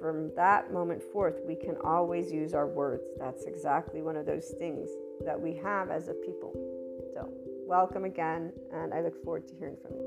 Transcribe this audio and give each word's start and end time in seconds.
from 0.00 0.30
that 0.36 0.72
moment 0.72 1.02
forth, 1.02 1.40
we 1.46 1.54
can 1.54 1.76
always 1.84 2.32
use 2.32 2.54
our 2.54 2.66
words. 2.66 3.04
That's 3.18 3.44
exactly 3.44 4.02
one 4.02 4.16
of 4.16 4.26
those 4.26 4.54
things 4.58 4.88
that 5.24 5.40
we 5.40 5.54
have 5.56 5.90
as 5.90 6.08
a 6.08 6.14
people. 6.14 6.52
So, 7.14 7.30
welcome 7.66 8.04
again, 8.04 8.52
and 8.72 8.92
I 8.92 9.00
look 9.00 9.22
forward 9.24 9.46
to 9.48 9.54
hearing 9.54 9.76
from 9.82 9.92
you. 9.92 10.04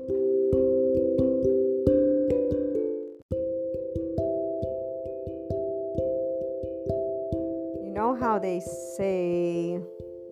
You 7.84 7.92
know 7.94 8.16
how 8.18 8.38
they 8.38 8.60
say 8.96 9.80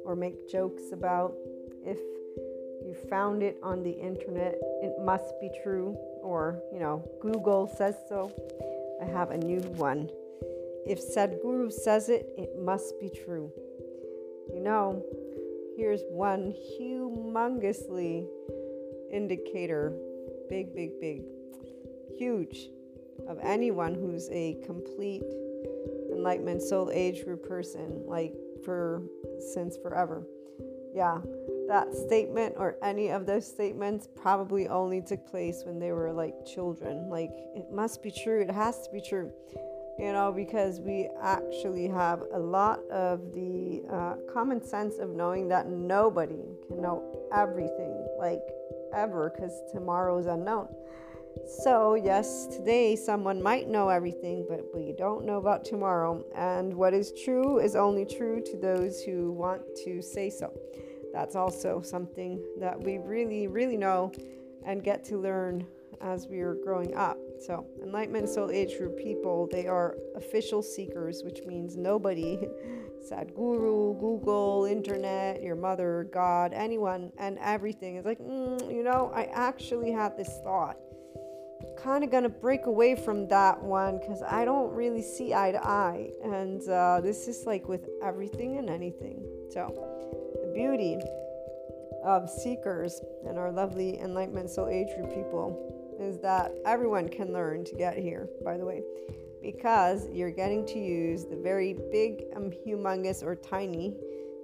or 0.04 0.14
make 0.16 0.48
jokes 0.48 0.92
about 0.92 1.34
if 1.84 1.98
you 2.84 2.94
found 3.08 3.42
it 3.42 3.58
on 3.62 3.82
the 3.82 3.90
internet, 3.90 4.58
it 4.82 4.94
must 5.00 5.40
be 5.40 5.50
true, 5.62 5.96
or 6.22 6.60
you 6.72 6.78
know, 6.78 7.02
Google 7.20 7.66
says 7.66 7.96
so. 8.08 8.32
I 9.00 9.04
have 9.04 9.30
a 9.30 9.38
new 9.38 9.60
one. 9.76 10.10
If 10.86 11.00
Sadhguru 11.00 11.72
says 11.72 12.08
it, 12.08 12.28
it 12.38 12.58
must 12.58 12.98
be 13.00 13.10
true. 13.10 13.52
You 14.52 14.60
know, 14.60 15.02
here's 15.76 16.02
one 16.08 16.54
humongously 16.80 18.26
indicator, 19.12 19.92
big, 20.48 20.74
big, 20.74 21.00
big, 21.00 21.22
huge, 22.16 22.70
of 23.28 23.38
anyone 23.42 23.94
who's 23.94 24.28
a 24.30 24.56
complete 24.64 25.24
enlightenment 26.12 26.62
soul 26.62 26.90
age 26.92 27.24
group 27.24 27.46
person, 27.46 28.02
like 28.06 28.34
for 28.64 29.02
since 29.52 29.76
forever. 29.76 30.26
Yeah, 30.94 31.18
that 31.68 31.92
statement 31.94 32.54
or 32.56 32.76
any 32.82 33.08
of 33.08 33.26
those 33.26 33.46
statements 33.46 34.08
probably 34.14 34.68
only 34.68 35.00
took 35.00 35.26
place 35.26 35.62
when 35.64 35.78
they 35.78 35.92
were 35.92 36.12
like 36.12 36.34
children. 36.46 37.08
Like, 37.10 37.30
it 37.54 37.70
must 37.72 38.02
be 38.02 38.10
true, 38.10 38.40
it 38.40 38.50
has 38.50 38.86
to 38.86 38.92
be 38.92 39.00
true, 39.00 39.32
you 39.98 40.12
know, 40.12 40.32
because 40.32 40.80
we 40.80 41.08
actually 41.20 41.88
have 41.88 42.22
a 42.32 42.38
lot 42.38 42.80
of 42.90 43.32
the 43.34 43.82
uh, 43.90 44.14
common 44.32 44.62
sense 44.62 44.98
of 44.98 45.10
knowing 45.10 45.48
that 45.48 45.68
nobody 45.68 46.44
can 46.68 46.80
know 46.80 47.28
everything, 47.32 48.06
like 48.18 48.42
ever, 48.94 49.32
because 49.34 49.52
tomorrow 49.72 50.18
is 50.18 50.26
unknown. 50.26 50.68
So, 51.62 51.96
yes, 51.96 52.46
today 52.46 52.96
someone 52.96 53.42
might 53.42 53.68
know 53.68 53.90
everything, 53.90 54.46
but 54.48 54.64
we 54.74 54.94
don't 54.96 55.26
know 55.26 55.36
about 55.36 55.66
tomorrow. 55.66 56.24
And 56.34 56.74
what 56.74 56.94
is 56.94 57.12
true 57.24 57.58
is 57.58 57.76
only 57.76 58.06
true 58.06 58.42
to 58.42 58.56
those 58.56 59.02
who 59.02 59.32
want 59.32 59.60
to 59.84 60.00
say 60.00 60.30
so 60.30 60.50
that's 61.16 61.34
also 61.34 61.80
something 61.80 62.44
that 62.60 62.78
we 62.78 62.98
really, 62.98 63.46
really 63.46 63.78
know 63.78 64.12
and 64.66 64.84
get 64.84 65.02
to 65.02 65.16
learn 65.16 65.66
as 66.02 66.26
we 66.26 66.40
are 66.40 66.56
growing 66.62 66.94
up. 66.94 67.16
So, 67.40 67.66
Enlightenment 67.82 68.28
Soul 68.28 68.50
Age 68.50 68.76
group 68.76 68.98
people, 68.98 69.48
they 69.50 69.66
are 69.66 69.96
official 70.14 70.62
seekers, 70.62 71.22
which 71.24 71.40
means 71.46 71.74
nobody, 71.74 72.46
Sadhguru, 73.10 73.98
Google, 73.98 74.66
Internet, 74.66 75.42
your 75.42 75.56
mother, 75.56 76.06
God, 76.12 76.52
anyone, 76.52 77.10
and 77.16 77.38
everything 77.38 77.96
is 77.96 78.04
like, 78.04 78.18
mm, 78.18 78.70
you 78.70 78.82
know, 78.82 79.10
I 79.14 79.24
actually 79.32 79.92
had 79.92 80.18
this 80.18 80.38
thought. 80.44 80.76
Kind 81.82 82.04
of 82.04 82.10
gonna 82.10 82.28
break 82.28 82.66
away 82.66 82.94
from 82.94 83.26
that 83.28 83.62
one 83.62 84.00
because 84.00 84.22
I 84.22 84.44
don't 84.44 84.70
really 84.74 85.02
see 85.02 85.32
eye 85.32 85.52
to 85.52 85.66
eye, 85.66 86.10
and 86.22 86.60
uh, 86.68 87.00
this 87.00 87.26
is 87.26 87.46
like 87.46 87.68
with 87.68 87.88
everything 88.02 88.58
and 88.58 88.68
anything. 88.68 89.22
So, 89.50 89.96
beauty 90.56 90.98
of 92.02 92.30
seekers 92.30 93.02
and 93.28 93.38
our 93.38 93.52
lovely 93.52 93.98
enlightenment 93.98 94.48
soul 94.48 94.68
age 94.68 94.88
group 94.96 95.14
people 95.14 95.98
is 96.00 96.18
that 96.20 96.50
everyone 96.64 97.10
can 97.10 97.30
learn 97.30 97.62
to 97.62 97.74
get 97.74 97.98
here, 97.98 98.26
by 98.42 98.56
the 98.56 98.64
way, 98.64 98.82
because 99.42 100.08
you're 100.10 100.30
getting 100.30 100.64
to 100.66 100.78
use 100.78 101.26
the 101.26 101.36
very 101.36 101.76
big, 101.92 102.24
um, 102.34 102.50
humongous, 102.66 103.22
or 103.22 103.36
tiny 103.36 103.94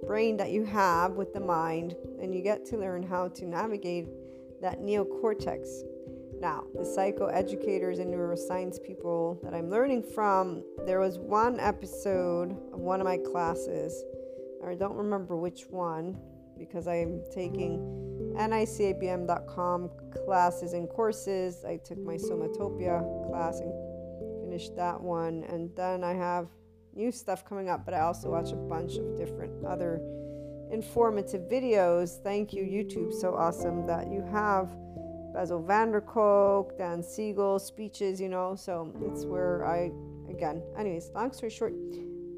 brain 0.05 0.37
that 0.37 0.51
you 0.51 0.63
have 0.63 1.13
with 1.13 1.33
the 1.33 1.39
mind, 1.39 1.95
and 2.21 2.35
you 2.35 2.43
get 2.43 2.63
to 2.63 2.77
learn 2.77 3.01
how 3.01 3.27
to 3.29 3.47
navigate 3.47 4.07
that 4.61 4.81
neocortex. 4.81 5.81
Now, 6.39 6.65
the 6.75 6.81
psychoeducators 6.81 7.99
and 7.99 8.13
neuroscience 8.13 8.83
people 8.83 9.39
that 9.41 9.55
I'm 9.55 9.71
learning 9.71 10.03
from, 10.03 10.63
there 10.85 10.99
was 10.99 11.17
one 11.17 11.59
episode 11.59 12.51
of 12.71 12.79
one 12.79 12.99
of 12.99 13.05
my 13.05 13.17
classes 13.17 14.03
I 14.69 14.75
don't 14.75 14.95
remember 14.95 15.35
which 15.35 15.63
one 15.69 16.17
because 16.57 16.87
I'm 16.87 17.21
taking 17.31 17.79
nicabm.com 18.35 19.89
classes 20.25 20.73
and 20.73 20.89
courses. 20.89 21.63
I 21.65 21.77
took 21.77 21.99
my 21.99 22.15
Somatopia 22.15 23.29
class 23.29 23.59
and 23.59 23.73
finished 24.43 24.75
that 24.75 24.99
one. 24.99 25.43
And 25.45 25.69
then 25.75 26.03
I 26.03 26.13
have 26.13 26.47
new 26.95 27.11
stuff 27.11 27.45
coming 27.45 27.69
up, 27.69 27.85
but 27.85 27.93
I 27.93 28.01
also 28.01 28.29
watch 28.29 28.51
a 28.51 28.55
bunch 28.55 28.97
of 28.97 29.17
different 29.17 29.65
other 29.65 30.01
informative 30.71 31.41
videos. 31.49 32.21
Thank 32.23 32.53
you, 32.53 32.63
YouTube. 32.63 33.13
So 33.13 33.35
awesome 33.35 33.85
that 33.87 34.11
you 34.11 34.21
have 34.31 34.75
Bessel 35.33 35.63
van 35.63 35.91
der 35.91 36.01
Kolk, 36.01 36.77
Dan 36.77 37.01
Siegel 37.01 37.57
speeches, 37.59 38.21
you 38.21 38.29
know. 38.29 38.55
So 38.55 38.93
it's 39.01 39.25
where 39.25 39.65
I, 39.65 39.91
again, 40.29 40.61
anyways, 40.77 41.09
long 41.15 41.33
story 41.33 41.49
short, 41.49 41.73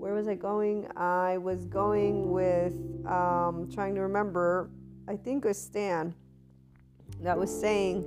where 0.06 0.14
was 0.14 0.28
I 0.28 0.36
going? 0.36 0.88
I 0.96 1.40
was 1.40 1.66
going 1.66 2.32
with 2.32 2.76
um, 3.08 3.68
trying 3.74 3.96
to 3.96 4.02
remember. 4.02 4.70
I 5.08 5.16
think 5.16 5.44
it 5.44 5.48
was 5.48 5.60
Stan 5.60 6.14
that 7.24 7.36
was 7.36 7.50
saying 7.50 8.06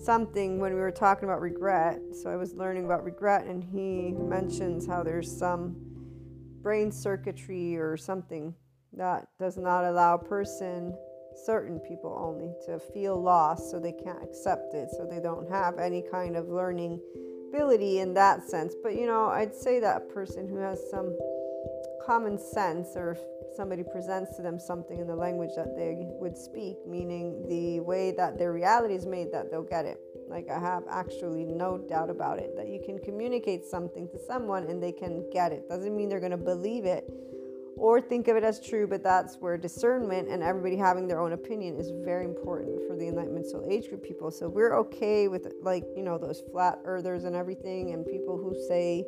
something 0.00 0.60
when 0.60 0.72
we 0.72 0.78
were 0.78 0.92
talking 0.92 1.24
about 1.24 1.40
regret. 1.40 1.98
So 2.12 2.30
I 2.30 2.36
was 2.36 2.54
learning 2.54 2.84
about 2.84 3.02
regret, 3.02 3.46
and 3.46 3.64
he 3.64 4.12
mentions 4.12 4.86
how 4.86 5.02
there's 5.02 5.28
some 5.28 5.74
brain 6.62 6.92
circuitry 6.92 7.76
or 7.76 7.96
something 7.96 8.54
that 8.92 9.26
does 9.40 9.56
not 9.56 9.84
allow 9.84 10.16
person, 10.18 10.96
certain 11.34 11.80
people 11.80 12.16
only, 12.16 12.54
to 12.66 12.78
feel 12.78 13.20
lost 13.20 13.72
so 13.72 13.80
they 13.80 13.90
can't 14.04 14.22
accept 14.22 14.72
it, 14.72 14.88
so 14.92 15.04
they 15.04 15.18
don't 15.18 15.50
have 15.50 15.80
any 15.80 16.04
kind 16.12 16.36
of 16.36 16.48
learning 16.48 17.00
ability 17.52 17.98
in 17.98 18.14
that 18.14 18.48
sense. 18.48 18.76
But 18.80 18.94
you 18.94 19.06
know, 19.06 19.26
I'd 19.26 19.52
say 19.52 19.80
that 19.80 20.08
person 20.14 20.48
who 20.48 20.58
has 20.58 20.80
some 20.92 21.16
common 22.10 22.36
sense 22.36 22.96
or 22.96 23.12
if 23.12 23.20
somebody 23.56 23.84
presents 23.84 24.34
to 24.34 24.42
them 24.42 24.58
something 24.58 24.98
in 24.98 25.06
the 25.06 25.14
language 25.14 25.50
that 25.54 25.76
they 25.76 25.94
would 26.18 26.36
speak, 26.36 26.76
meaning 26.84 27.46
the 27.48 27.78
way 27.78 28.10
that 28.10 28.36
their 28.36 28.52
reality 28.52 28.94
is 28.94 29.06
made, 29.06 29.30
that 29.32 29.48
they'll 29.48 29.62
get 29.62 29.84
it. 29.84 30.00
Like, 30.28 30.48
I 30.50 30.58
have 30.58 30.82
actually 30.90 31.44
no 31.44 31.78
doubt 31.78 32.10
about 32.10 32.40
it 32.40 32.56
that 32.56 32.66
you 32.66 32.82
can 32.84 32.98
communicate 32.98 33.64
something 33.64 34.08
to 34.08 34.18
someone 34.26 34.64
and 34.64 34.82
they 34.82 34.90
can 34.90 35.24
get 35.32 35.52
it. 35.52 35.68
Doesn't 35.68 35.96
mean 35.96 36.08
they're 36.08 36.18
going 36.18 36.32
to 36.32 36.36
believe 36.36 36.84
it 36.84 37.08
or 37.76 38.00
think 38.00 38.26
of 38.26 38.36
it 38.36 38.42
as 38.42 38.58
true, 38.58 38.88
but 38.88 39.04
that's 39.04 39.36
where 39.36 39.56
discernment 39.56 40.28
and 40.28 40.42
everybody 40.42 40.76
having 40.76 41.06
their 41.06 41.20
own 41.20 41.32
opinion 41.32 41.76
is 41.76 41.92
very 42.04 42.24
important 42.24 42.80
for 42.88 42.96
the 42.96 43.06
Enlightenment 43.06 43.46
Soul 43.46 43.68
Age 43.70 43.88
group 43.88 44.02
people. 44.02 44.32
So, 44.32 44.48
we're 44.48 44.76
okay 44.80 45.28
with, 45.28 45.46
like, 45.62 45.84
you 45.96 46.02
know, 46.02 46.18
those 46.18 46.42
flat 46.50 46.80
earthers 46.84 47.22
and 47.22 47.36
everything, 47.36 47.92
and 47.92 48.04
people 48.04 48.36
who 48.36 48.52
say, 48.66 49.06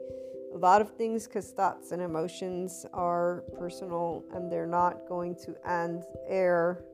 a 0.55 0.59
lot 0.59 0.81
of 0.81 0.91
things 0.91 1.27
because 1.27 1.51
thoughts 1.51 1.93
and 1.93 2.03
emotions 2.03 2.85
are 2.93 3.43
personal 3.59 4.25
and 4.35 4.51
they're 4.51 4.67
not 4.67 5.09
going 5.09 5.35
to 5.37 5.57
end 5.69 6.05
air. 6.29 6.85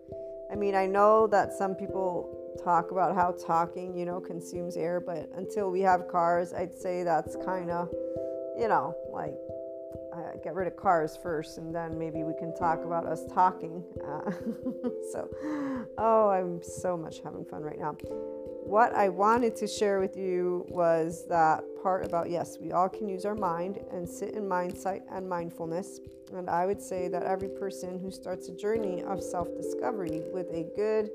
I 0.51 0.55
mean, 0.55 0.75
I 0.75 0.87
know 0.87 1.27
that 1.29 1.53
some 1.53 1.75
people 1.75 2.57
talk 2.62 2.90
about 2.90 3.14
how 3.14 3.33
talking, 3.33 3.97
you 3.97 4.05
know, 4.05 4.21
consumes 4.21 4.77
air, 4.77 5.01
but 5.01 5.29
until 5.37 5.71
we 5.71 5.81
have 5.81 6.09
cars, 6.09 6.53
I'd 6.53 6.75
say 6.75 7.03
that's 7.03 7.37
kind 7.44 7.71
of, 7.71 7.88
you 8.59 8.68
know, 8.68 8.94
like 9.12 9.35
uh, 10.14 10.37
get 10.42 10.55
rid 10.55 10.66
of 10.66 10.77
cars 10.77 11.18
first 11.21 11.59
and 11.59 11.75
then 11.75 11.99
maybe 11.99 12.25
we 12.25 12.35
can 12.38 12.55
talk 12.55 12.85
about 12.85 13.07
us 13.07 13.25
talking. 13.33 13.83
Uh, 14.05 14.31
so, 15.12 15.29
oh, 15.99 16.29
I'm 16.31 16.62
so 16.62 16.97
much 16.97 17.21
having 17.25 17.44
fun 17.44 17.62
right 17.62 17.79
now 17.79 17.97
what 18.68 18.94
I 18.94 19.09
wanted 19.09 19.57
to 19.57 19.66
share 19.66 19.98
with 19.98 20.14
you 20.14 20.66
was 20.68 21.26
that 21.28 21.64
part 21.83 22.04
about 22.04 22.28
yes, 22.28 22.59
we 22.61 22.72
all 22.72 22.88
can 22.88 23.09
use 23.09 23.24
our 23.24 23.35
mind 23.35 23.78
and 23.90 24.07
sit 24.07 24.35
in 24.35 24.46
mindsight 24.46 25.02
and 25.11 25.26
mindfulness. 25.26 26.00
And 26.37 26.50
I 26.50 26.66
would 26.66 26.83
say 26.83 27.09
that 27.09 27.22
every 27.22 27.48
person 27.48 27.98
who 27.98 28.11
starts 28.11 28.48
a 28.48 28.54
journey 28.54 29.02
of 29.02 29.22
self 29.22 29.48
discovery 29.57 30.22
with 30.35 30.48
a 30.50 30.70
good 30.76 31.09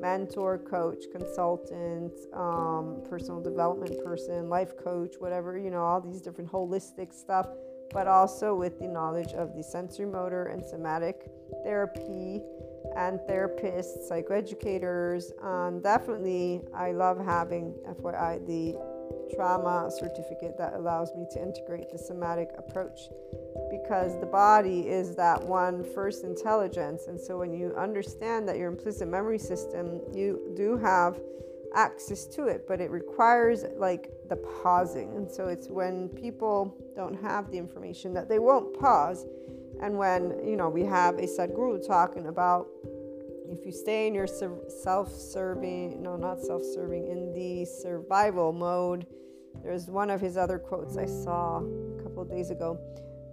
mentor, 0.00 0.58
coach, 0.58 1.04
consultant, 1.10 2.12
um, 2.32 3.02
personal 3.10 3.40
development 3.40 4.04
person, 4.04 4.48
life 4.48 4.76
coach, 4.76 5.16
whatever, 5.18 5.58
you 5.58 5.70
know, 5.70 5.82
all 5.82 6.00
these 6.00 6.20
different 6.20 6.50
holistic 6.52 7.12
stuff, 7.12 7.48
but 7.92 8.06
also 8.06 8.54
with 8.54 8.78
the 8.78 8.86
knowledge 8.86 9.32
of 9.32 9.56
the 9.56 9.64
sensory 9.64 10.06
motor 10.06 10.44
and 10.44 10.64
somatic 10.64 11.28
therapy 11.64 12.40
and 12.96 13.18
therapists, 13.20 14.10
psychoeducators. 14.10 15.32
And 15.42 15.82
definitely, 15.82 16.62
I 16.74 16.92
love 16.92 17.18
having, 17.24 17.74
FYI, 17.88 18.46
the 18.46 18.78
trauma 19.34 19.90
certificate 19.90 20.56
that 20.58 20.74
allows 20.74 21.14
me 21.14 21.26
to 21.32 21.42
integrate 21.42 21.90
the 21.90 21.98
somatic 21.98 22.48
approach 22.58 23.08
because 23.70 24.18
the 24.20 24.26
body 24.26 24.88
is 24.88 25.14
that 25.16 25.42
one 25.42 25.84
first 25.84 26.24
intelligence. 26.24 27.06
And 27.06 27.20
so, 27.20 27.38
when 27.38 27.52
you 27.52 27.74
understand 27.76 28.48
that 28.48 28.56
your 28.56 28.68
implicit 28.68 29.08
memory 29.08 29.38
system, 29.38 30.00
you 30.12 30.52
do 30.56 30.76
have 30.78 31.20
access 31.74 32.26
to 32.26 32.46
it, 32.46 32.66
but 32.66 32.80
it 32.80 32.90
requires 32.90 33.64
like 33.76 34.10
the 34.28 34.36
pausing. 34.36 35.16
And 35.16 35.30
so, 35.30 35.46
it's 35.46 35.68
when 35.68 36.08
people 36.08 36.76
don't 36.96 37.20
have 37.22 37.50
the 37.50 37.58
information 37.58 38.12
that 38.14 38.28
they 38.28 38.38
won't 38.38 38.78
pause 38.78 39.26
and 39.82 39.96
when, 39.96 40.46
you 40.46 40.56
know, 40.56 40.68
we 40.68 40.84
have 40.84 41.18
a 41.18 41.22
Sadhguru 41.22 41.86
talking 41.86 42.26
about 42.26 42.66
if 43.50 43.66
you 43.66 43.72
stay 43.72 44.06
in 44.06 44.14
your 44.14 44.26
self 44.26 45.12
serving, 45.12 46.02
no, 46.02 46.16
not 46.16 46.40
self 46.40 46.62
serving, 46.62 47.08
in 47.08 47.32
the 47.32 47.64
survival 47.64 48.52
mode, 48.52 49.06
there's 49.62 49.86
one 49.86 50.10
of 50.10 50.20
his 50.20 50.36
other 50.36 50.58
quotes 50.58 50.96
I 50.96 51.06
saw 51.06 51.58
a 51.58 52.02
couple 52.02 52.22
of 52.22 52.30
days 52.30 52.50
ago 52.50 52.78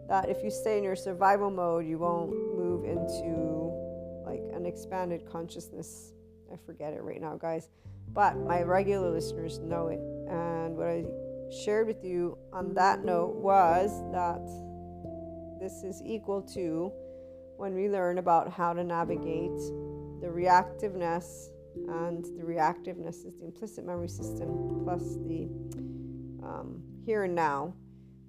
that 0.10 0.30
if 0.30 0.44
you 0.44 0.50
stay 0.50 0.78
in 0.78 0.84
your 0.84 0.96
survival 0.96 1.52
mode, 1.52 1.86
you 1.86 2.00
won't 2.00 2.32
move 2.32 2.86
into 2.86 3.72
like 4.26 4.42
an 4.56 4.66
expanded 4.66 5.30
consciousness. 5.30 6.14
I 6.52 6.56
forget 6.66 6.94
it 6.94 7.04
right 7.04 7.22
now, 7.22 7.36
guys. 7.36 7.70
But 8.14 8.38
my 8.38 8.64
regular 8.64 9.12
listeners 9.12 9.60
know 9.60 9.88
it. 9.88 10.00
And 10.30 10.76
what 10.76 10.88
I 10.88 11.06
shared 11.64 11.88
with 11.88 12.04
you 12.04 12.38
on 12.52 12.74
that 12.74 13.04
note 13.04 13.36
was 13.36 14.02
that 14.14 14.42
this 15.60 15.84
is 15.84 16.02
equal 16.06 16.42
to 16.42 16.92
when 17.58 17.74
we 17.74 17.90
learn 17.90 18.20
about 18.20 18.52
how 18.52 18.74
to 18.74 18.84
navigate 18.84 19.58
the 20.22 20.28
reactiveness, 20.28 21.50
and 21.88 22.26
the 22.38 22.44
reactiveness 22.44 23.26
is 23.26 23.36
the 23.40 23.46
implicit 23.46 23.86
memory 23.86 24.10
system 24.10 24.82
plus 24.84 25.16
the 25.26 25.50
um, 26.44 26.82
here 27.06 27.24
and 27.24 27.36
now. 27.36 27.74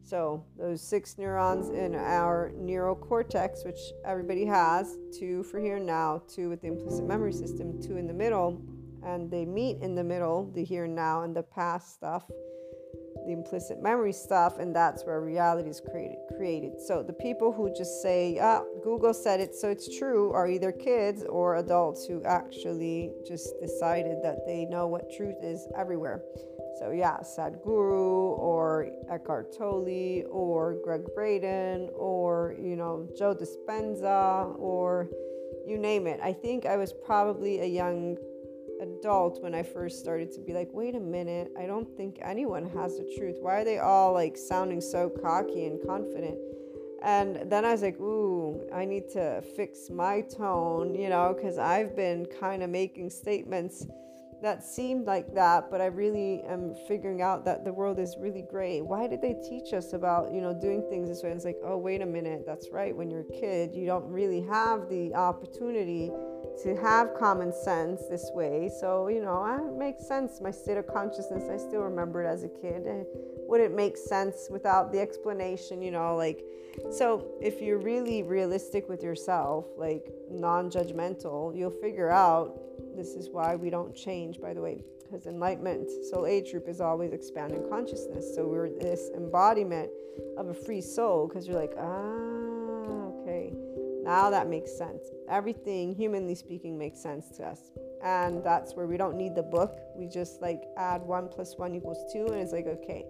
So, 0.02 0.42
those 0.56 0.80
six 0.80 1.18
neurons 1.18 1.68
in 1.68 1.94
our 1.94 2.50
neural 2.56 2.94
cortex, 2.94 3.64
which 3.64 3.78
everybody 4.06 4.46
has 4.46 4.96
two 5.18 5.42
for 5.42 5.60
here 5.60 5.76
and 5.76 5.84
now, 5.86 6.22
two 6.26 6.48
with 6.48 6.62
the 6.62 6.68
implicit 6.68 7.04
memory 7.04 7.34
system, 7.34 7.82
two 7.82 7.98
in 7.98 8.06
the 8.06 8.14
middle, 8.14 8.62
and 9.04 9.30
they 9.30 9.44
meet 9.44 9.82
in 9.82 9.94
the 9.94 10.04
middle, 10.04 10.50
the 10.54 10.64
here 10.64 10.84
and 10.84 10.94
now, 10.94 11.24
and 11.24 11.36
the 11.36 11.42
past 11.42 11.92
stuff 11.92 12.24
the 13.28 13.34
implicit 13.34 13.82
memory 13.82 14.12
stuff, 14.12 14.58
and 14.58 14.74
that's 14.74 15.04
where 15.04 15.20
reality 15.20 15.68
is 15.68 15.80
created. 15.80 16.16
Created. 16.34 16.80
So 16.80 17.02
the 17.02 17.12
people 17.12 17.52
who 17.52 17.70
just 17.76 18.00
say, 18.00 18.38
"Ah, 18.40 18.64
Google 18.82 19.12
said 19.12 19.38
it, 19.40 19.54
so 19.54 19.68
it's 19.68 19.98
true," 19.98 20.32
are 20.32 20.48
either 20.48 20.72
kids 20.72 21.22
or 21.24 21.56
adults 21.56 22.06
who 22.06 22.22
actually 22.24 23.12
just 23.26 23.60
decided 23.60 24.22
that 24.22 24.46
they 24.46 24.64
know 24.64 24.86
what 24.86 25.10
truth 25.10 25.36
is 25.42 25.68
everywhere. 25.76 26.24
So 26.78 26.90
yeah, 26.90 27.18
Sadhguru 27.18 28.38
or 28.38 28.88
Eckhart 29.10 29.52
Tolle 29.52 30.24
or 30.30 30.76
Gregg 30.82 31.04
Braden 31.14 31.90
or 31.94 32.56
you 32.58 32.76
know 32.76 33.06
Joe 33.18 33.34
Dispenza 33.34 34.58
or 34.58 35.10
you 35.66 35.76
name 35.76 36.06
it. 36.06 36.18
I 36.22 36.32
think 36.32 36.64
I 36.64 36.78
was 36.78 36.94
probably 36.94 37.60
a 37.60 37.66
young 37.66 38.16
adult 38.80 39.42
when 39.42 39.54
I 39.54 39.62
first 39.62 40.00
started 40.00 40.32
to 40.32 40.40
be 40.40 40.52
like, 40.52 40.68
wait 40.72 40.94
a 40.94 41.00
minute, 41.00 41.52
I 41.58 41.66
don't 41.66 41.88
think 41.96 42.18
anyone 42.22 42.68
has 42.70 42.96
the 42.96 43.14
truth. 43.16 43.36
Why 43.40 43.60
are 43.60 43.64
they 43.64 43.78
all 43.78 44.12
like 44.12 44.36
sounding 44.36 44.80
so 44.80 45.08
cocky 45.08 45.66
and 45.66 45.78
confident? 45.86 46.38
And 47.02 47.50
then 47.50 47.64
I 47.64 47.72
was 47.72 47.82
like, 47.82 48.00
ooh, 48.00 48.68
I 48.74 48.84
need 48.84 49.08
to 49.10 49.42
fix 49.54 49.88
my 49.88 50.22
tone, 50.22 50.94
you 50.94 51.08
know, 51.08 51.34
because 51.36 51.58
I've 51.58 51.94
been 51.94 52.26
kind 52.40 52.62
of 52.62 52.70
making 52.70 53.10
statements 53.10 53.86
that 54.42 54.62
seemed 54.64 55.04
like 55.04 55.34
that, 55.34 55.70
but 55.70 55.80
I 55.80 55.86
really 55.86 56.42
am 56.48 56.74
figuring 56.86 57.22
out 57.22 57.44
that 57.44 57.64
the 57.64 57.72
world 57.72 57.98
is 57.98 58.16
really 58.20 58.44
gray. 58.48 58.80
Why 58.80 59.08
did 59.08 59.20
they 59.20 59.34
teach 59.48 59.72
us 59.72 59.92
about, 59.92 60.32
you 60.32 60.40
know, 60.40 60.54
doing 60.54 60.86
things 60.88 61.08
this 61.08 61.22
way? 61.22 61.30
And 61.30 61.36
it's 61.36 61.44
like, 61.44 61.58
oh, 61.64 61.76
wait 61.76 62.02
a 62.02 62.06
minute, 62.06 62.44
that's 62.46 62.68
right. 62.70 62.94
When 62.94 63.10
you're 63.10 63.22
a 63.28 63.40
kid, 63.40 63.74
you 63.74 63.84
don't 63.84 64.04
really 64.04 64.42
have 64.42 64.88
the 64.88 65.12
opportunity 65.14 66.12
to 66.62 66.76
have 66.76 67.14
common 67.14 67.52
sense 67.52 68.02
this 68.10 68.30
way. 68.34 68.70
So, 68.80 69.08
you 69.08 69.22
know, 69.22 69.44
it 69.44 69.78
makes 69.78 70.06
sense. 70.06 70.40
My 70.40 70.50
state 70.50 70.76
of 70.76 70.86
consciousness, 70.86 71.44
I 71.48 71.56
still 71.56 71.82
remember 71.82 72.22
it 72.22 72.26
as 72.26 72.42
a 72.42 72.48
kid. 72.48 72.86
It 72.86 73.06
wouldn't 73.46 73.74
make 73.74 73.96
sense 73.96 74.48
without 74.50 74.92
the 74.92 75.00
explanation, 75.00 75.82
you 75.82 75.90
know, 75.90 76.16
like, 76.16 76.44
so 76.90 77.26
if 77.40 77.60
you're 77.60 77.78
really 77.78 78.22
realistic 78.22 78.88
with 78.88 79.02
yourself, 79.02 79.66
like 79.76 80.12
non 80.30 80.70
judgmental, 80.70 81.56
you'll 81.56 81.70
figure 81.70 82.10
out 82.10 82.60
this 82.94 83.14
is 83.14 83.30
why 83.30 83.56
we 83.56 83.70
don't 83.70 83.94
change, 83.94 84.40
by 84.40 84.52
the 84.52 84.60
way, 84.60 84.82
because 85.02 85.26
enlightenment, 85.26 85.88
soul 86.10 86.26
age 86.26 86.50
group 86.50 86.68
is 86.68 86.80
always 86.80 87.12
expanding 87.12 87.68
consciousness. 87.68 88.34
So 88.34 88.46
we're 88.46 88.68
this 88.68 89.10
embodiment 89.16 89.90
of 90.36 90.48
a 90.48 90.54
free 90.54 90.80
soul 90.80 91.26
because 91.26 91.48
you're 91.48 91.58
like, 91.58 91.74
ah, 91.78 93.22
okay 93.22 93.77
now 94.08 94.30
that 94.30 94.48
makes 94.48 94.72
sense. 94.76 95.02
Everything, 95.28 95.94
humanly 95.94 96.34
speaking, 96.34 96.78
makes 96.78 96.98
sense 96.98 97.28
to 97.36 97.44
us. 97.44 97.60
And 98.02 98.42
that's 98.42 98.74
where 98.74 98.86
we 98.86 98.96
don't 98.96 99.16
need 99.16 99.34
the 99.34 99.42
book. 99.42 99.80
We 99.94 100.06
just 100.06 100.40
like 100.40 100.62
add 100.78 101.02
one 101.02 101.28
plus 101.28 101.58
one 101.58 101.74
equals 101.74 102.10
two, 102.10 102.24
and 102.26 102.36
it's 102.36 102.52
like, 102.52 102.66
okay. 102.66 103.04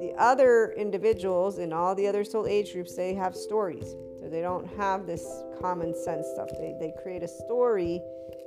The 0.00 0.14
other 0.18 0.72
individuals 0.76 1.58
in 1.58 1.72
all 1.72 1.94
the 1.94 2.08
other 2.08 2.24
soul 2.24 2.46
age 2.46 2.72
groups, 2.72 2.96
they 2.96 3.14
have 3.14 3.36
stories. 3.36 3.94
So 4.18 4.28
they 4.28 4.40
don't 4.40 4.66
have 4.76 5.06
this 5.06 5.24
common 5.60 5.94
sense 5.94 6.26
stuff. 6.34 6.48
They, 6.58 6.74
they 6.80 6.92
create 7.02 7.22
a 7.22 7.28
story 7.28 8.00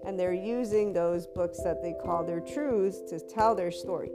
and 0.06 0.20
they're 0.20 0.34
using 0.34 0.92
those 0.92 1.28
books 1.28 1.62
that 1.64 1.82
they 1.82 1.94
call 2.04 2.26
their 2.26 2.42
truths 2.42 3.02
to 3.10 3.20
tell 3.20 3.56
their 3.56 3.72
story. 3.72 4.12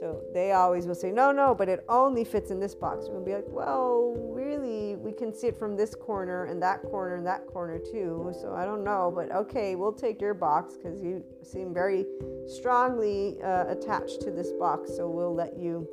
So 0.00 0.20
they 0.34 0.52
always 0.52 0.86
will 0.86 0.94
say, 0.94 1.10
no, 1.10 1.32
no, 1.32 1.54
but 1.54 1.68
it 1.68 1.84
only 1.88 2.24
fits 2.24 2.50
in 2.50 2.60
this 2.60 2.74
box. 2.74 3.06
We'll 3.08 3.24
be 3.24 3.32
like, 3.32 3.48
well, 3.48 4.12
really, 4.46 4.96
we 4.96 5.12
can 5.12 5.34
see 5.34 5.48
it 5.48 5.58
from 5.58 5.76
this 5.76 5.94
corner 5.94 6.44
and 6.44 6.62
that 6.62 6.82
corner 6.82 7.16
and 7.16 7.26
that 7.26 7.46
corner 7.46 7.78
too. 7.78 8.32
So 8.40 8.54
I 8.54 8.64
don't 8.64 8.84
know, 8.84 9.12
but 9.14 9.32
okay, 9.32 9.74
we'll 9.74 9.92
take 9.92 10.20
your 10.20 10.34
box 10.34 10.76
because 10.76 11.02
you 11.02 11.24
seem 11.42 11.74
very 11.74 12.06
strongly 12.46 13.36
uh, 13.42 13.66
attached 13.68 14.20
to 14.22 14.30
this 14.30 14.52
box. 14.52 14.96
So 14.96 15.08
we'll 15.08 15.34
let 15.34 15.58
you 15.58 15.88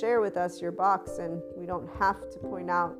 share 0.00 0.20
with 0.20 0.36
us 0.36 0.60
your 0.60 0.72
box 0.72 1.18
and 1.18 1.40
we 1.56 1.66
don't 1.66 1.88
have 1.98 2.30
to 2.30 2.38
point 2.38 2.70
out 2.70 2.96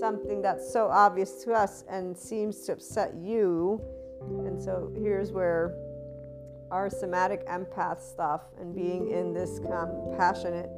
something 0.00 0.42
that's 0.42 0.72
so 0.72 0.88
obvious 0.88 1.44
to 1.44 1.52
us 1.52 1.84
and 1.88 2.16
seems 2.16 2.60
to 2.66 2.72
upset 2.72 3.14
you. 3.14 3.80
And 4.46 4.60
so 4.60 4.92
here's 4.96 5.30
where 5.30 5.74
our 6.70 6.88
somatic 6.88 7.46
empath 7.48 8.00
stuff 8.00 8.42
and 8.58 8.74
being 8.74 9.10
in 9.10 9.34
this 9.34 9.58
compassionate 9.58 10.70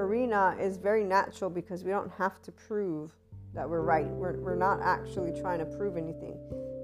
arena 0.00 0.56
is 0.58 0.76
very 0.76 1.04
natural 1.04 1.50
because 1.50 1.84
we 1.84 1.90
don't 1.90 2.10
have 2.12 2.40
to 2.42 2.52
prove 2.52 3.12
that 3.54 3.68
we're 3.68 3.82
right. 3.82 4.06
We're, 4.06 4.38
we're 4.38 4.56
not 4.56 4.80
actually 4.80 5.38
trying 5.40 5.58
to 5.58 5.66
prove 5.66 5.96
anything. 5.96 6.36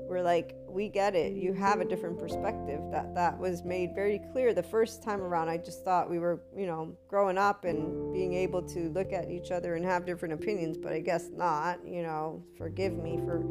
We're 0.08 0.22
like, 0.22 0.54
we 0.68 0.88
get 0.88 1.14
it. 1.14 1.32
You 1.32 1.52
have 1.54 1.80
a 1.80 1.84
different 1.84 2.18
perspective. 2.18 2.80
That 2.92 3.14
that 3.14 3.38
was 3.38 3.64
made 3.64 3.94
very 3.94 4.20
clear 4.32 4.54
the 4.54 4.62
first 4.62 5.02
time 5.02 5.20
around. 5.20 5.48
I 5.48 5.56
just 5.56 5.84
thought 5.84 6.08
we 6.08 6.18
were, 6.18 6.40
you 6.56 6.66
know, 6.66 6.96
growing 7.08 7.38
up 7.38 7.64
and 7.64 8.12
being 8.12 8.34
able 8.34 8.62
to 8.62 8.90
look 8.90 9.12
at 9.12 9.30
each 9.30 9.50
other 9.50 9.74
and 9.74 9.84
have 9.84 10.06
different 10.06 10.34
opinions, 10.34 10.76
but 10.76 10.92
I 10.92 11.00
guess 11.00 11.30
not. 11.32 11.80
You 11.84 12.02
know, 12.02 12.44
forgive 12.56 12.92
me 12.92 13.18
for 13.24 13.44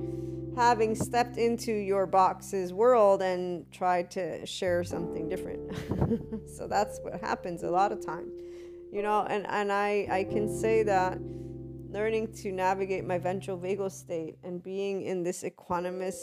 having 0.55 0.95
stepped 0.95 1.37
into 1.37 1.73
your 1.73 2.05
box's 2.05 2.71
world 2.71 3.21
and 3.21 3.69
tried 3.71 4.09
to 4.11 4.45
share 4.45 4.83
something 4.83 5.27
different. 5.27 5.71
so 6.55 6.67
that's 6.67 6.99
what 7.01 7.19
happens 7.19 7.63
a 7.63 7.69
lot 7.69 7.91
of 7.91 8.05
time. 8.05 8.31
You 8.95 9.01
know, 9.01 9.27
and 9.29 9.45
and 9.49 9.73
I 9.73 10.07
I 10.09 10.23
can 10.23 10.47
say 10.47 10.81
that 10.83 11.19
learning 11.89 12.31
to 12.43 12.53
navigate 12.53 13.03
my 13.03 13.17
ventral 13.17 13.57
vagal 13.57 13.91
state 13.91 14.37
and 14.41 14.63
being 14.63 15.01
in 15.01 15.21
this 15.21 15.43
equanimous 15.43 16.15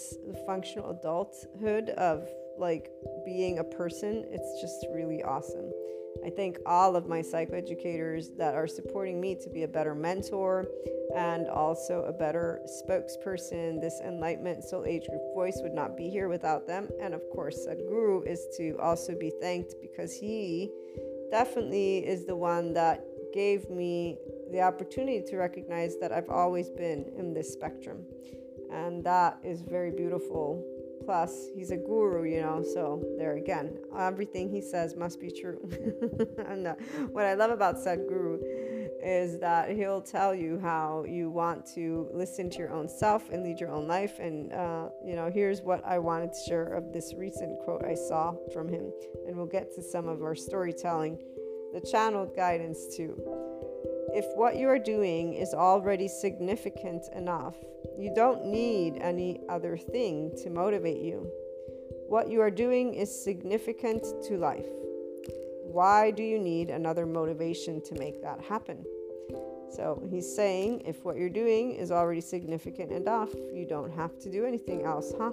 functional 0.46 0.88
adulthood 0.90 1.90
of 1.90 2.26
like 2.58 2.88
being 3.26 3.58
a 3.58 3.64
person, 3.64 4.24
it's 4.30 4.62
just 4.62 4.86
really 4.94 5.22
awesome. 5.22 5.70
I 6.24 6.30
thank 6.30 6.56
all 6.64 6.96
of 6.96 7.06
my 7.06 7.20
psychoeducators 7.20 8.38
that 8.38 8.54
are 8.54 8.66
supporting 8.66 9.20
me 9.20 9.36
to 9.42 9.50
be 9.50 9.64
a 9.64 9.68
better 9.68 9.94
mentor 9.94 10.66
and 11.14 11.48
also 11.48 12.04
a 12.04 12.12
better 12.12 12.60
spokesperson. 12.66 13.82
This 13.82 14.00
enlightenment 14.02 14.64
soul 14.64 14.86
age 14.86 15.06
group 15.08 15.34
voice 15.34 15.58
would 15.62 15.74
not 15.74 15.94
be 15.94 16.08
here 16.08 16.30
without 16.30 16.66
them. 16.66 16.88
And 17.02 17.12
of 17.12 17.20
course, 17.34 17.66
Sadhguru 17.66 18.26
is 18.26 18.46
to 18.56 18.78
also 18.80 19.14
be 19.14 19.30
thanked 19.42 19.74
because 19.82 20.14
he 20.14 20.70
definitely 21.32 22.06
is 22.06 22.26
the 22.26 22.36
one 22.36 22.74
that 22.74 23.02
gave 23.32 23.68
me 23.70 24.18
the 24.52 24.60
opportunity 24.60 25.22
to 25.26 25.36
recognize 25.36 25.96
that 25.98 26.12
I've 26.12 26.28
always 26.28 26.68
been 26.68 27.10
in 27.16 27.32
this 27.32 27.50
spectrum. 27.50 28.04
And 28.70 29.02
that 29.04 29.38
is 29.42 29.62
very 29.62 29.90
beautiful. 29.90 30.62
Plus, 31.04 31.48
he's 31.56 31.70
a 31.70 31.76
guru, 31.76 32.24
you 32.24 32.42
know, 32.42 32.62
so 32.62 33.02
there 33.18 33.36
again, 33.36 33.76
everything 33.98 34.50
he 34.50 34.60
says 34.60 34.94
must 34.94 35.18
be 35.18 35.30
true. 35.30 35.58
and 36.46 36.66
uh, 36.68 36.74
what 37.10 37.24
I 37.24 37.34
love 37.34 37.50
about 37.50 37.76
Sadhguru 37.76 38.38
is 39.02 39.38
that 39.40 39.70
he'll 39.70 40.00
tell 40.00 40.34
you 40.34 40.58
how 40.60 41.04
you 41.08 41.28
want 41.30 41.66
to 41.74 42.08
listen 42.12 42.48
to 42.50 42.58
your 42.58 42.72
own 42.72 42.88
self 42.88 43.28
and 43.30 43.42
lead 43.42 43.60
your 43.60 43.70
own 43.70 43.88
life. 43.88 44.18
And, 44.18 44.52
uh, 44.52 44.88
you 45.04 45.16
know, 45.16 45.30
here's 45.32 45.60
what 45.60 45.84
I 45.84 45.98
wanted 45.98 46.32
to 46.32 46.38
share 46.48 46.74
of 46.74 46.92
this 46.92 47.12
recent 47.16 47.58
quote 47.60 47.84
I 47.84 47.94
saw 47.94 48.34
from 48.52 48.68
him. 48.68 48.92
And 49.26 49.36
we'll 49.36 49.46
get 49.46 49.74
to 49.74 49.82
some 49.82 50.08
of 50.08 50.22
our 50.22 50.34
storytelling, 50.34 51.18
the 51.72 51.80
channeled 51.80 52.36
guidance 52.36 52.96
too. 52.96 53.16
If 54.14 54.26
what 54.36 54.56
you 54.56 54.68
are 54.68 54.78
doing 54.78 55.34
is 55.34 55.54
already 55.54 56.06
significant 56.06 57.04
enough, 57.16 57.56
you 57.98 58.12
don't 58.14 58.44
need 58.44 58.98
any 59.00 59.40
other 59.48 59.76
thing 59.76 60.32
to 60.42 60.50
motivate 60.50 61.00
you. 61.00 61.30
What 62.08 62.30
you 62.30 62.40
are 62.40 62.50
doing 62.50 62.94
is 62.94 63.24
significant 63.24 64.04
to 64.24 64.36
life. 64.36 64.66
Why 65.72 66.10
do 66.10 66.22
you 66.22 66.38
need 66.38 66.68
another 66.68 67.06
motivation 67.06 67.80
to 67.84 67.94
make 67.94 68.20
that 68.20 68.42
happen? 68.42 68.84
So 69.70 70.06
he's 70.10 70.36
saying 70.36 70.82
if 70.84 71.02
what 71.02 71.16
you're 71.16 71.30
doing 71.30 71.72
is 71.72 71.90
already 71.90 72.20
significant 72.20 72.92
enough, 72.92 73.30
you 73.54 73.64
don't 73.64 73.90
have 73.90 74.18
to 74.18 74.30
do 74.30 74.44
anything 74.44 74.82
else, 74.82 75.14
huh? 75.18 75.32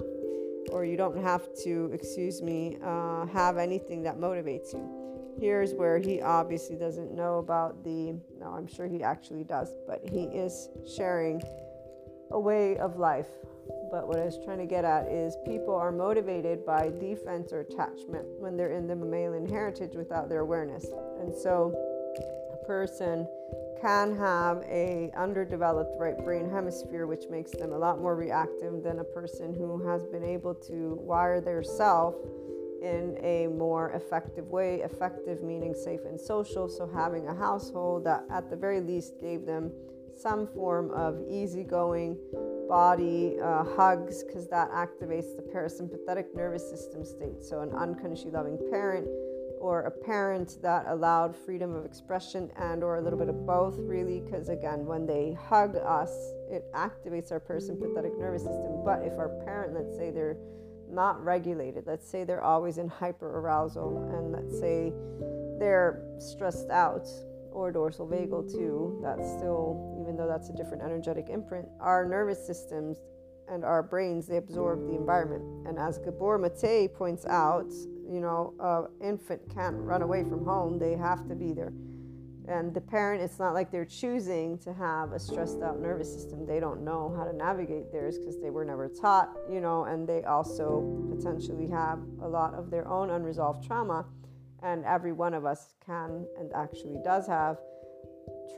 Or 0.71 0.85
you 0.85 0.95
don't 0.95 1.21
have 1.21 1.43
to, 1.65 1.91
excuse 1.93 2.41
me, 2.41 2.77
uh, 2.81 3.25
have 3.25 3.57
anything 3.57 4.01
that 4.03 4.17
motivates 4.17 4.71
you. 4.71 5.35
here's 5.41 5.73
where 5.73 5.97
he 5.97 6.21
obviously 6.21 6.77
doesn't 6.77 7.13
know 7.13 7.39
about 7.39 7.83
the, 7.83 8.13
no, 8.39 8.47
I'm 8.55 8.67
sure 8.67 8.87
he 8.87 9.03
actually 9.03 9.43
does, 9.43 9.73
but 9.87 10.01
he 10.07 10.23
is 10.23 10.69
sharing 10.95 11.41
a 12.31 12.39
way 12.39 12.77
of 12.77 12.97
life. 12.97 13.27
But 13.91 14.07
what 14.07 14.19
I 14.19 14.25
was 14.25 14.37
trying 14.43 14.59
to 14.59 14.65
get 14.65 14.85
at 14.85 15.07
is 15.07 15.35
people 15.45 15.73
are 15.73 15.91
motivated 15.91 16.65
by 16.65 16.91
defense 16.99 17.51
or 17.51 17.61
attachment 17.61 18.25
when 18.37 18.55
they're 18.55 18.71
in 18.71 18.87
the 18.87 18.95
mammalian 18.95 19.47
heritage 19.47 19.95
without 19.95 20.29
their 20.29 20.41
awareness. 20.41 20.85
And 21.19 21.33
so 21.33 21.73
a 22.53 22.65
person 22.65 23.27
can 23.81 24.15
have 24.17 24.57
a 24.67 25.09
underdeveloped 25.15 25.99
right 25.99 26.17
brain 26.23 26.49
hemisphere 26.49 27.07
which 27.07 27.25
makes 27.29 27.51
them 27.51 27.71
a 27.71 27.77
lot 27.77 28.01
more 28.01 28.15
reactive 28.15 28.83
than 28.83 28.99
a 28.99 29.03
person 29.03 29.53
who 29.53 29.87
has 29.87 30.05
been 30.07 30.23
able 30.23 30.53
to 30.53 30.97
wire 31.01 31.39
their 31.39 31.63
self 31.63 32.15
in 32.81 33.17
a 33.21 33.47
more 33.47 33.91
effective 33.91 34.47
way 34.47 34.81
effective 34.81 35.41
meaning 35.43 35.73
safe 35.73 36.01
and 36.05 36.19
social 36.19 36.67
so 36.67 36.89
having 36.93 37.27
a 37.27 37.35
household 37.35 38.03
that 38.03 38.23
at 38.31 38.49
the 38.49 38.55
very 38.55 38.81
least 38.81 39.19
gave 39.21 39.45
them 39.45 39.71
some 40.15 40.47
form 40.47 40.91
of 40.91 41.21
easygoing 41.29 42.17
body 42.69 43.35
uh, 43.43 43.63
hugs 43.75 44.23
because 44.23 44.47
that 44.47 44.69
activates 44.71 45.35
the 45.35 45.41
parasympathetic 45.41 46.35
nervous 46.35 46.69
system 46.69 47.03
state. 47.03 47.43
So 47.43 47.61
an 47.61 47.71
unconsciously 47.71 48.31
loving 48.31 48.59
parent 48.69 49.07
or 49.59 49.81
a 49.81 49.91
parent 49.91 50.57
that 50.61 50.85
allowed 50.87 51.35
freedom 51.35 51.75
of 51.75 51.83
expression 51.83 52.49
and 52.57 52.83
or 52.83 52.97
a 52.97 53.01
little 53.01 53.19
bit 53.19 53.27
of 53.27 53.45
both 53.45 53.75
really 53.79 54.21
because 54.21 54.47
again 54.47 54.85
when 54.85 55.05
they 55.05 55.33
hug 55.33 55.75
us 55.75 56.11
it 56.49 56.63
activates 56.73 57.31
our 57.31 57.39
parasympathetic 57.39 58.17
nervous 58.17 58.43
system. 58.43 58.83
But 58.85 59.01
if 59.03 59.17
our 59.17 59.29
parent 59.43 59.73
let's 59.73 59.97
say 59.97 60.11
they're 60.11 60.37
not 60.89 61.21
regulated 61.23 61.85
let's 61.87 62.09
say 62.09 62.23
they're 62.23 62.43
always 62.43 62.77
in 62.77 62.87
hyper 62.87 63.39
arousal 63.39 64.09
and 64.15 64.31
let's 64.31 64.59
say 64.59 64.93
they're 65.59 66.01
stressed 66.19 66.69
out 66.69 67.07
or 67.51 67.71
dorsal 67.71 68.07
vagal 68.07 68.51
too 68.51 68.99
that's 69.03 69.27
still 69.29 69.97
even 70.01 70.15
though 70.15 70.27
that's 70.27 70.49
a 70.49 70.53
different 70.53 70.81
energetic 70.83 71.29
imprint 71.29 71.67
our 71.79 72.07
nervous 72.07 72.45
systems 72.45 72.97
and 73.51 73.63
our 73.63 73.81
brains 73.81 74.27
they 74.27 74.37
absorb 74.37 74.85
the 74.87 74.95
environment 74.95 75.43
and 75.67 75.79
as 75.79 75.97
gabor 75.99 76.37
mate 76.37 76.93
points 76.93 77.25
out 77.25 77.71
you 78.09 78.19
know, 78.19 78.53
an 78.59 79.07
infant 79.07 79.41
can't 79.53 79.75
run 79.75 80.01
away 80.01 80.23
from 80.23 80.43
home. 80.43 80.79
They 80.79 80.97
have 80.97 81.27
to 81.27 81.35
be 81.35 81.53
there. 81.53 81.71
And 82.47 82.73
the 82.73 82.81
parent, 82.81 83.21
it's 83.21 83.37
not 83.37 83.53
like 83.53 83.71
they're 83.71 83.85
choosing 83.85 84.57
to 84.59 84.73
have 84.73 85.11
a 85.11 85.19
stressed 85.19 85.61
out 85.61 85.79
nervous 85.79 86.11
system. 86.11 86.47
They 86.47 86.59
don't 86.59 86.83
know 86.83 87.13
how 87.15 87.25
to 87.25 87.33
navigate 87.33 87.91
theirs 87.91 88.17
because 88.17 88.41
they 88.41 88.49
were 88.49 88.65
never 88.65 88.87
taught, 88.89 89.29
you 89.51 89.61
know, 89.61 89.83
and 89.83 90.07
they 90.07 90.23
also 90.23 91.07
potentially 91.15 91.67
have 91.67 91.99
a 92.23 92.27
lot 92.27 92.55
of 92.55 92.71
their 92.71 92.87
own 92.87 93.11
unresolved 93.11 93.67
trauma. 93.67 94.05
And 94.63 94.83
every 94.85 95.13
one 95.13 95.33
of 95.33 95.45
us 95.45 95.73
can 95.85 96.25
and 96.37 96.51
actually 96.53 96.97
does 97.03 97.27
have 97.27 97.57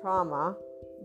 trauma 0.02 0.56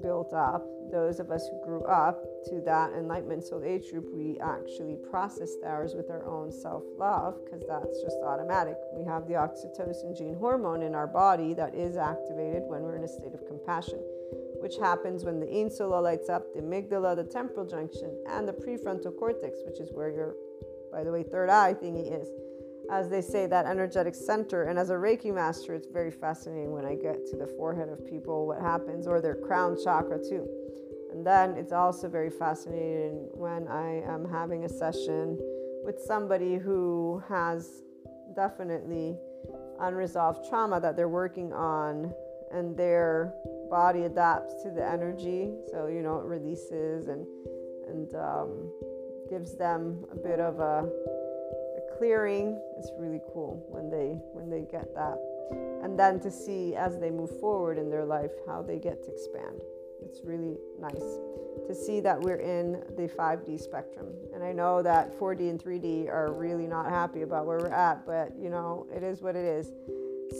built 0.03 0.33
up 0.33 0.65
those 0.91 1.19
of 1.21 1.31
us 1.31 1.49
who 1.49 1.65
grew 1.65 1.85
up 1.85 2.23
to 2.47 2.61
that 2.65 2.93
enlightenment 2.93 3.45
soul 3.45 3.63
age 3.65 3.91
group, 3.91 4.07
we 4.13 4.39
actually 4.41 4.97
processed 5.11 5.59
ours 5.65 5.95
with 5.95 6.11
our 6.11 6.25
own 6.27 6.53
self 6.53 6.83
love 6.99 7.35
because 7.45 7.65
that's 7.69 8.01
just 8.03 8.17
automatic. 8.25 8.77
We 8.95 9.05
have 9.05 9.27
the 9.27 9.35
oxytocin 9.35 10.17
gene 10.17 10.35
hormone 10.35 10.83
in 10.83 10.95
our 10.95 11.07
body 11.07 11.55
that 11.55 11.75
is 11.75 11.97
activated 11.97 12.63
when 12.67 12.83
we're 12.83 12.97
in 12.97 13.05
a 13.05 13.09
state 13.09 13.35
of 13.35 13.47
compassion, 13.47 14.01
which 14.61 14.77
happens 14.77 15.25
when 15.25 15.41
the 15.41 15.49
insula 15.49 16.01
lights 16.01 16.29
up 16.29 16.45
the 16.55 16.61
amygdala, 16.61 17.17
the 17.17 17.25
temporal 17.25 17.67
junction, 17.67 18.17
and 18.29 18.47
the 18.47 18.53
prefrontal 18.53 19.17
cortex, 19.19 19.59
which 19.67 19.81
is 19.81 19.91
where 19.93 20.11
your, 20.11 20.35
by 20.93 21.03
the 21.03 21.11
way, 21.11 21.23
third 21.23 21.51
eye 21.51 21.75
thingy 21.75 22.21
is 22.21 22.29
as 22.91 23.09
they 23.09 23.21
say, 23.21 23.47
that 23.47 23.67
energetic 23.67 24.15
center. 24.15 24.65
And 24.65 24.79
as 24.79 24.91
a 24.91 24.95
Reiki 24.95 25.35
master, 25.35 25.75
it's 25.75 25.89
very 25.89 26.11
fascinating 26.11 26.73
when 26.73 26.85
I 26.85 26.95
get 26.95 27.27
to 27.31 27.37
the 27.37 27.47
forehead 27.47 27.89
of 27.89 28.05
people 28.07 28.47
what 28.47 28.61
happens, 28.61 29.07
or 29.07 29.21
their 29.21 29.35
crown 29.35 29.77
chakra 29.83 30.19
too. 30.19 30.47
And 31.13 31.27
then 31.27 31.57
it's 31.57 31.73
also 31.73 32.09
very 32.09 32.31
fascinating 32.31 33.29
when 33.33 33.67
I 33.69 34.03
am 34.03 34.29
having 34.29 34.65
a 34.65 34.69
session 34.69 35.39
with 35.85 35.99
somebody 36.01 36.57
who 36.57 37.23
has 37.29 37.83
definitely 38.35 39.17
unresolved 39.81 40.49
trauma 40.49 40.81
that 40.81 40.97
they're 40.97 41.09
working 41.09 41.53
on, 41.53 42.13
and 42.53 42.77
their 42.77 43.33
body 43.71 44.05
adapts 44.05 44.63
to 44.63 44.71
the 44.71 44.85
energy. 44.85 45.53
So, 45.71 45.87
you 45.87 46.03
know, 46.03 46.19
it 46.19 46.25
releases 46.25 47.09
and, 47.09 47.27
and 47.89 48.15
um, 48.15 48.71
gives 49.29 49.57
them 49.57 50.05
a 50.13 50.17
bit 50.17 50.39
of 50.39 50.61
a 50.61 50.89
clearing 51.97 52.61
it's 52.79 52.91
really 52.99 53.21
cool 53.33 53.65
when 53.69 53.91
they 53.91 54.19
when 54.33 54.51
they 54.51 54.63
get 54.71 54.95
that 54.95 55.19
and 55.83 55.99
then 55.99 56.19
to 56.21 56.31
see 56.31 56.75
as 56.75 56.99
they 56.99 57.11
move 57.11 57.31
forward 57.41 57.79
in 57.79 57.91
their 57.91 58.05
life 58.05 58.33
how 58.47 58.63
they 58.63 58.79
get 58.79 59.03
to 59.03 59.11
expand 59.11 59.61
it's 60.03 60.21
really 60.25 60.57
nice 60.79 61.19
to 61.67 61.75
see 61.75 62.01
that 62.01 62.21
we're 62.21 62.37
in 62.37 62.73
the 62.97 63.09
5D 63.09 63.61
spectrum. 63.61 64.07
And 64.35 64.43
I 64.43 64.53
know 64.53 64.83
that 64.83 65.19
4D 65.19 65.51
and 65.51 65.63
3D 65.63 66.09
are 66.09 66.33
really 66.33 66.67
not 66.67 66.87
happy 66.87 67.23
about 67.23 67.47
where 67.47 67.59
we're 67.59 67.69
at, 67.69 68.07
but 68.07 68.33
you 68.39 68.51
know, 68.51 68.87
it 68.95 69.03
is 69.03 69.21
what 69.21 69.37
it 69.37 69.45
is. 69.45 69.73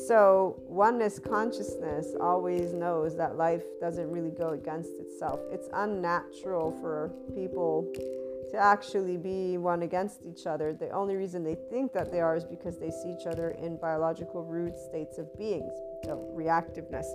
So, 0.07 0.61
oneness 0.67 1.21
consciousness 1.21 2.15
always 2.21 2.73
knows 2.73 3.17
that 3.17 3.37
life 3.37 3.63
doesn't 3.81 4.11
really 4.11 4.33
go 4.33 4.51
against 4.51 4.91
itself. 4.99 5.41
It's 5.53 5.69
unnatural 5.73 6.77
for 6.81 7.13
people 7.35 7.93
to 8.57 8.63
actually 8.63 9.19
be 9.19 9.59
one 9.59 9.83
against 9.83 10.23
each 10.25 10.47
other. 10.47 10.73
The 10.73 10.91
only 10.91 11.17
reason 11.17 11.45
they 11.45 11.57
think 11.71 11.93
that 11.93 12.11
they 12.11 12.21
are 12.21 12.37
is 12.37 12.45
because 12.45 12.79
they 12.79 12.91
see 12.91 13.15
each 13.19 13.27
other 13.27 13.51
in 13.51 13.77
biological 13.77 14.45
root 14.45 14.79
states 14.79 15.19
of 15.19 15.37
beings, 15.37 15.73
so 16.05 16.33
reactiveness. 16.35 17.07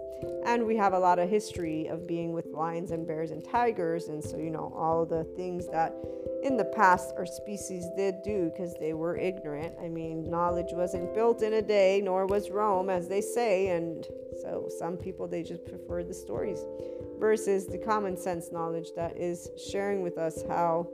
And 0.45 0.65
we 0.67 0.75
have 0.77 0.93
a 0.93 0.99
lot 0.99 1.17
of 1.17 1.29
history 1.29 1.87
of 1.87 2.07
being 2.07 2.31
with 2.31 2.45
lions 2.53 2.91
and 2.91 3.07
bears 3.07 3.31
and 3.31 3.43
tigers, 3.43 4.07
and 4.07 4.23
so, 4.23 4.37
you 4.37 4.51
know, 4.51 4.71
all 4.75 5.05
the 5.05 5.23
things 5.35 5.67
that 5.71 5.95
in 6.43 6.57
the 6.57 6.65
past 6.65 7.13
our 7.17 7.25
species 7.25 7.85
did 7.97 8.21
do 8.23 8.51
because 8.51 8.75
they 8.79 8.93
were 8.93 9.17
ignorant. 9.17 9.73
I 9.83 9.89
mean, 9.89 10.29
knowledge 10.29 10.69
wasn't 10.71 11.13
built 11.15 11.41
in 11.41 11.53
a 11.53 11.61
day, 11.61 12.01
nor 12.03 12.27
was 12.27 12.51
Rome, 12.51 12.89
as 12.89 13.07
they 13.07 13.21
say, 13.21 13.69
and 13.69 14.05
so 14.43 14.69
some 14.77 14.95
people 14.95 15.27
they 15.27 15.41
just 15.41 15.65
prefer 15.65 16.03
the 16.03 16.13
stories 16.13 16.59
versus 17.19 17.65
the 17.67 17.77
common 17.77 18.17
sense 18.17 18.51
knowledge 18.51 18.89
that 18.95 19.17
is 19.17 19.49
sharing 19.71 20.01
with 20.01 20.17
us 20.17 20.43
how 20.47 20.87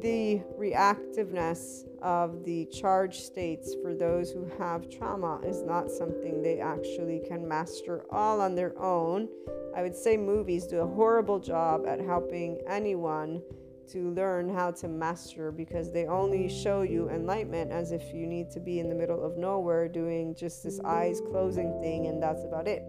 the 0.00 0.42
reactiveness 0.58 1.84
of 2.02 2.44
the 2.44 2.66
charge 2.66 3.20
states 3.20 3.74
for 3.82 3.94
those 3.94 4.30
who 4.30 4.48
have 4.58 4.90
trauma 4.90 5.40
is 5.44 5.62
not 5.62 5.90
something 5.90 6.42
they 6.42 6.60
actually 6.60 7.22
can 7.26 7.46
master 7.46 8.04
all 8.10 8.40
on 8.40 8.54
their 8.54 8.78
own. 8.78 9.28
I 9.74 9.82
would 9.82 9.96
say 9.96 10.16
movies 10.16 10.66
do 10.66 10.80
a 10.80 10.86
horrible 10.86 11.38
job 11.38 11.86
at 11.86 12.00
helping 12.00 12.58
anyone 12.68 13.42
to 13.88 14.10
learn 14.10 14.52
how 14.52 14.70
to 14.72 14.88
master 14.88 15.52
because 15.52 15.92
they 15.92 16.06
only 16.06 16.48
show 16.48 16.82
you 16.82 17.08
enlightenment 17.08 17.70
as 17.70 17.92
if 17.92 18.12
you 18.12 18.26
need 18.26 18.50
to 18.50 18.60
be 18.60 18.80
in 18.80 18.88
the 18.88 18.94
middle 18.94 19.24
of 19.24 19.36
nowhere 19.36 19.88
doing 19.88 20.34
just 20.34 20.64
this 20.64 20.80
eyes 20.80 21.20
closing 21.30 21.80
thing 21.80 22.06
and 22.06 22.22
that's 22.22 22.44
about 22.44 22.66
it. 22.66 22.82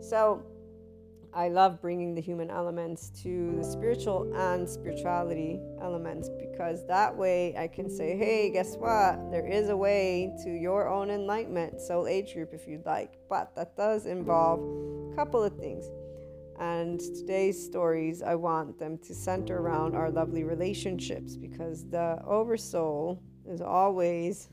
So, 0.00 0.42
I 1.34 1.48
love 1.48 1.80
bringing 1.80 2.14
the 2.14 2.20
human 2.20 2.50
elements 2.50 3.08
to 3.22 3.54
the 3.56 3.64
spiritual 3.64 4.30
and 4.36 4.68
spirituality 4.68 5.60
elements 5.80 6.28
because 6.28 6.86
that 6.88 7.16
way 7.16 7.56
I 7.56 7.68
can 7.68 7.88
say, 7.88 8.18
hey, 8.18 8.50
guess 8.50 8.76
what? 8.76 9.30
There 9.30 9.46
is 9.46 9.70
a 9.70 9.76
way 9.76 10.30
to 10.44 10.50
your 10.50 10.88
own 10.88 11.10
enlightenment, 11.10 11.80
soul 11.80 12.06
age 12.06 12.34
group, 12.34 12.52
if 12.52 12.68
you'd 12.68 12.84
like. 12.84 13.14
But 13.30 13.54
that 13.56 13.76
does 13.78 14.04
involve 14.04 14.60
a 15.12 15.16
couple 15.16 15.42
of 15.42 15.56
things. 15.56 15.86
And 16.60 17.00
today's 17.00 17.64
stories, 17.64 18.20
I 18.22 18.34
want 18.34 18.78
them 18.78 18.98
to 18.98 19.14
center 19.14 19.56
around 19.56 19.96
our 19.96 20.10
lovely 20.10 20.44
relationships 20.44 21.36
because 21.36 21.88
the 21.88 22.22
oversoul 22.26 23.22
is 23.48 23.62
always 23.62 24.50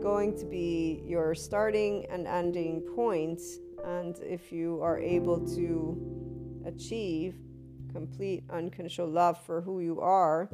going 0.00 0.38
to 0.38 0.46
be 0.46 1.02
your 1.04 1.34
starting 1.34 2.06
and 2.10 2.26
ending 2.26 2.80
point 2.94 3.42
and 3.84 4.16
if 4.22 4.52
you 4.52 4.80
are 4.82 4.98
able 4.98 5.46
to 5.54 6.62
achieve 6.66 7.34
complete 7.92 8.44
unconditional 8.50 9.08
love 9.08 9.38
for 9.44 9.60
who 9.60 9.80
you 9.80 10.00
are, 10.00 10.50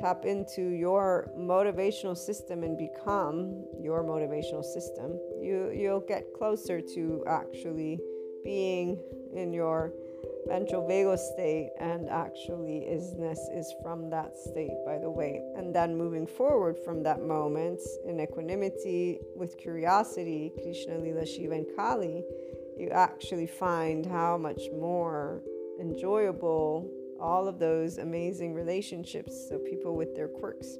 tap 0.00 0.24
into 0.24 0.62
your 0.62 1.30
motivational 1.38 2.16
system 2.16 2.62
and 2.62 2.76
become 2.76 3.64
your 3.80 4.02
motivational 4.04 4.62
system, 4.62 5.12
you, 5.40 5.70
you'll 5.74 6.04
get 6.06 6.24
closer 6.36 6.80
to 6.80 7.24
actually 7.28 7.98
being 8.42 8.98
in 9.34 9.52
your 9.52 9.92
ventral 10.46 10.82
vagal 10.82 11.18
state 11.18 11.70
and 11.80 12.08
actually 12.08 12.86
isness 12.90 13.38
is 13.52 13.72
from 13.82 14.10
that 14.10 14.36
state 14.36 14.76
by 14.84 14.98
the 14.98 15.10
way 15.10 15.42
and 15.56 15.74
then 15.74 15.96
moving 15.96 16.26
forward 16.26 16.76
from 16.84 17.02
that 17.02 17.22
moment 17.22 17.80
in 18.06 18.20
equanimity 18.20 19.18
with 19.36 19.56
curiosity 19.56 20.52
krishna 20.62 20.98
lila 20.98 21.26
shiva 21.26 21.54
and 21.54 21.66
kali 21.76 22.24
you 22.76 22.88
actually 22.90 23.46
find 23.46 24.04
how 24.04 24.36
much 24.36 24.62
more 24.78 25.42
enjoyable 25.80 26.90
all 27.20 27.48
of 27.48 27.58
those 27.58 27.98
amazing 27.98 28.52
relationships 28.52 29.48
so 29.48 29.58
people 29.58 29.96
with 29.96 30.14
their 30.14 30.28
quirks 30.28 30.78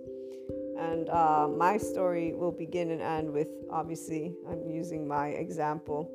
And 0.78 1.08
uh, 1.08 1.48
my 1.48 1.76
story 1.76 2.32
will 2.34 2.50
begin 2.52 2.90
and 2.90 3.00
end 3.00 3.32
with 3.32 3.48
obviously, 3.70 4.34
I'm 4.50 4.68
using 4.70 5.06
my 5.06 5.28
example. 5.28 6.10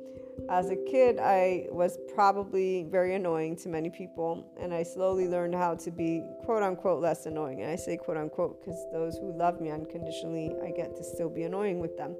As 0.48 0.70
a 0.70 0.76
kid, 0.76 1.18
I 1.18 1.66
was 1.70 1.98
probably 2.14 2.86
very 2.90 3.14
annoying 3.14 3.56
to 3.56 3.68
many 3.68 3.90
people, 3.90 4.46
and 4.60 4.72
I 4.72 4.82
slowly 4.82 5.28
learned 5.28 5.54
how 5.54 5.74
to 5.74 5.90
be 5.90 6.22
quote 6.44 6.62
unquote 6.62 7.00
less 7.00 7.26
annoying. 7.26 7.62
And 7.62 7.70
I 7.70 7.76
say 7.76 7.96
quote 7.96 8.16
unquote 8.16 8.60
because 8.60 8.84
those 8.92 9.16
who 9.16 9.36
love 9.36 9.60
me 9.60 9.70
unconditionally, 9.70 10.54
I 10.64 10.70
get 10.70 10.96
to 10.96 11.04
still 11.04 11.28
be 11.28 11.42
annoying 11.42 11.80
with 11.80 11.96
them. 11.96 12.16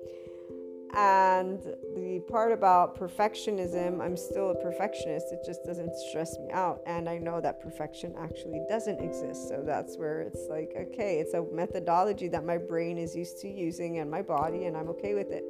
And 0.93 1.63
the 1.95 2.21
part 2.29 2.51
about 2.51 2.99
perfectionism, 2.99 4.01
I'm 4.01 4.17
still 4.17 4.51
a 4.51 4.55
perfectionist. 4.57 5.27
It 5.31 5.45
just 5.47 5.63
doesn't 5.65 5.95
stress 5.95 6.37
me 6.39 6.51
out. 6.51 6.81
And 6.85 7.09
I 7.09 7.19
know 7.19 7.41
that 7.41 7.61
perfection 7.61 8.13
actually 8.19 8.61
doesn't 8.69 8.99
exist. 9.01 9.49
So 9.49 9.63
that's 9.65 9.97
where 9.97 10.23
it's 10.23 10.49
like, 10.49 10.73
okay, 10.77 11.21
it's 11.21 11.35
a 11.35 11.45
methodology 11.53 12.27
that 12.29 12.45
my 12.45 12.59
brain 12.59 12.99
is 12.99 13.15
used 13.15 13.41
to 13.43 13.49
using 13.49 13.99
and 13.99 14.11
my 14.11 14.23
body, 14.23 14.65
and 14.65 14.77
I'm 14.77 14.89
okay 14.89 15.15
with 15.15 15.31
it 15.31 15.45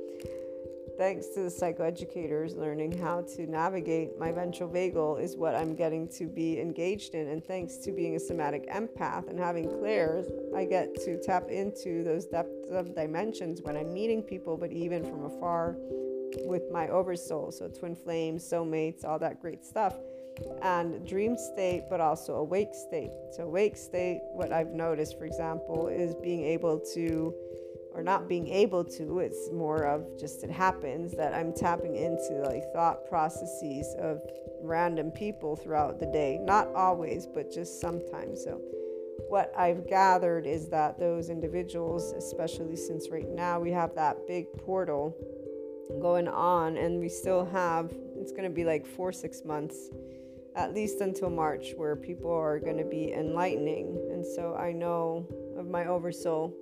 thanks 1.01 1.29
to 1.29 1.41
the 1.41 1.49
psychoeducators, 1.49 2.55
learning 2.59 2.93
how 2.99 3.23
to 3.23 3.47
navigate 3.47 4.19
my 4.19 4.31
ventral 4.31 4.69
vagal 4.69 5.19
is 5.19 5.35
what 5.35 5.55
I'm 5.55 5.75
getting 5.75 6.07
to 6.09 6.27
be 6.27 6.61
engaged 6.61 7.15
in. 7.15 7.29
And 7.29 7.43
thanks 7.43 7.79
to 7.79 7.91
being 7.91 8.17
a 8.17 8.21
somatic 8.21 8.69
empath 8.69 9.31
and 9.31 9.39
having 9.39 9.67
clairs, 9.79 10.27
I 10.55 10.67
get 10.67 10.95
to 11.07 11.19
tap 11.23 11.49
into 11.49 12.05
those 12.05 12.27
depths 12.27 12.71
of 12.71 12.95
dimensions 12.95 13.63
when 13.63 13.79
I'm 13.79 13.95
meeting 13.95 14.23
people, 14.23 14.59
but 14.59 14.73
even 14.73 15.03
from 15.03 15.25
afar 15.25 15.77
with 16.45 16.71
my 16.71 16.89
oversoul. 16.89 17.51
So, 17.51 17.69
twin 17.69 17.97
flames, 17.97 18.45
soulmates, 18.45 19.03
all 19.03 19.19
that 19.21 19.41
great 19.41 19.65
stuff. 19.65 19.95
And 20.61 21.09
dream 21.09 21.39
state, 21.39 21.85
but 21.89 22.03
also 22.03 22.35
awake 22.35 22.75
state. 22.75 23.13
So, 23.33 23.45
awake 23.45 23.79
state, 23.79 24.21
what 24.35 24.53
I've 24.53 24.75
noticed, 24.75 25.19
for 25.19 25.25
example, 25.25 25.89
is 25.89 26.15
being 26.17 26.45
able 26.45 26.79
to 26.93 27.35
or 28.01 28.03
not 28.03 28.29
being 28.29 28.49
able 28.49 28.83
to 28.83 29.19
it's 29.19 29.51
more 29.53 29.85
of 29.85 30.19
just 30.19 30.43
it 30.43 30.51
happens 30.51 31.13
that 31.13 31.35
i'm 31.35 31.53
tapping 31.53 31.97
into 31.97 32.33
like 32.47 32.65
thought 32.73 33.07
processes 33.07 33.95
of 33.99 34.23
random 34.63 35.11
people 35.11 35.57
throughout 35.57 35.99
the 35.99 36.07
day. 36.07 36.39
Not 36.43 36.69
always 36.75 37.27
but 37.27 37.53
just 37.53 37.81
sometimes. 37.81 38.45
So 38.45 38.61
what 39.29 39.53
i've 39.57 39.87
gathered 39.87 40.47
is 40.47 40.69
that 40.71 40.99
those 40.99 41.29
individuals 41.29 42.13
especially 42.13 42.75
since 42.75 43.11
right 43.11 43.29
now 43.29 43.61
we 43.61 43.71
have 43.71 43.95
that 43.95 44.17
big 44.27 44.47
portal 44.57 45.15
going 46.01 46.27
on 46.27 46.79
and 46.79 46.99
we 46.99 47.09
still 47.09 47.45
have 47.45 47.93
it's 48.17 48.33
going 48.33 48.45
to 48.45 48.51
be 48.51 48.65
like 48.65 48.87
four 48.87 49.13
six 49.13 49.45
months 49.45 49.91
at 50.57 50.73
least 50.73 51.03
until 51.03 51.29
march 51.29 51.75
where 51.77 51.95
people 51.95 52.33
are 52.33 52.59
going 52.59 52.79
to 52.79 52.85
be 52.85 53.13
enlightening. 53.13 53.95
And 54.11 54.25
so 54.25 54.57
i 54.57 54.73
know 54.73 55.27
of 55.59 55.69
my 55.69 55.87
oversoul 55.87 56.57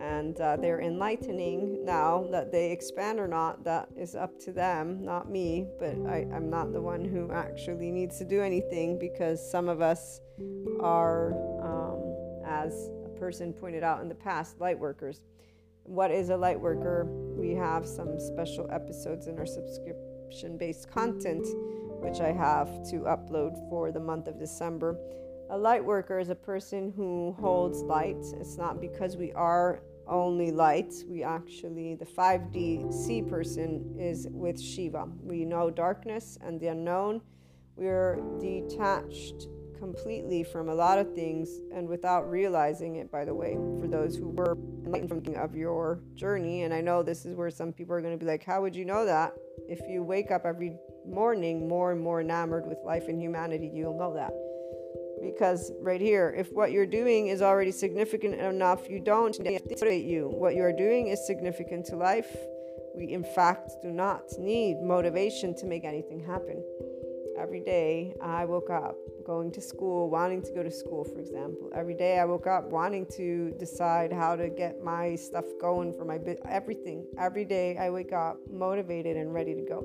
and 0.00 0.40
uh, 0.40 0.56
they're 0.56 0.80
enlightening 0.80 1.84
now 1.84 2.26
that 2.30 2.52
they 2.52 2.70
expand 2.70 3.18
or 3.18 3.26
not 3.26 3.64
that 3.64 3.88
is 3.96 4.14
up 4.14 4.38
to 4.38 4.52
them 4.52 5.04
not 5.04 5.30
me 5.30 5.66
but 5.78 5.94
I, 6.06 6.26
i'm 6.34 6.50
not 6.50 6.72
the 6.72 6.80
one 6.80 7.04
who 7.04 7.30
actually 7.32 7.90
needs 7.90 8.18
to 8.18 8.24
do 8.24 8.42
anything 8.42 8.98
because 8.98 9.50
some 9.50 9.68
of 9.68 9.80
us 9.80 10.20
are 10.80 11.32
um, 11.62 12.16
as 12.46 12.90
a 13.04 13.08
person 13.18 13.52
pointed 13.52 13.82
out 13.82 14.00
in 14.00 14.08
the 14.08 14.14
past 14.14 14.60
light 14.60 14.78
workers. 14.78 15.20
What 15.84 16.10
is 16.10 16.30
a 16.30 16.36
light 16.36 16.60
worker? 16.60 17.06
We 17.36 17.50
have 17.54 17.86
some 17.86 18.18
special 18.18 18.68
episodes 18.70 19.26
in 19.26 19.38
our 19.38 19.46
subscription 19.46 20.56
based 20.58 20.90
content 20.90 21.46
which 22.00 22.20
i 22.20 22.32
have 22.32 22.68
to 22.90 22.96
upload 23.06 23.56
for 23.68 23.90
the 23.90 24.00
month 24.00 24.26
of 24.26 24.38
december 24.38 24.96
a 25.50 25.56
light 25.56 25.84
worker 25.84 26.18
is 26.18 26.28
a 26.28 26.34
person 26.34 26.92
who 26.96 27.36
holds 27.40 27.82
light. 27.82 28.24
It's 28.40 28.56
not 28.56 28.80
because 28.80 29.16
we 29.16 29.32
are 29.32 29.80
only 30.08 30.50
light. 30.50 30.92
We 31.08 31.22
actually, 31.22 31.94
the 31.94 32.04
5D 32.04 32.92
C 32.92 33.22
person 33.22 33.96
is 33.98 34.26
with 34.30 34.60
Shiva. 34.60 35.08
We 35.22 35.44
know 35.44 35.70
darkness 35.70 36.38
and 36.44 36.60
the 36.60 36.68
unknown. 36.68 37.20
We're 37.76 38.20
detached 38.40 39.48
completely 39.78 40.42
from 40.42 40.68
a 40.68 40.74
lot 40.74 40.98
of 40.98 41.14
things 41.14 41.60
and 41.72 41.86
without 41.86 42.28
realizing 42.30 42.96
it, 42.96 43.12
by 43.12 43.24
the 43.24 43.34
way, 43.34 43.54
for 43.78 43.86
those 43.86 44.16
who 44.16 44.30
were 44.30 44.56
enlightened 44.84 45.10
from 45.10 45.34
of 45.36 45.54
your 45.54 46.00
journey. 46.14 46.62
And 46.62 46.72
I 46.72 46.80
know 46.80 47.02
this 47.02 47.26
is 47.26 47.36
where 47.36 47.50
some 47.50 47.72
people 47.72 47.94
are 47.94 48.00
going 48.00 48.18
to 48.18 48.24
be 48.24 48.30
like, 48.30 48.44
How 48.44 48.62
would 48.62 48.74
you 48.74 48.84
know 48.84 49.04
that? 49.04 49.34
If 49.68 49.80
you 49.88 50.02
wake 50.02 50.30
up 50.30 50.44
every 50.44 50.76
morning 51.06 51.68
more 51.68 51.92
and 51.92 52.00
more 52.00 52.20
enamored 52.20 52.66
with 52.66 52.78
life 52.84 53.08
and 53.08 53.20
humanity, 53.20 53.70
you'll 53.72 53.98
know 53.98 54.14
that 54.14 54.32
because 55.22 55.72
right 55.80 56.00
here 56.00 56.34
if 56.36 56.52
what 56.52 56.72
you're 56.72 56.86
doing 56.86 57.28
is 57.28 57.42
already 57.42 57.72
significant 57.72 58.34
enough 58.34 58.88
you 58.88 59.00
don't 59.00 59.38
motivate 59.38 60.04
you. 60.04 60.28
What 60.28 60.54
you're 60.54 60.76
doing 60.76 61.08
is 61.08 61.26
significant 61.26 61.86
to 61.86 61.96
life. 61.96 62.34
We 62.94 63.12
in 63.12 63.24
fact 63.24 63.70
do 63.82 63.90
not 63.90 64.24
need 64.38 64.80
motivation 64.82 65.54
to 65.56 65.66
make 65.66 65.84
anything 65.84 66.20
happen. 66.20 66.62
Every 67.38 67.60
day 67.60 68.14
i 68.22 68.44
woke 68.44 68.70
up 68.70 68.96
going 69.26 69.50
to 69.52 69.60
school 69.60 70.08
wanting 70.08 70.42
to 70.42 70.52
go 70.52 70.62
to 70.62 70.70
school 70.70 71.04
for 71.04 71.18
example. 71.18 71.70
Every 71.74 71.94
day 71.94 72.18
i 72.18 72.24
woke 72.24 72.46
up 72.46 72.70
wanting 72.70 73.06
to 73.16 73.54
decide 73.58 74.12
how 74.12 74.36
to 74.36 74.48
get 74.48 74.82
my 74.82 75.16
stuff 75.16 75.44
going 75.60 75.92
for 75.96 76.04
my 76.04 76.18
bit 76.18 76.40
everything. 76.48 77.06
Every 77.18 77.44
day 77.44 77.76
i 77.78 77.90
wake 77.90 78.12
up 78.12 78.38
motivated 78.50 79.16
and 79.16 79.32
ready 79.32 79.54
to 79.54 79.62
go 79.62 79.84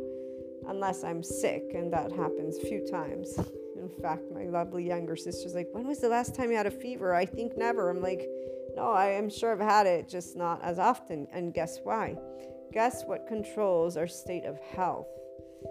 unless 0.68 1.04
i'm 1.04 1.24
sick 1.24 1.64
and 1.74 1.92
that 1.92 2.12
happens 2.12 2.58
a 2.58 2.62
few 2.62 2.86
times 2.88 3.40
fact, 3.92 4.24
my 4.34 4.46
lovely 4.46 4.86
younger 4.86 5.16
sister's 5.16 5.54
like, 5.54 5.68
When 5.72 5.88
was 5.88 6.00
the 6.00 6.10
last 6.10 6.36
time 6.36 6.52
you 6.52 6.58
had 6.58 6.68
a 6.68 6.72
fever? 6.72 7.14
I 7.14 7.26
think 7.26 7.58
never. 7.58 7.90
I'm 7.90 8.02
like, 8.02 8.28
No, 8.76 8.92
I 8.92 9.10
am 9.10 9.30
sure 9.30 9.52
I've 9.52 9.60
had 9.60 9.88
it, 9.88 10.08
just 10.08 10.36
not 10.36 10.64
as 10.64 10.80
often. 10.80 11.28
And 11.32 11.54
guess 11.54 11.80
why? 11.84 12.16
Guess 12.74 13.04
what 13.06 13.28
controls 13.28 13.98
our 13.98 14.08
state 14.08 14.46
of 14.46 14.60
health? 14.60 15.08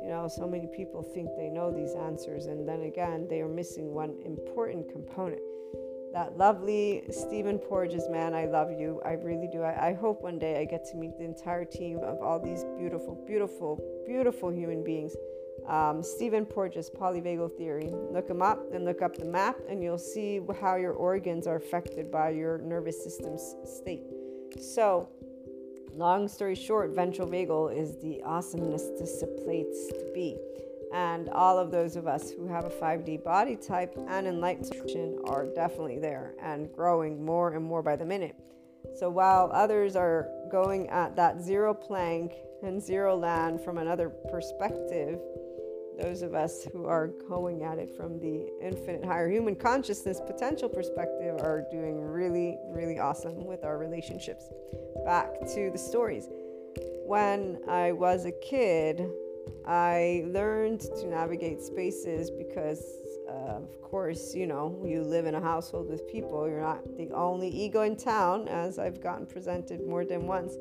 You 0.03 0.09
know, 0.09 0.29
so 0.29 0.47
many 0.47 0.69
people 0.77 1.03
think 1.03 1.31
they 1.37 1.49
know 1.49 1.73
these 1.73 1.95
answers, 1.95 2.47
and 2.47 2.69
then 2.69 2.83
again, 2.83 3.27
they 3.29 3.41
are 3.41 3.49
missing 3.49 3.93
one 3.93 4.17
important 4.25 4.91
component. 4.91 5.41
That 6.13 6.37
lovely 6.37 7.05
Stephen 7.11 7.59
Porges, 7.59 8.09
man, 8.09 8.35
I 8.35 8.47
love 8.47 8.71
you. 8.73 9.01
I 9.05 9.13
really 9.13 9.49
do. 9.53 9.63
I, 9.63 9.91
I 9.91 9.95
hope 9.95 10.23
one 10.23 10.39
day 10.39 10.61
I 10.61 10.65
get 10.65 10.85
to 10.87 10.97
meet 10.97 11.17
the 11.19 11.25
entire 11.25 11.65
team 11.65 11.99
of 11.99 12.21
all 12.21 12.41
these 12.41 12.65
beautiful, 12.77 13.15
beautiful, 13.27 13.81
beautiful 14.07 14.53
human 14.53 14.83
beings 14.83 15.15
um, 15.71 16.03
Stephen 16.03 16.45
Porges, 16.45 16.91
polyvagal 16.91 17.57
theory. 17.57 17.91
Look 18.11 18.29
him 18.29 18.43
up 18.43 18.61
and 18.75 18.85
look 18.85 19.03
up 19.03 19.17
the 19.17 19.25
map, 19.25 19.57
and 19.69 19.83
you'll 19.83 19.99
see 19.99 20.41
how 20.61 20.75
your 20.75 20.93
organs 20.93 21.47
are 21.47 21.57
affected 21.57 22.11
by 22.11 22.31
your 22.31 22.59
nervous 22.59 23.03
system's 23.03 23.55
state. 23.65 24.03
So, 24.61 25.09
long 25.95 26.27
story 26.27 26.57
short, 26.57 26.91
ventral 26.91 27.29
vagal 27.29 27.77
is 27.77 27.97
the 28.03 28.21
awesomeness 28.25 28.83
this 28.99 29.23
place 29.45 29.87
to 29.91 30.11
be. 30.13 30.37
And 30.93 31.29
all 31.29 31.57
of 31.57 31.71
those 31.71 31.95
of 31.95 32.09
us 32.09 32.33
who 32.33 32.49
have 32.49 32.65
a 32.65 32.71
5D 32.71 33.23
body 33.23 33.55
type 33.55 33.95
and 34.09 34.27
enlightenment 34.27 35.21
are 35.29 35.47
definitely 35.55 36.01
there 36.01 36.35
and 36.43 36.69
growing 36.73 37.25
more 37.25 37.55
and 37.55 37.65
more 37.65 37.81
by 37.81 37.95
the 37.95 38.05
minute. 38.05 38.35
So 38.99 39.09
while 39.09 39.51
others 39.53 39.95
are 39.95 40.29
going 40.51 40.89
at 40.89 41.15
that 41.15 41.41
zero 41.41 41.73
plank 41.75 42.33
and 42.65 42.83
zero 42.83 43.17
land 43.17 43.61
from 43.61 43.79
another 43.79 44.09
perspective, 44.09 45.21
those 46.01 46.23
of 46.23 46.35
us 46.35 46.67
who 46.73 46.87
are 46.87 47.09
going 47.29 47.63
at 47.63 47.79
it 47.79 47.91
from 47.97 48.19
the 48.19 48.49
infinite 48.63 49.05
higher 49.05 49.29
human 49.31 49.55
consciousness 49.55 50.21
potential 50.27 50.69
perspective 50.69 51.37
are 51.41 51.65
doing 51.71 52.01
really, 52.01 52.59
really 52.71 52.99
awesome 52.99 53.45
with 53.45 53.65
our 53.65 53.79
relationships. 53.79 54.45
Back 55.05 55.41
to 55.55 55.71
the 55.71 55.79
stories. 55.79 56.29
When 57.05 57.61
I 57.69 57.93
was 57.93 58.25
a 58.25 58.33
kid, 58.33 59.07
I 59.67 60.25
learned 60.27 60.81
to 60.81 61.07
navigate 61.07 61.61
spaces 61.61 62.31
because, 62.31 62.83
uh, 63.29 63.57
of 63.57 63.83
course, 63.83 64.35
you 64.35 64.47
know, 64.47 64.83
you 64.87 65.03
live 65.03 65.27
in 65.27 65.35
a 65.35 65.41
household 65.41 65.89
with 65.89 66.09
people. 66.09 66.49
You're 66.49 66.61
not 66.61 66.97
the 66.97 67.11
only 67.13 67.49
ego 67.49 67.83
in 67.83 67.97
town, 67.97 68.49
as 68.49 68.79
I've 68.79 69.03
gotten 69.03 69.27
presented 69.27 69.87
more 69.87 70.05
than 70.05 70.27
once. 70.27 70.55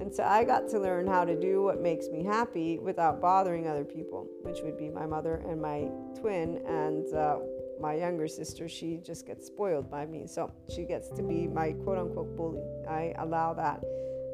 And 0.00 0.14
so 0.14 0.24
I 0.24 0.44
got 0.44 0.68
to 0.70 0.78
learn 0.78 1.06
how 1.06 1.24
to 1.24 1.38
do 1.38 1.62
what 1.62 1.80
makes 1.80 2.08
me 2.08 2.22
happy 2.22 2.78
without 2.78 3.20
bothering 3.20 3.66
other 3.66 3.84
people, 3.84 4.26
which 4.42 4.58
would 4.62 4.76
be 4.76 4.88
my 4.90 5.06
mother 5.06 5.42
and 5.48 5.60
my 5.60 5.88
twin 6.18 6.62
and 6.66 7.12
uh, 7.14 7.38
my 7.80 7.94
younger 7.94 8.28
sister. 8.28 8.68
She 8.68 8.98
just 8.98 9.26
gets 9.26 9.46
spoiled 9.46 9.90
by 9.90 10.06
me. 10.06 10.26
So 10.26 10.52
she 10.74 10.84
gets 10.84 11.08
to 11.10 11.22
be 11.22 11.46
my 11.46 11.72
quote 11.72 11.98
unquote 11.98 12.36
bully. 12.36 12.62
I 12.88 13.14
allow 13.18 13.54
that 13.54 13.82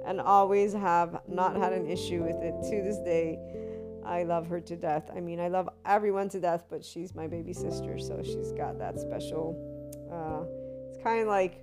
and 0.07 0.20
always 0.20 0.72
have 0.72 1.20
not 1.28 1.57
had 1.57 1.72
an 1.72 1.89
issue 1.89 2.22
with 2.22 2.43
it 2.43 2.55
to 2.70 2.82
this 2.82 2.99
day. 2.99 3.39
I 4.05 4.24
love 4.24 4.49
her 4.49 4.61
to 4.61 4.76
death. 4.76 5.11
I 5.14 5.20
mean, 5.20 5.39
I 5.39 5.49
love 5.49 5.68
everyone 5.87 6.28
to 6.30 6.41
death, 6.41 6.64
but 6.68 6.84
she's 6.84 7.14
my 7.14 7.28
baby 7.28 7.53
sister, 7.53 7.99
so 7.99 8.20
she's 8.24 8.51
got 8.53 8.78
that 8.78 8.99
special. 8.99 9.57
Uh, 10.11 10.45
it's 10.89 11.03
kind 11.03 11.20
of 11.20 11.28
like 11.28 11.62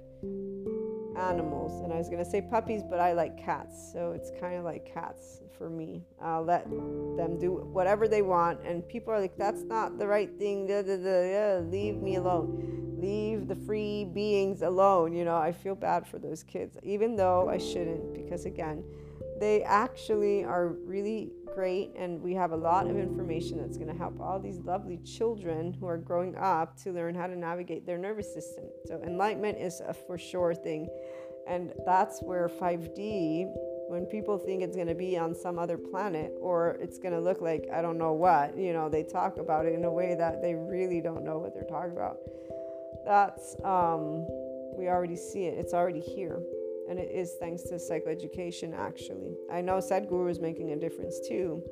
animals. 1.19 1.83
And 1.83 1.93
I 1.93 1.97
was 1.97 2.07
going 2.07 2.23
to 2.23 2.29
say 2.29 2.41
puppies, 2.41 2.81
but 2.89 2.99
I 2.99 3.13
like 3.13 3.37
cats. 3.37 3.91
So 3.93 4.11
it's 4.11 4.31
kind 4.39 4.55
of 4.55 4.63
like 4.63 4.91
cats 4.91 5.41
for 5.57 5.69
me. 5.69 6.05
I'll 6.21 6.43
let 6.43 6.69
them 6.69 7.37
do 7.37 7.67
whatever 7.71 8.07
they 8.07 8.21
want. 8.21 8.61
And 8.65 8.87
people 8.87 9.13
are 9.13 9.19
like, 9.19 9.37
that's 9.37 9.63
not 9.63 9.97
the 9.97 10.07
right 10.07 10.29
thing. 10.39 10.67
Da, 10.67 10.81
da, 10.81 10.97
da, 10.97 11.59
leave 11.59 12.01
me 12.01 12.15
alone. 12.15 12.95
Leave 12.97 13.47
the 13.47 13.55
free 13.55 14.05
beings 14.05 14.61
alone. 14.61 15.13
You 15.13 15.25
know, 15.25 15.37
I 15.37 15.51
feel 15.51 15.75
bad 15.75 16.07
for 16.07 16.19
those 16.19 16.43
kids, 16.43 16.77
even 16.83 17.15
though 17.15 17.49
I 17.49 17.57
shouldn't, 17.57 18.13
because 18.13 18.45
again, 18.45 18.83
they 19.39 19.63
actually 19.63 20.43
are 20.43 20.69
really 20.85 21.31
great 21.53 21.91
and 21.95 22.21
we 22.21 22.33
have 22.33 22.51
a 22.51 22.55
lot 22.55 22.87
of 22.87 22.97
information 22.97 23.57
that's 23.57 23.77
going 23.77 23.89
to 23.89 23.97
help 23.97 24.19
all 24.19 24.39
these 24.39 24.59
lovely 24.59 24.97
children 24.97 25.73
who 25.79 25.87
are 25.87 25.97
growing 25.97 26.35
up 26.35 26.77
to 26.83 26.91
learn 26.91 27.15
how 27.15 27.27
to 27.27 27.35
navigate 27.35 27.85
their 27.85 27.97
nervous 27.97 28.33
system. 28.33 28.65
So 28.85 29.01
enlightenment 29.03 29.57
is 29.57 29.81
a 29.81 29.93
for 29.93 30.17
sure 30.17 30.53
thing 30.53 30.87
and 31.47 31.73
that's 31.85 32.21
where 32.21 32.47
5d 32.47 33.45
when 33.89 34.05
people 34.05 34.37
think 34.37 34.61
it's 34.61 34.75
going 34.75 34.87
to 34.87 34.93
be 34.93 35.17
on 35.17 35.33
some 35.33 35.57
other 35.57 35.77
planet 35.77 36.31
or 36.39 36.77
it's 36.79 36.99
going 36.99 37.13
to 37.13 37.19
look 37.19 37.41
like 37.41 37.65
i 37.73 37.81
don't 37.81 37.97
know 37.97 38.13
what 38.13 38.55
you 38.55 38.71
know 38.71 38.87
they 38.87 39.01
talk 39.03 39.37
about 39.37 39.65
it 39.65 39.73
in 39.73 39.83
a 39.83 39.91
way 39.91 40.13
that 40.15 40.43
they 40.43 40.53
really 40.53 41.01
don't 41.01 41.23
know 41.23 41.39
what 41.39 41.53
they're 41.55 41.63
talking 41.63 41.93
about. 41.93 42.17
That's 43.05 43.55
um, 43.63 44.25
we 44.77 44.87
already 44.87 45.15
see 45.15 45.45
it. 45.45 45.57
It's 45.57 45.73
already 45.73 45.99
here 45.99 46.39
and 46.89 46.97
it 46.97 47.11
is 47.11 47.35
thanks 47.39 47.61
to 47.63 47.75
psychoeducation 47.75 48.77
actually. 48.77 49.35
I 49.51 49.61
know 49.61 49.73
sadhguru 49.73 50.29
is 50.29 50.39
making 50.39 50.71
a 50.71 50.75
difference 50.75 51.19
too. 51.27 51.63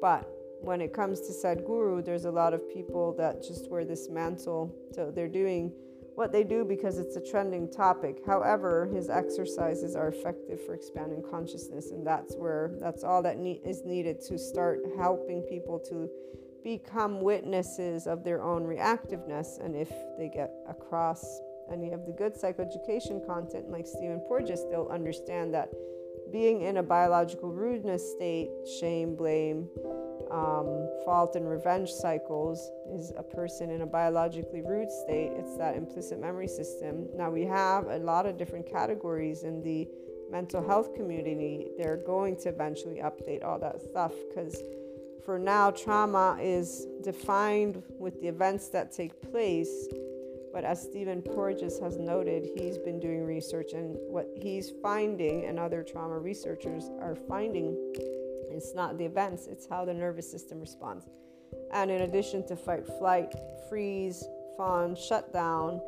But 0.00 0.28
when 0.60 0.80
it 0.80 0.92
comes 0.92 1.20
to 1.20 1.32
sadhguru 1.32 2.04
there's 2.04 2.24
a 2.24 2.30
lot 2.30 2.52
of 2.52 2.68
people 2.68 3.14
that 3.16 3.42
just 3.42 3.70
wear 3.70 3.84
this 3.84 4.10
mantle. 4.10 4.74
So 4.92 5.12
they're 5.14 5.28
doing 5.28 5.72
what 6.16 6.32
they 6.32 6.44
do 6.44 6.64
because 6.64 6.98
it's 6.98 7.16
a 7.16 7.20
trending 7.20 7.70
topic. 7.70 8.18
However 8.26 8.90
his 8.92 9.08
exercises 9.08 9.94
are 9.94 10.08
effective 10.08 10.60
for 10.66 10.74
expanding 10.74 11.22
consciousness. 11.30 11.92
And 11.92 12.04
that's 12.04 12.34
where 12.34 12.72
that's 12.80 13.04
all 13.04 13.22
that 13.22 13.38
ne- 13.38 13.60
is 13.64 13.84
needed 13.84 14.20
to 14.22 14.38
start 14.38 14.80
helping 14.96 15.42
people 15.42 15.78
to 15.90 16.08
become 16.64 17.20
witnesses 17.20 18.06
of 18.06 18.24
their 18.24 18.42
own 18.42 18.64
reactiveness. 18.64 19.64
And 19.64 19.76
if 19.76 19.90
they 20.18 20.28
get 20.28 20.50
across 20.68 21.40
any 21.72 21.90
have 21.90 22.06
the 22.06 22.12
good 22.12 22.34
psychoeducation 22.34 23.26
content 23.26 23.70
like 23.70 23.86
Stephen 23.86 24.20
Porges, 24.20 24.64
they'll 24.70 24.88
understand 24.88 25.54
that 25.54 25.70
being 26.32 26.62
in 26.62 26.78
a 26.78 26.82
biological 26.82 27.50
rudeness 27.50 28.12
state, 28.12 28.50
shame, 28.80 29.14
blame, 29.14 29.68
um, 30.30 30.88
fault, 31.04 31.36
and 31.36 31.48
revenge 31.48 31.90
cycles 31.90 32.70
is 32.92 33.12
a 33.16 33.22
person 33.22 33.70
in 33.70 33.82
a 33.82 33.86
biologically 33.86 34.62
rude 34.62 34.90
state. 34.90 35.32
It's 35.36 35.56
that 35.58 35.76
implicit 35.76 36.20
memory 36.20 36.48
system. 36.48 37.06
Now, 37.14 37.30
we 37.30 37.42
have 37.42 37.86
a 37.86 37.98
lot 37.98 38.26
of 38.26 38.36
different 38.36 38.68
categories 38.68 39.44
in 39.44 39.62
the 39.62 39.86
mental 40.30 40.66
health 40.66 40.94
community. 40.94 41.68
They're 41.78 41.98
going 41.98 42.36
to 42.38 42.48
eventually 42.48 42.96
update 42.96 43.44
all 43.44 43.58
that 43.60 43.80
stuff 43.80 44.12
because 44.28 44.60
for 45.24 45.38
now, 45.38 45.70
trauma 45.70 46.36
is 46.40 46.86
defined 47.02 47.82
with 47.98 48.20
the 48.20 48.28
events 48.28 48.68
that 48.68 48.92
take 48.92 49.22
place 49.32 49.86
but 50.54 50.62
as 50.62 50.80
Stephen 50.80 51.20
Porges 51.20 51.80
has 51.80 51.98
noted, 51.98 52.48
he's 52.54 52.78
been 52.78 53.00
doing 53.00 53.24
research, 53.24 53.72
and 53.72 53.96
what 54.08 54.28
he's 54.36 54.70
finding, 54.80 55.46
and 55.46 55.58
other 55.58 55.82
trauma 55.82 56.16
researchers 56.16 56.90
are 57.00 57.16
finding, 57.28 57.76
it's 58.52 58.72
not 58.72 58.96
the 58.96 59.04
events, 59.04 59.48
it's 59.48 59.66
how 59.68 59.84
the 59.84 59.92
nervous 59.92 60.30
system 60.30 60.60
responds. 60.60 61.08
And 61.72 61.90
in 61.90 62.02
addition 62.02 62.46
to 62.46 62.56
fight, 62.56 62.86
flight, 63.00 63.34
freeze, 63.68 64.24
fawn, 64.56 64.94
shut 64.94 65.32
down, 65.32 65.80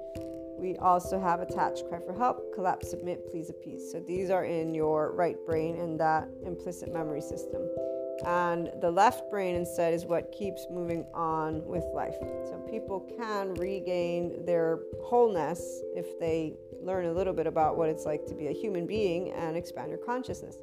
we 0.58 0.76
also 0.78 1.20
have 1.20 1.38
attach, 1.38 1.86
cry 1.88 2.00
for 2.04 2.12
help, 2.12 2.52
collapse, 2.52 2.90
submit, 2.90 3.30
please 3.30 3.50
appease. 3.50 3.92
So 3.92 4.00
these 4.00 4.30
are 4.30 4.44
in 4.46 4.74
your 4.74 5.12
right 5.12 5.36
brain 5.46 5.76
in 5.76 5.96
that 5.98 6.26
implicit 6.44 6.92
memory 6.92 7.20
system. 7.20 7.62
And 8.24 8.70
the 8.80 8.90
left 8.90 9.30
brain 9.30 9.54
instead 9.54 9.92
is 9.92 10.04
what 10.04 10.32
keeps 10.32 10.66
moving 10.70 11.04
on 11.12 11.64
with 11.66 11.84
life. 11.94 12.16
So 12.46 12.58
people 12.70 13.00
can 13.18 13.54
regain 13.54 14.44
their 14.46 14.80
wholeness 15.04 15.82
if 15.94 16.18
they 16.18 16.54
learn 16.82 17.06
a 17.06 17.12
little 17.12 17.32
bit 17.32 17.46
about 17.46 17.76
what 17.76 17.88
it's 17.88 18.04
like 18.04 18.26
to 18.26 18.34
be 18.34 18.46
a 18.48 18.52
human 18.52 18.86
being 18.86 19.32
and 19.32 19.56
expand 19.56 19.90
your 19.90 19.98
consciousness. 19.98 20.56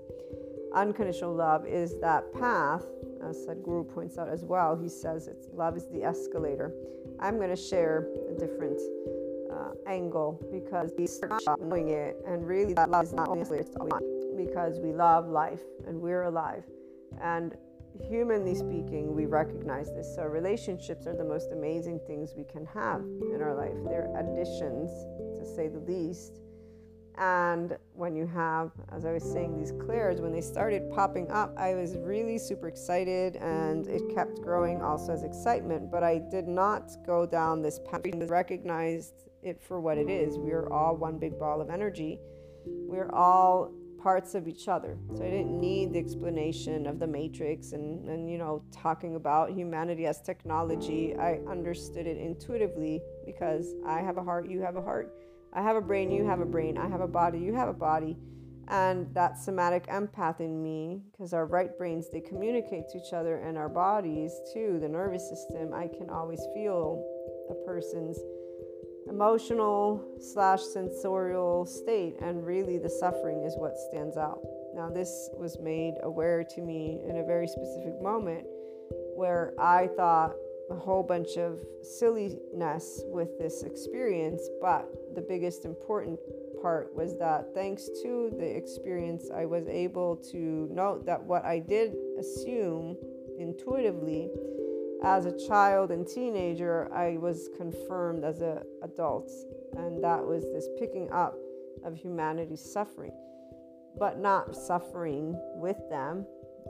Unconditional 0.74 1.34
love 1.36 1.68
is 1.68 2.00
that 2.00 2.34
path, 2.34 2.84
as 3.24 3.46
Sadhguru 3.46 3.88
points 3.94 4.18
out 4.18 4.28
as 4.28 4.44
well. 4.44 4.76
He 4.76 4.90
says 4.90 5.28
it's 5.28 5.48
love 5.54 5.78
is 5.78 5.88
the 5.88 6.04
escalator. 6.04 6.74
I'm 7.20 7.38
going 7.38 7.52
to 7.52 7.56
share 7.56 8.08
a 8.30 8.34
different 8.34 8.82
uh, 9.52 9.72
angle 9.86 10.40
because 10.52 10.92
we 10.98 11.06
start 11.06 11.44
knowing 11.60 11.90
it, 11.90 12.18
and 12.26 12.48
really 12.48 12.74
that 12.74 12.90
love 12.90 13.06
is 13.06 13.14
not 13.14 13.30
only 13.30 13.60
escalator, 13.60 14.00
it's 14.02 14.36
because 14.36 14.80
we 14.80 14.92
love 14.92 15.30
life 15.30 15.62
and 15.86 16.02
we're 16.02 16.24
alive 16.24 16.64
and 17.22 17.56
humanly 18.02 18.56
speaking, 18.56 19.16
we 19.16 19.26
recognize 19.26 19.92
this. 19.94 20.14
So, 20.16 20.24
relationships 20.24 21.08
are 21.08 21.16
the 21.16 21.24
most 21.24 21.52
amazing 21.52 22.00
things 22.08 22.34
we 22.36 22.44
can 22.44 22.66
have 22.68 23.02
in 23.02 23.42
our 23.42 23.56
life. 23.56 23.76
They're 23.86 24.10
additions, 24.18 24.90
to 25.40 25.56
say 25.56 25.68
the 25.68 25.80
least. 25.80 26.40
And 27.18 27.78
when 27.94 28.16
you 28.16 28.26
have, 28.26 28.72
as 28.92 29.06
I 29.06 29.12
was 29.12 29.24
saying, 29.24 29.58
these 29.58 29.72
clairs, 29.86 30.20
when 30.20 30.32
they 30.32 30.42
started 30.42 30.90
popping 30.92 31.30
up, 31.30 31.54
I 31.58 31.76
was 31.76 31.96
really 31.98 32.40
super 32.40 32.68
excited 32.68 33.36
and 33.36 33.88
it 33.88 34.02
kept 34.16 34.42
growing 34.42 34.82
also 34.82 35.14
as 35.14 35.22
excitement. 35.22 35.92
But 35.92 36.04
I 36.04 36.18
did 36.32 36.48
not 36.48 36.92
go 37.06 37.28
down 37.28 37.62
this 37.62 37.80
path. 37.80 38.02
I 38.06 38.26
recognized 38.26 39.30
it 39.44 39.62
for 39.62 39.80
what 39.80 40.00
it 40.00 40.10
is. 40.10 40.40
We 40.40 40.52
are 40.52 40.72
all 40.74 40.96
one 40.96 41.20
big 41.20 41.38
ball 41.38 41.62
of 41.62 41.70
energy. 41.70 42.20
We're 42.66 43.12
all 43.12 43.72
parts 44.04 44.36
of 44.36 44.50
each 44.50 44.68
other. 44.68 44.98
So 45.16 45.24
I 45.24 45.30
didn't 45.30 45.58
need 45.60 45.94
the 45.94 46.00
explanation 46.00 46.86
of 46.86 47.00
the 47.00 47.08
matrix 47.08 47.72
and, 47.72 48.08
and 48.10 48.30
you 48.30 48.38
know 48.38 48.62
talking 48.72 49.16
about 49.16 49.52
humanity 49.52 50.06
as 50.06 50.22
technology. 50.22 51.16
I 51.16 51.40
understood 51.48 52.06
it 52.06 52.18
intuitively 52.18 53.02
because 53.26 53.74
I 53.88 54.02
have 54.02 54.18
a 54.18 54.24
heart, 54.24 54.50
you 54.50 54.60
have 54.62 54.76
a 54.76 54.82
heart. 54.82 55.16
I 55.54 55.62
have 55.62 55.78
a 55.78 55.82
brain, 55.82 56.12
you 56.12 56.26
have 56.26 56.42
a 56.42 56.46
brain. 56.46 56.78
I 56.78 56.90
have 56.90 57.00
a 57.00 57.08
body, 57.08 57.40
you 57.40 57.54
have 57.54 57.70
a 57.70 57.74
body. 57.74 58.18
And 58.68 59.14
that 59.14 59.38
somatic 59.38 59.88
empath 59.88 60.40
in 60.40 60.62
me, 60.62 61.02
because 61.12 61.34
our 61.34 61.46
right 61.46 61.78
brains 61.78 62.10
they 62.12 62.22
communicate 62.22 62.90
to 62.90 62.98
each 62.98 63.14
other 63.14 63.38
and 63.38 63.58
our 63.58 63.70
bodies 63.70 64.34
too, 64.54 64.80
the 64.82 64.90
nervous 64.90 65.30
system, 65.30 65.74
I 65.74 65.88
can 65.88 66.10
always 66.10 66.42
feel 66.54 67.04
a 67.50 67.56
person's 67.66 68.20
emotional 69.10 70.04
slash 70.20 70.62
sensorial 70.62 71.66
state, 71.66 72.16
and 72.22 72.46
really 72.46 72.78
the 72.78 72.90
suffering 72.90 73.44
is 73.44 73.56
what 73.58 73.78
stands 73.90 74.18
out. 74.18 74.40
Now, 74.76 74.90
this 74.90 75.30
was 75.38 75.60
made 75.60 75.96
aware 76.04 76.44
to 76.44 76.62
me 76.62 77.02
in 77.08 77.18
a 77.18 77.24
very 77.24 77.48
specific 77.48 78.02
moment 78.02 78.46
where 79.16 79.54
I 79.60 79.88
thought 79.96 80.34
a 80.70 80.76
whole 80.76 81.04
bunch 81.04 81.38
of 81.38 81.60
silliness 81.82 83.02
with 83.06 83.38
this 83.38 83.64
experience, 83.64 84.42
but 84.62 84.88
the 85.14 85.22
biggest 85.22 85.66
important 85.66 86.20
part 86.62 86.96
was 86.96 87.18
that 87.20 87.54
thanks 87.54 87.90
to 88.02 88.32
the 88.40 88.58
experience, 88.58 89.30
I 89.34 89.46
was 89.46 89.68
able 89.68 90.16
to 90.32 90.70
note 90.72 91.06
that 91.06 91.22
what 91.22 91.44
I 91.46 91.60
did 91.60 91.94
assume 92.18 92.98
intuitively 93.38 94.30
as 95.04 95.26
a 95.26 95.48
child 95.48 95.92
and 95.92 96.08
teenager, 96.08 96.92
I 96.94 97.18
was 97.18 97.50
confirmed 97.58 98.24
as 98.24 98.42
an 98.42 98.60
adult, 98.84 99.30
and 99.78 100.04
that 100.04 100.26
was 100.26 100.44
this 100.54 100.68
picking 100.80 101.12
up 101.12 101.36
of 101.84 101.96
humanity's 101.96 102.62
suffering, 102.62 103.12
but 104.00 104.20
not 104.20 104.56
suffering 104.56 105.36
with 105.56 105.78
them, 105.90 106.26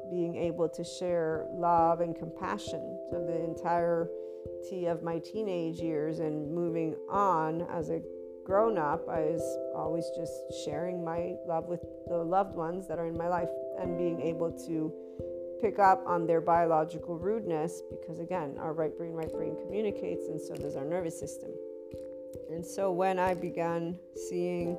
being 0.10 0.36
able 0.36 0.68
to 0.70 0.84
share 0.84 1.46
love 1.52 2.02
and 2.02 2.16
compassion. 2.16 2.98
So 3.12 3.24
the 3.26 3.44
entirety 3.44 4.88
of 4.88 5.04
my 5.04 5.20
teenage 5.20 5.80
years 5.80 6.20
and 6.20 6.52
moving 6.54 6.96
on 7.10 7.62
as 7.72 7.90
a 7.90 8.02
grown 8.46 8.78
up, 8.78 9.08
I 9.08 9.22
was 9.22 9.58
always 9.76 10.10
just 10.16 10.34
sharing 10.66 11.04
my 11.04 11.36
love 11.48 11.66
with 11.66 11.82
the 12.08 12.18
loved 12.18 12.56
ones 12.56 12.88
that 12.88 13.00
are 13.00 13.08
in 13.08 13.18
my 13.18 13.28
life 13.28 13.50
and 13.80 13.98
being 13.98 14.20
able 14.22 14.52
to 14.68 14.92
pick 15.64 15.80
up 15.80 16.04
on 16.06 16.28
their 16.28 16.42
biological 16.42 17.18
rudeness 17.18 17.82
because, 17.90 18.20
again, 18.20 18.58
our 18.60 18.74
right 18.74 18.98
brain, 18.98 19.14
right 19.14 19.32
brain 19.32 19.56
communicates, 19.64 20.28
and 20.28 20.40
so 20.40 20.54
does 20.56 20.76
our 20.76 20.84
nervous 20.84 21.18
system. 21.18 21.52
And 22.52 22.66
so 22.66 22.92
when 22.92 23.18
I 23.18 23.34
began 23.34 23.98
seeing 24.30 24.78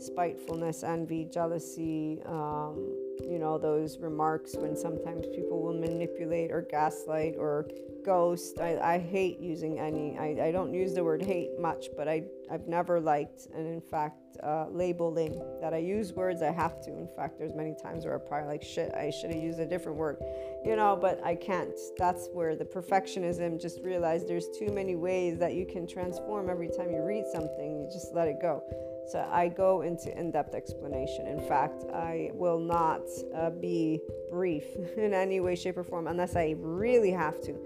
spitefulness, 0.00 0.82
envy, 0.82 1.24
jealousy, 1.32 2.20
um, 2.26 3.07
you 3.22 3.38
know, 3.38 3.58
those 3.58 3.98
remarks 3.98 4.54
when 4.56 4.76
sometimes 4.76 5.26
people 5.34 5.62
will 5.62 5.78
manipulate 5.78 6.50
or 6.50 6.62
gaslight 6.62 7.34
or 7.38 7.68
ghost. 8.04 8.58
I, 8.60 8.78
I 8.78 8.98
hate 8.98 9.38
using 9.40 9.78
any, 9.78 10.16
I, 10.18 10.48
I 10.48 10.52
don't 10.52 10.72
use 10.72 10.94
the 10.94 11.04
word 11.04 11.22
hate 11.22 11.58
much, 11.58 11.86
but 11.96 12.08
I, 12.08 12.24
I've 12.50 12.66
never 12.66 13.00
liked, 13.00 13.48
and 13.54 13.66
in 13.66 13.80
fact, 13.80 14.16
uh, 14.42 14.66
labeling 14.70 15.42
that 15.60 15.74
I 15.74 15.78
use 15.78 16.12
words, 16.12 16.42
I 16.42 16.52
have 16.52 16.80
to. 16.82 16.90
In 16.90 17.08
fact, 17.16 17.38
there's 17.38 17.54
many 17.54 17.74
times 17.82 18.04
where 18.04 18.14
I 18.14 18.18
probably 18.18 18.48
like, 18.48 18.62
shit, 18.62 18.94
I 18.94 19.10
should 19.10 19.32
have 19.32 19.42
used 19.42 19.58
a 19.58 19.66
different 19.66 19.98
word, 19.98 20.16
you 20.64 20.76
know, 20.76 20.96
but 21.00 21.22
I 21.24 21.34
can't. 21.34 21.76
That's 21.98 22.28
where 22.32 22.56
the 22.56 22.64
perfectionism 22.64 23.60
just 23.60 23.80
realized 23.82 24.28
there's 24.28 24.48
too 24.58 24.70
many 24.72 24.96
ways 24.96 25.38
that 25.38 25.54
you 25.54 25.66
can 25.66 25.86
transform 25.86 26.48
every 26.48 26.68
time 26.68 26.90
you 26.90 27.02
read 27.02 27.24
something, 27.32 27.80
you 27.82 27.88
just 27.92 28.14
let 28.14 28.28
it 28.28 28.40
go. 28.40 28.62
So 29.08 29.26
I 29.32 29.48
go 29.48 29.80
into 29.80 30.16
in 30.18 30.30
depth 30.30 30.54
explanation. 30.54 31.26
In 31.26 31.40
fact, 31.40 31.84
I 31.94 32.30
will 32.34 32.58
not 32.58 33.02
uh, 33.34 33.48
be 33.48 34.00
brief 34.30 34.64
in 34.96 35.14
any 35.14 35.40
way, 35.40 35.56
shape, 35.56 35.78
or 35.78 35.84
form 35.84 36.06
unless 36.06 36.36
I 36.36 36.54
really 36.58 37.10
have 37.12 37.40
to. 37.42 37.56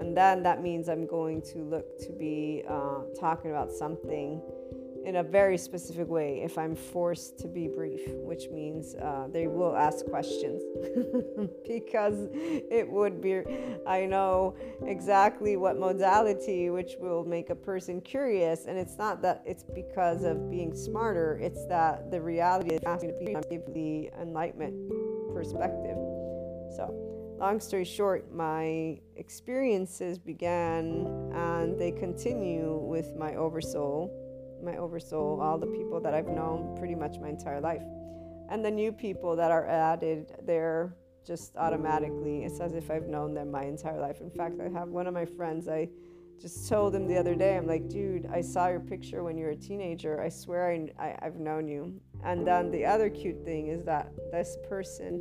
And 0.00 0.16
then 0.16 0.42
that 0.42 0.62
means 0.62 0.88
I'm 0.88 1.06
going 1.06 1.42
to 1.42 1.58
look 1.58 1.98
to 2.00 2.12
be 2.12 2.62
uh, 2.68 3.02
talking 3.18 3.50
about 3.50 3.72
something 3.72 4.40
in 5.08 5.16
a 5.16 5.22
very 5.22 5.56
specific 5.56 6.06
way 6.06 6.42
if 6.44 6.58
I'm 6.58 6.76
forced 6.76 7.38
to 7.38 7.48
be 7.48 7.66
brief, 7.66 8.02
which 8.08 8.50
means 8.52 8.94
uh, 8.96 9.26
they 9.32 9.46
will 9.46 9.74
ask 9.74 10.04
questions 10.04 10.62
because 11.66 12.28
it 12.34 12.86
would 12.86 13.22
be, 13.22 13.40
I 13.86 14.04
know 14.04 14.54
exactly 14.84 15.56
what 15.56 15.78
modality 15.78 16.68
which 16.68 16.96
will 17.00 17.24
make 17.24 17.48
a 17.48 17.54
person 17.54 18.02
curious. 18.02 18.66
And 18.66 18.76
it's 18.76 18.98
not 18.98 19.22
that 19.22 19.42
it's 19.46 19.64
because 19.64 20.24
of 20.24 20.50
being 20.50 20.74
smarter, 20.74 21.38
it's 21.40 21.64
that 21.68 22.10
the 22.10 22.20
reality 22.20 22.74
is 22.74 22.82
asking 22.84 23.18
to 23.18 23.40
give 23.48 23.62
the 23.72 24.10
enlightenment 24.20 24.74
perspective. 25.32 25.96
So, 26.76 26.92
long 27.40 27.60
story 27.60 27.86
short, 27.86 28.30
my 28.30 29.00
experiences 29.16 30.18
began 30.18 31.32
and 31.34 31.80
they 31.80 31.92
continue 31.92 32.76
with 32.76 33.16
my 33.16 33.36
oversoul 33.36 34.26
my 34.62 34.76
oversoul, 34.76 35.40
all 35.40 35.58
the 35.58 35.66
people 35.66 36.00
that 36.00 36.14
I've 36.14 36.28
known 36.28 36.76
pretty 36.78 36.94
much 36.94 37.18
my 37.18 37.28
entire 37.28 37.60
life. 37.60 37.82
And 38.50 38.64
the 38.64 38.70
new 38.70 38.92
people 38.92 39.36
that 39.36 39.50
are 39.50 39.66
added 39.66 40.34
there 40.44 40.94
just 41.28 41.54
automatically. 41.56 42.44
It's 42.44 42.58
as 42.58 42.72
if 42.72 42.90
I've 42.90 43.06
known 43.06 43.34
them 43.34 43.50
my 43.50 43.64
entire 43.64 44.00
life. 44.00 44.20
In 44.22 44.30
fact, 44.30 44.60
I 44.60 44.68
have 44.70 44.88
one 44.88 45.06
of 45.06 45.12
my 45.12 45.26
friends, 45.26 45.68
I 45.68 45.88
just 46.40 46.68
told 46.68 46.94
him 46.94 47.06
the 47.06 47.18
other 47.18 47.34
day, 47.34 47.56
I'm 47.56 47.66
like, 47.66 47.88
dude, 47.88 48.26
I 48.32 48.40
saw 48.40 48.68
your 48.68 48.80
picture 48.80 49.22
when 49.22 49.36
you 49.36 49.44
were 49.44 49.50
a 49.50 49.56
teenager. 49.56 50.20
I 50.22 50.28
swear 50.28 50.70
I, 50.70 50.88
I, 50.98 51.18
I've 51.20 51.36
known 51.36 51.68
you. 51.68 52.00
And 52.24 52.46
then 52.46 52.70
the 52.70 52.86
other 52.86 53.10
cute 53.10 53.44
thing 53.44 53.68
is 53.68 53.84
that 53.84 54.12
this 54.32 54.56
person, 54.68 55.20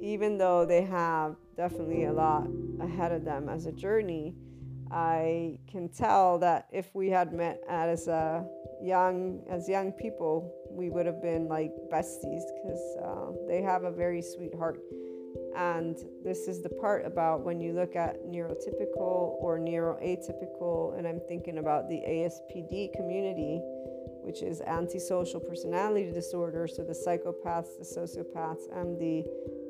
even 0.00 0.38
though 0.38 0.64
they 0.64 0.82
have 0.82 1.36
definitely 1.56 2.04
a 2.04 2.12
lot 2.12 2.46
ahead 2.80 3.12
of 3.12 3.24
them 3.24 3.48
as 3.48 3.66
a 3.66 3.72
journey, 3.72 4.34
I 4.94 5.58
can 5.68 5.88
tell 5.88 6.38
that 6.38 6.68
if 6.72 6.94
we 6.94 7.10
had 7.10 7.32
met 7.32 7.60
as 7.68 8.06
a 8.06 8.46
young 8.80 9.42
as 9.50 9.68
young 9.68 9.90
people, 9.90 10.54
we 10.70 10.88
would 10.88 11.04
have 11.04 11.20
been 11.20 11.48
like 11.48 11.72
besties 11.92 12.42
because 12.54 12.96
uh, 13.02 13.32
they 13.48 13.60
have 13.60 13.82
a 13.82 13.90
very 13.90 14.22
sweet 14.22 14.54
heart. 14.54 14.78
And 15.56 15.96
this 16.22 16.46
is 16.46 16.62
the 16.62 16.68
part 16.68 17.04
about 17.04 17.44
when 17.44 17.60
you 17.60 17.72
look 17.72 17.96
at 17.96 18.24
neurotypical 18.24 19.34
or 19.42 19.58
neuroatypical, 19.58 20.96
and 20.96 21.08
I'm 21.08 21.20
thinking 21.26 21.58
about 21.58 21.88
the 21.88 21.96
ASPD 21.96 22.92
community, 22.94 23.60
which 24.22 24.42
is 24.42 24.60
antisocial 24.60 25.40
personality 25.40 26.12
disorder. 26.12 26.68
So 26.68 26.84
the 26.84 26.92
psychopaths, 26.92 27.78
the 27.78 27.84
sociopaths, 27.84 28.70
and 28.78 28.96
the 29.00 29.24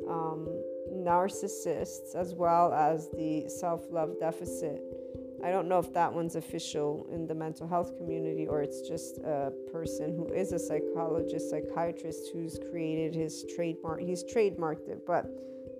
um, 0.07 0.49
narcissists, 0.93 2.15
as 2.15 2.35
well 2.35 2.75
as 2.75 3.09
the 3.17 3.49
self 3.49 3.85
love 3.91 4.21
deficit 4.21 4.83
I 5.45 5.51
don't 5.51 5.69
know 5.69 5.79
if 5.79 5.93
that 5.93 6.11
one's 6.11 6.37
official 6.37 7.07
in 7.13 7.27
the 7.27 7.35
mental 7.35 7.69
health 7.69 7.99
community 7.99 8.47
or 8.47 8.63
it's 8.63 8.81
just 8.81 9.19
a 9.19 9.53
person 9.71 10.17
who 10.17 10.33
is 10.33 10.53
a 10.53 10.59
psychologist, 10.59 11.51
psychiatrist 11.51 12.31
who's 12.33 12.59
created 12.71 13.15
his 13.15 13.45
trademark. 13.55 14.01
He's 14.01 14.25
trademarked 14.25 14.89
it, 14.89 15.07
but 15.07 15.27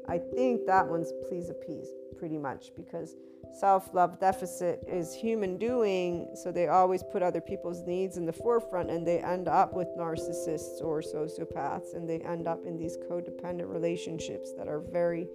I 0.09 0.19
think 0.19 0.67
that 0.67 0.87
one's 0.87 1.13
please 1.29 1.51
appease 1.51 1.89
pretty 2.19 2.39
much 2.39 2.73
because 2.77 3.17
self 3.59 3.93
love 3.95 4.19
deficit 4.21 4.83
is 4.89 5.15
human 5.15 5.57
doing. 5.57 6.29
So 6.35 6.51
they 6.51 6.69
always 6.69 7.03
put 7.03 7.23
other 7.23 7.41
people's 7.41 7.83
needs 7.87 8.17
in 8.17 8.27
the 8.27 8.33
forefront 8.33 8.91
and 8.91 9.07
they 9.07 9.19
end 9.19 9.49
up 9.49 9.73
with 9.73 9.89
narcissists 9.97 10.83
or 10.83 11.01
sociopaths 11.01 11.95
and 11.95 12.09
they 12.09 12.21
end 12.21 12.49
up 12.49 12.65
in 12.67 12.77
these 12.77 12.97
codependent 12.97 13.73
relationships 13.73 14.53
that 14.59 14.69
are 14.69 14.81
very 14.81 15.29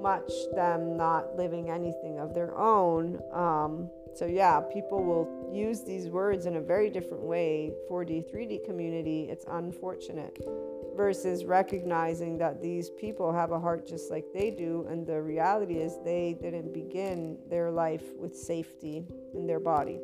much 0.00 0.30
them 0.54 0.96
not 0.96 1.36
living 1.36 1.70
anything 1.70 2.18
of 2.18 2.34
their 2.34 2.56
own. 2.56 3.20
Um, 3.32 3.88
so, 4.14 4.26
yeah, 4.26 4.60
people 4.60 5.02
will 5.02 5.50
use 5.54 5.82
these 5.84 6.08
words 6.08 6.44
in 6.46 6.56
a 6.56 6.60
very 6.60 6.90
different 6.90 7.22
way. 7.22 7.72
4D, 7.90 8.30
3D 8.30 8.64
community, 8.64 9.28
it's 9.30 9.46
unfortunate 9.48 10.38
versus 10.96 11.44
recognizing 11.44 12.38
that 12.38 12.60
these 12.60 12.90
people 12.90 13.32
have 13.32 13.50
a 13.50 13.58
heart 13.58 13.86
just 13.86 14.10
like 14.10 14.24
they 14.32 14.50
do. 14.50 14.86
And 14.88 15.06
the 15.06 15.20
reality 15.20 15.78
is, 15.78 15.98
they 16.04 16.36
didn't 16.40 16.72
begin 16.72 17.38
their 17.48 17.70
life 17.70 18.04
with 18.16 18.36
safety 18.36 19.06
in 19.34 19.46
their 19.46 19.60
body. 19.60 19.98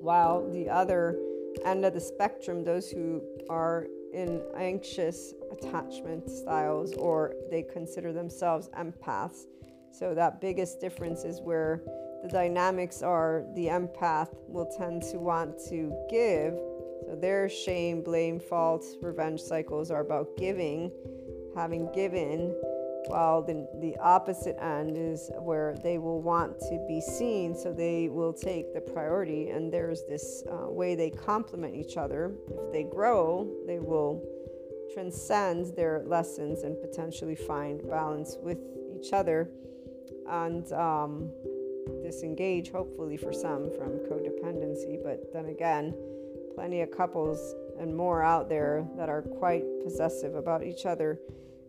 While 0.00 0.50
the 0.50 0.68
other 0.68 1.18
end 1.64 1.84
of 1.84 1.94
the 1.94 2.00
spectrum, 2.00 2.64
those 2.64 2.90
who 2.90 3.22
are 3.48 3.86
in 4.12 4.40
anxious 4.56 5.34
attachment 5.50 6.30
styles 6.30 6.94
or 6.94 7.34
they 7.50 7.62
consider 7.62 8.12
themselves 8.12 8.68
empaths. 8.78 9.44
So, 9.90 10.14
that 10.14 10.40
biggest 10.40 10.80
difference 10.80 11.24
is 11.24 11.40
where 11.40 11.82
the 12.22 12.28
dynamics 12.28 13.02
are 13.02 13.44
the 13.54 13.66
empath 13.66 14.28
will 14.48 14.66
tend 14.78 15.02
to 15.02 15.18
want 15.18 15.58
to 15.68 15.92
give 16.08 16.54
so 17.06 17.14
their 17.14 17.48
shame, 17.48 18.02
blame, 18.02 18.40
fault, 18.40 18.84
revenge 19.02 19.40
cycles 19.40 19.90
are 19.90 20.00
about 20.00 20.36
giving, 20.36 20.90
having 21.54 21.90
given, 21.92 22.54
while 23.06 23.42
the, 23.42 23.68
the 23.80 23.96
opposite 23.98 24.56
end 24.62 24.96
is 24.96 25.30
where 25.38 25.76
they 25.82 25.98
will 25.98 26.22
want 26.22 26.58
to 26.58 26.84
be 26.88 27.00
seen, 27.00 27.54
so 27.54 27.72
they 27.72 28.08
will 28.08 28.32
take 28.32 28.72
the 28.72 28.80
priority. 28.80 29.50
And 29.50 29.72
there's 29.72 30.02
this 30.08 30.42
uh, 30.50 30.70
way 30.70 30.94
they 30.94 31.10
complement 31.10 31.74
each 31.74 31.96
other. 31.96 32.32
If 32.48 32.72
they 32.72 32.84
grow, 32.84 33.50
they 33.66 33.78
will 33.78 34.22
transcend 34.94 35.76
their 35.76 36.02
lessons 36.06 36.62
and 36.62 36.80
potentially 36.80 37.34
find 37.34 37.86
balance 37.88 38.38
with 38.40 38.58
each 38.96 39.12
other 39.12 39.50
and 40.28 40.72
um, 40.72 41.30
disengage, 42.02 42.70
hopefully, 42.70 43.16
for 43.16 43.32
some 43.32 43.70
from 43.72 43.98
codependency. 44.08 45.02
But 45.02 45.32
then 45.32 45.46
again, 45.46 45.94
plenty 46.54 46.80
of 46.80 46.90
couples 46.90 47.54
and 47.78 47.94
more 47.94 48.22
out 48.22 48.48
there 48.48 48.86
that 48.96 49.08
are 49.08 49.22
quite 49.22 49.64
possessive 49.82 50.34
about 50.34 50.62
each 50.62 50.86
other 50.86 51.18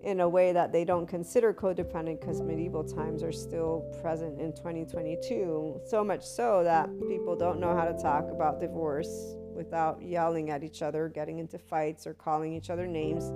in 0.03 0.19
a 0.19 0.29
way 0.29 0.53
that 0.53 0.71
they 0.71 0.85
don't 0.85 1.07
consider 1.07 1.51
codependent 1.51 2.19
because 2.21 2.41
medieval 2.41 2.83
times 2.83 3.23
are 3.23 3.31
still 3.31 3.91
present 4.01 4.39
in 4.39 4.53
2022. 4.53 5.81
So 5.87 6.03
much 6.03 6.23
so 6.23 6.63
that 6.63 6.87
people 7.07 7.35
don't 7.35 7.59
know 7.59 7.75
how 7.75 7.85
to 7.85 7.97
talk 7.99 8.29
about 8.31 8.59
divorce 8.59 9.35
without 9.55 10.01
yelling 10.01 10.51
at 10.51 10.63
each 10.63 10.81
other, 10.81 11.09
getting 11.09 11.39
into 11.39 11.57
fights, 11.57 12.05
or 12.05 12.13
calling 12.13 12.53
each 12.53 12.69
other 12.69 12.85
names. 12.85 13.31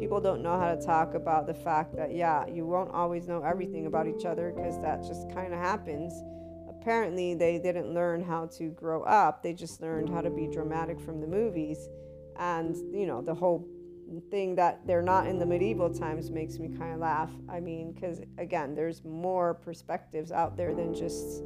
People 0.00 0.20
don't 0.20 0.42
know 0.42 0.58
how 0.58 0.74
to 0.74 0.80
talk 0.80 1.14
about 1.14 1.46
the 1.46 1.54
fact 1.54 1.94
that, 1.96 2.14
yeah, 2.14 2.46
you 2.46 2.64
won't 2.64 2.90
always 2.92 3.28
know 3.28 3.42
everything 3.42 3.86
about 3.86 4.06
each 4.06 4.24
other 4.24 4.52
because 4.54 4.80
that 4.80 5.02
just 5.02 5.28
kind 5.34 5.52
of 5.52 5.58
happens 5.58 6.14
apparently 6.84 7.32
they 7.32 7.58
didn't 7.58 7.94
learn 7.94 8.22
how 8.22 8.44
to 8.44 8.68
grow 8.68 9.02
up. 9.04 9.42
They 9.42 9.54
just 9.54 9.80
learned 9.80 10.10
how 10.10 10.20
to 10.20 10.28
be 10.28 10.46
dramatic 10.46 11.00
from 11.00 11.18
the 11.18 11.26
movies. 11.26 11.88
And, 12.38 12.76
you 12.94 13.06
know, 13.06 13.22
the 13.22 13.34
whole 13.34 13.66
thing 14.30 14.54
that 14.56 14.86
they're 14.86 15.00
not 15.00 15.26
in 15.26 15.38
the 15.38 15.46
medieval 15.46 15.88
times 15.88 16.30
makes 16.30 16.58
me 16.58 16.68
kind 16.68 16.92
of 16.92 17.00
laugh. 17.00 17.30
I 17.48 17.58
mean, 17.58 17.92
because 17.92 18.20
again, 18.36 18.74
there's 18.74 19.02
more 19.02 19.54
perspectives 19.54 20.30
out 20.30 20.58
there 20.58 20.74
than 20.74 20.94
just 20.94 21.42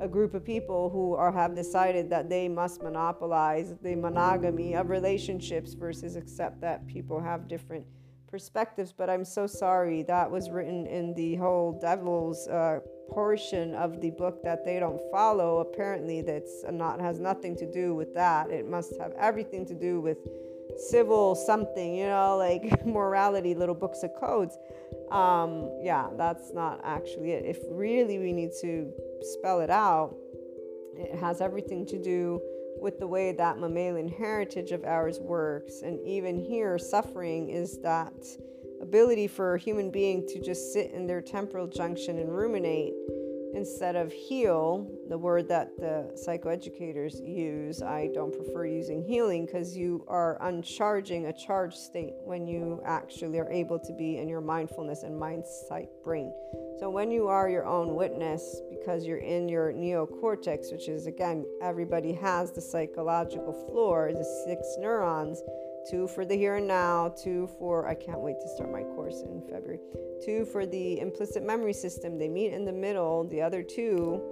a 0.00 0.08
group 0.08 0.34
of 0.34 0.44
people 0.44 0.90
who 0.90 1.14
are 1.14 1.30
have 1.30 1.54
decided 1.54 2.10
that 2.10 2.28
they 2.28 2.48
must 2.48 2.82
monopolize 2.82 3.74
the 3.82 3.94
monogamy 3.94 4.74
of 4.74 4.88
relationships 4.88 5.74
versus 5.74 6.16
accept 6.16 6.60
that 6.62 6.84
people 6.88 7.20
have 7.20 7.46
different 7.46 7.86
perspectives. 8.26 8.92
But 8.92 9.08
I'm 9.08 9.24
so 9.24 9.46
sorry 9.46 10.02
that 10.04 10.28
was 10.28 10.50
written 10.50 10.86
in 10.88 11.14
the 11.14 11.36
whole 11.36 11.78
devil's 11.80 12.48
uh, 12.48 12.80
portion 13.10 13.74
of 13.74 14.00
the 14.00 14.10
book 14.10 14.42
that 14.42 14.64
they 14.64 14.78
don't 14.78 15.00
follow 15.10 15.58
apparently 15.58 16.22
that's 16.22 16.64
not 16.70 17.00
has 17.00 17.18
nothing 17.18 17.56
to 17.56 17.70
do 17.70 17.94
with 17.94 18.14
that. 18.14 18.50
It 18.50 18.68
must 18.68 18.96
have 18.98 19.12
everything 19.18 19.66
to 19.66 19.74
do 19.74 20.00
with 20.00 20.18
civil 20.78 21.34
something 21.34 21.96
you 21.96 22.06
know 22.06 22.36
like 22.48 22.86
morality 22.86 23.54
little 23.54 23.74
books 23.74 24.02
of 24.02 24.14
codes. 24.14 24.56
Um, 25.10 25.70
yeah 25.82 26.08
that's 26.16 26.52
not 26.52 26.80
actually 26.84 27.32
it. 27.32 27.44
If 27.44 27.58
really 27.70 28.18
we 28.18 28.32
need 28.32 28.52
to 28.60 28.92
spell 29.22 29.60
it 29.60 29.70
out 29.70 30.14
it 31.00 31.18
has 31.18 31.40
everything 31.40 31.86
to 31.86 31.98
do 31.98 32.40
with 32.80 32.98
the 32.98 33.06
way 33.06 33.32
that 33.32 33.58
mammalian 33.58 34.08
heritage 34.08 34.70
of 34.70 34.84
ours 34.84 35.18
works. 35.20 35.82
And 35.82 36.00
even 36.06 36.38
here 36.38 36.78
suffering 36.78 37.50
is 37.50 37.78
that 37.82 38.12
ability 38.80 39.26
for 39.26 39.54
a 39.54 39.58
human 39.58 39.90
being 39.90 40.26
to 40.28 40.40
just 40.40 40.72
sit 40.72 40.90
in 40.92 41.06
their 41.06 41.20
temporal 41.20 41.66
junction 41.66 42.18
and 42.18 42.34
ruminate 42.34 42.94
instead 43.54 43.96
of 43.96 44.12
heal, 44.12 44.88
the 45.08 45.18
word 45.18 45.48
that 45.48 45.76
the 45.76 46.10
psychoeducators 46.14 47.26
use, 47.26 47.82
I 47.82 48.08
don't 48.14 48.32
prefer 48.32 48.66
using 48.66 49.02
healing 49.02 49.46
because 49.46 49.76
you 49.76 50.04
are 50.08 50.38
uncharging 50.42 51.26
a 51.26 51.32
charged 51.32 51.76
state 51.76 52.14
when 52.24 52.46
you 52.46 52.80
actually 52.84 53.38
are 53.38 53.50
able 53.50 53.78
to 53.78 53.92
be 53.92 54.18
in 54.18 54.28
your 54.28 54.40
mindfulness 54.40 55.02
and 55.02 55.18
mind 55.18 55.44
sight 55.68 55.88
brain. 56.04 56.32
So 56.78 56.88
when 56.90 57.10
you 57.10 57.28
are 57.28 57.50
your 57.50 57.66
own 57.66 57.94
witness, 57.94 58.60
because 58.70 59.04
you're 59.04 59.18
in 59.18 59.48
your 59.48 59.72
neocortex, 59.72 60.72
which 60.72 60.88
is 60.88 61.06
again, 61.06 61.44
everybody 61.62 62.12
has 62.14 62.52
the 62.52 62.60
psychological 62.60 63.52
floor, 63.52 64.12
the 64.12 64.24
six 64.46 64.76
neurons 64.78 65.42
two 65.90 66.06
for 66.06 66.24
the 66.24 66.36
here 66.36 66.56
and 66.56 66.68
now, 66.68 67.12
two 67.22 67.48
for, 67.58 67.88
I 67.88 67.94
can't 67.94 68.20
wait 68.20 68.40
to 68.40 68.48
start 68.48 68.70
my 68.70 68.82
course 68.82 69.22
in 69.22 69.42
February, 69.50 69.80
two 70.24 70.44
for 70.44 70.66
the 70.66 71.00
implicit 71.00 71.42
memory 71.42 71.72
system. 71.72 72.18
They 72.18 72.28
meet 72.28 72.52
in 72.52 72.64
the 72.64 72.72
middle, 72.72 73.24
the 73.24 73.42
other 73.42 73.62
two, 73.62 74.22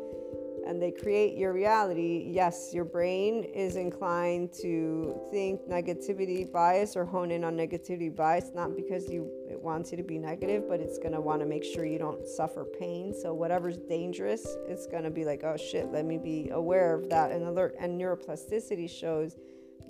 and 0.66 0.80
they 0.80 0.90
create 0.90 1.36
your 1.36 1.52
reality. 1.52 2.28
Yes, 2.30 2.72
your 2.74 2.84
brain 2.84 3.42
is 3.42 3.76
inclined 3.76 4.52
to 4.60 5.18
think 5.30 5.62
negativity 5.62 6.50
bias 6.50 6.94
or 6.94 7.06
hone 7.06 7.30
in 7.30 7.42
on 7.42 7.56
negativity 7.56 8.14
bias, 8.14 8.50
not 8.54 8.76
because 8.76 9.08
you 9.08 9.30
it 9.50 9.60
wants 9.60 9.90
you 9.90 9.96
to 9.96 10.02
be 10.02 10.18
negative, 10.18 10.64
but 10.68 10.78
it's 10.78 10.98
gonna 10.98 11.20
want 11.20 11.40
to 11.40 11.46
make 11.46 11.64
sure 11.64 11.86
you 11.86 11.98
don't 11.98 12.26
suffer 12.28 12.66
pain. 12.78 13.14
So 13.14 13.32
whatever's 13.32 13.78
dangerous, 13.78 14.46
it's 14.68 14.86
gonna 14.86 15.10
be 15.10 15.24
like, 15.24 15.42
oh 15.42 15.56
shit, 15.56 15.90
let 15.90 16.04
me 16.04 16.18
be 16.18 16.50
aware 16.50 16.94
of 16.94 17.08
that 17.08 17.32
and 17.32 17.44
alert. 17.44 17.74
And 17.80 17.98
neuroplasticity 17.98 18.90
shows 18.90 19.36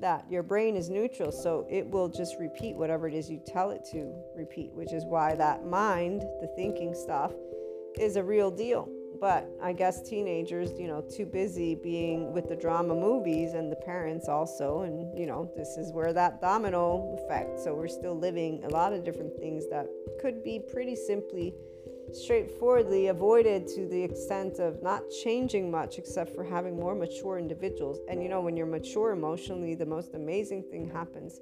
that 0.00 0.24
your 0.30 0.42
brain 0.42 0.76
is 0.76 0.88
neutral, 0.88 1.32
so 1.32 1.66
it 1.70 1.88
will 1.88 2.08
just 2.08 2.36
repeat 2.38 2.76
whatever 2.76 3.08
it 3.08 3.14
is 3.14 3.30
you 3.30 3.40
tell 3.46 3.70
it 3.70 3.84
to 3.92 4.14
repeat, 4.34 4.72
which 4.72 4.92
is 4.92 5.04
why 5.04 5.34
that 5.34 5.64
mind, 5.64 6.22
the 6.40 6.48
thinking 6.56 6.94
stuff, 6.94 7.32
is 7.98 8.16
a 8.16 8.22
real 8.22 8.50
deal. 8.50 8.88
But 9.20 9.48
I 9.60 9.72
guess 9.72 10.08
teenagers, 10.08 10.70
you 10.78 10.86
know, 10.86 11.00
too 11.00 11.26
busy 11.26 11.74
being 11.74 12.32
with 12.32 12.48
the 12.48 12.54
drama 12.54 12.94
movies 12.94 13.54
and 13.54 13.72
the 13.72 13.76
parents 13.76 14.28
also. 14.28 14.82
And, 14.82 15.18
you 15.18 15.26
know, 15.26 15.50
this 15.56 15.76
is 15.76 15.92
where 15.92 16.12
that 16.12 16.40
domino 16.40 17.16
effect. 17.18 17.58
So 17.58 17.74
we're 17.74 17.88
still 17.88 18.16
living 18.16 18.62
a 18.64 18.68
lot 18.68 18.92
of 18.92 19.02
different 19.04 19.36
things 19.40 19.64
that 19.70 19.86
could 20.20 20.44
be 20.44 20.60
pretty 20.72 20.94
simply 20.94 21.52
straightforwardly 22.12 23.08
avoided 23.08 23.66
to 23.68 23.86
the 23.86 24.02
extent 24.02 24.58
of 24.58 24.82
not 24.82 25.02
changing 25.22 25.70
much 25.70 25.98
except 25.98 26.34
for 26.34 26.44
having 26.44 26.76
more 26.76 26.94
mature 26.94 27.38
individuals. 27.38 27.98
And 28.08 28.22
you 28.22 28.28
know, 28.28 28.40
when 28.40 28.56
you're 28.56 28.66
mature 28.66 29.12
emotionally, 29.12 29.74
the 29.74 29.86
most 29.86 30.14
amazing 30.14 30.64
thing 30.70 30.90
happens. 30.90 31.40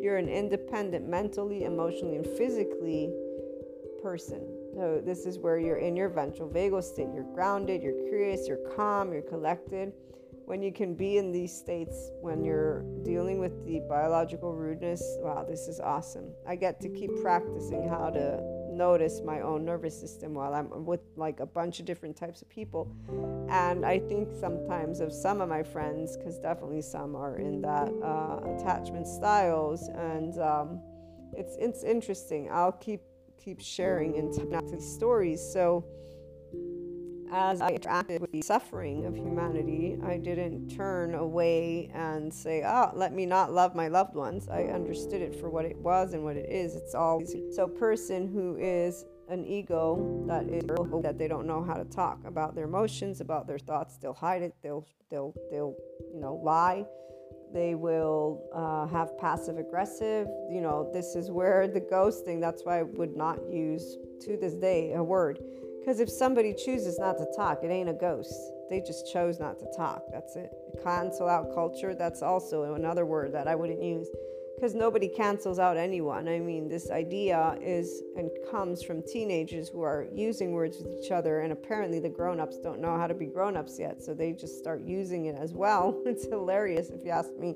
You're 0.00 0.16
an 0.16 0.28
independent 0.28 1.08
mentally, 1.08 1.64
emotionally, 1.64 2.16
and 2.16 2.26
physically 2.26 3.12
person. 4.02 4.46
So, 4.74 5.02
this 5.04 5.26
is 5.26 5.38
where 5.38 5.58
you're 5.58 5.78
in 5.78 5.96
your 5.96 6.08
ventral 6.08 6.48
vagal 6.48 6.84
state. 6.84 7.08
You're 7.12 7.34
grounded, 7.34 7.82
you're 7.82 8.08
curious, 8.08 8.46
you're 8.46 8.64
calm, 8.76 9.12
you're 9.12 9.22
collected. 9.22 9.92
When 10.44 10.62
you 10.62 10.72
can 10.72 10.94
be 10.94 11.18
in 11.18 11.30
these 11.30 11.54
states 11.54 12.10
when 12.22 12.42
you're 12.42 12.82
dealing 13.02 13.38
with 13.38 13.66
the 13.66 13.80
biological 13.80 14.54
rudeness, 14.54 15.02
wow, 15.18 15.44
this 15.46 15.68
is 15.68 15.78
awesome. 15.78 16.32
I 16.46 16.56
get 16.56 16.80
to 16.80 16.88
keep 16.88 17.10
practicing 17.20 17.86
how 17.86 18.08
to 18.10 18.57
notice 18.78 19.20
my 19.24 19.40
own 19.40 19.64
nervous 19.64 19.98
system 20.00 20.32
while 20.34 20.54
I'm 20.54 20.86
with 20.86 21.00
like 21.16 21.40
a 21.40 21.46
bunch 21.46 21.80
of 21.80 21.84
different 21.84 22.16
types 22.16 22.40
of 22.40 22.48
people. 22.48 22.90
And 23.50 23.84
I 23.84 23.98
think 23.98 24.28
sometimes 24.40 25.00
of 25.00 25.12
some 25.12 25.40
of 25.40 25.48
my 25.48 25.62
friends, 25.62 26.16
because 26.16 26.38
definitely 26.38 26.82
some 26.82 27.16
are 27.16 27.36
in 27.36 27.60
that 27.62 27.90
uh, 28.02 28.40
attachment 28.54 29.06
styles, 29.06 29.88
and 29.88 30.38
um, 30.38 30.80
it's 31.36 31.56
it's 31.58 31.82
interesting. 31.82 32.48
I'll 32.50 32.72
keep 32.72 33.02
keep 33.36 33.60
sharing 33.60 34.14
into 34.14 34.46
stories. 34.80 35.40
So 35.52 35.84
as 37.32 37.60
I 37.60 37.72
interacted 37.72 38.20
with 38.20 38.32
the 38.32 38.42
suffering 38.42 39.04
of 39.04 39.14
humanity, 39.14 39.98
I 40.04 40.16
didn't 40.16 40.68
turn 40.68 41.14
away 41.14 41.90
and 41.94 42.32
say, 42.32 42.62
oh, 42.64 42.90
let 42.94 43.12
me 43.12 43.26
not 43.26 43.52
love 43.52 43.74
my 43.74 43.88
loved 43.88 44.14
ones. 44.14 44.48
I 44.48 44.64
understood 44.64 45.22
it 45.22 45.38
for 45.38 45.50
what 45.50 45.64
it 45.64 45.76
was 45.76 46.14
and 46.14 46.24
what 46.24 46.36
it 46.36 46.50
is. 46.50 46.74
It's 46.74 46.94
all 46.94 47.22
so 47.54 47.66
person 47.66 48.28
who 48.28 48.56
is 48.56 49.04
an 49.28 49.44
ego 49.44 50.24
that 50.26 50.48
is 50.48 50.64
that 51.02 51.18
they 51.18 51.28
don't 51.28 51.46
know 51.46 51.62
how 51.62 51.74
to 51.74 51.84
talk 51.84 52.24
about 52.24 52.54
their 52.54 52.64
emotions, 52.64 53.20
about 53.20 53.46
their 53.46 53.58
thoughts. 53.58 53.98
They'll 53.98 54.14
hide 54.14 54.42
it. 54.42 54.54
They'll 54.62 54.86
they'll 55.10 55.34
they'll 55.50 55.74
you 56.14 56.20
know 56.20 56.40
lie. 56.42 56.86
They 57.52 57.74
will 57.74 58.42
uh, 58.54 58.86
have 58.86 59.16
passive 59.18 59.58
aggressive. 59.58 60.28
You 60.50 60.60
know 60.62 60.90
this 60.92 61.14
is 61.14 61.30
where 61.30 61.68
the 61.68 61.80
ghosting. 61.80 62.40
That's 62.40 62.62
why 62.64 62.80
I 62.80 62.82
would 62.84 63.16
not 63.16 63.38
use 63.50 63.96
to 64.22 64.36
this 64.36 64.54
day 64.54 64.92
a 64.94 65.02
word 65.02 65.38
because 65.88 66.00
if 66.00 66.10
somebody 66.10 66.52
chooses 66.52 66.98
not 66.98 67.16
to 67.16 67.24
talk, 67.34 67.64
it 67.64 67.70
ain't 67.70 67.88
a 67.88 67.94
ghost. 67.94 68.52
They 68.68 68.82
just 68.82 69.10
chose 69.10 69.40
not 69.40 69.58
to 69.58 69.64
talk. 69.74 70.02
That's 70.12 70.36
it. 70.36 70.52
Cancel 70.84 71.26
out 71.26 71.54
culture, 71.54 71.94
that's 71.94 72.20
also 72.20 72.74
another 72.74 73.06
word 73.06 73.32
that 73.32 73.48
I 73.48 73.54
wouldn't 73.54 73.82
use 73.82 74.06
because 74.54 74.74
nobody 74.74 75.08
cancels 75.08 75.58
out 75.58 75.78
anyone. 75.78 76.28
I 76.28 76.40
mean, 76.40 76.68
this 76.68 76.90
idea 76.90 77.56
is 77.62 78.02
and 78.18 78.28
comes 78.50 78.82
from 78.82 79.02
teenagers 79.02 79.70
who 79.70 79.80
are 79.80 80.08
using 80.12 80.52
words 80.52 80.76
with 80.76 80.92
each 80.92 81.10
other, 81.10 81.40
and 81.40 81.54
apparently 81.54 82.00
the 82.00 82.10
grown 82.10 82.38
ups 82.38 82.58
don't 82.58 82.80
know 82.80 82.98
how 82.98 83.06
to 83.06 83.14
be 83.14 83.24
grown 83.24 83.56
ups 83.56 83.78
yet, 83.78 84.02
so 84.02 84.12
they 84.12 84.32
just 84.32 84.58
start 84.58 84.82
using 84.82 85.24
it 85.24 85.36
as 85.36 85.54
well. 85.54 86.02
It's 86.04 86.26
hilarious, 86.26 86.90
if 86.90 87.02
you 87.02 87.12
ask 87.12 87.30
me, 87.38 87.54